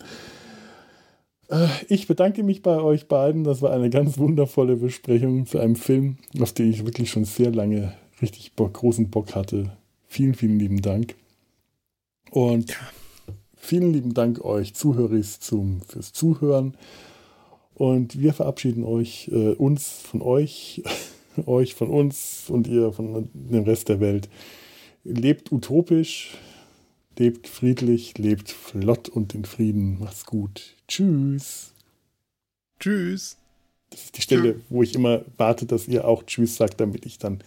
[1.48, 3.44] Äh, ich bedanke mich bei euch beiden.
[3.44, 7.50] Das war eine ganz wundervolle Besprechung zu einem Film, auf den ich wirklich schon sehr
[7.50, 9.72] lange richtig Bock, großen Bock hatte.
[10.06, 11.14] Vielen, vielen lieben Dank.
[12.30, 12.76] Und ja.
[13.64, 16.76] Vielen lieben Dank euch Zuhörer zum, fürs Zuhören.
[17.74, 20.82] Und wir verabschieden euch, äh, uns von euch,
[21.46, 24.28] euch von uns und ihr von dem Rest der Welt.
[25.04, 26.36] Lebt utopisch,
[27.18, 29.98] lebt friedlich, lebt flott und in Frieden.
[29.98, 30.76] Macht's gut.
[30.88, 31.72] Tschüss.
[32.80, 33.36] Tschüss.
[33.90, 37.18] Das ist die Stelle, wo ich immer warte, dass ihr auch Tschüss sagt, damit ich
[37.18, 37.42] dann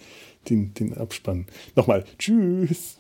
[0.50, 1.48] den, den Abspann.
[1.76, 2.06] Nochmal.
[2.20, 2.98] Tschüss.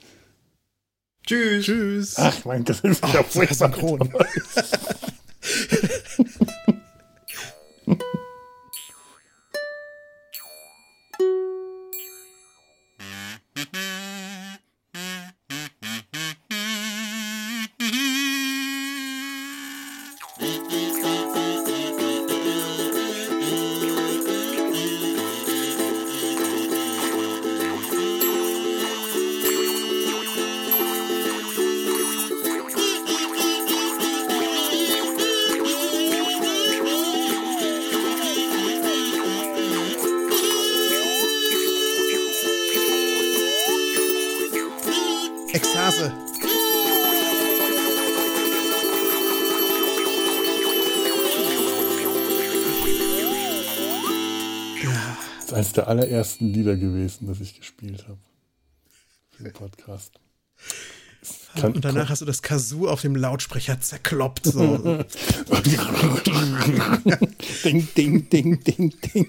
[1.25, 1.65] Tschüss.
[1.65, 2.15] Tschüss.
[2.17, 4.13] Ach mein Gott, das ist ja sehr synchron.
[55.77, 58.19] der allerersten Lieder gewesen, das ich gespielt habe.
[59.39, 60.19] Im Podcast.
[61.55, 64.45] Kann- und danach hast du das Kazoo auf dem Lautsprecher zerkloppt.
[64.45, 64.77] So.
[67.63, 69.27] ding, ding, ding, ding, ding.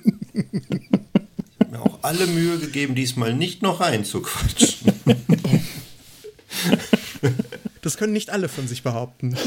[1.71, 4.93] Mir auch alle Mühe gegeben, diesmal nicht noch reinzuquatschen.
[7.83, 9.37] Das können nicht alle von sich behaupten.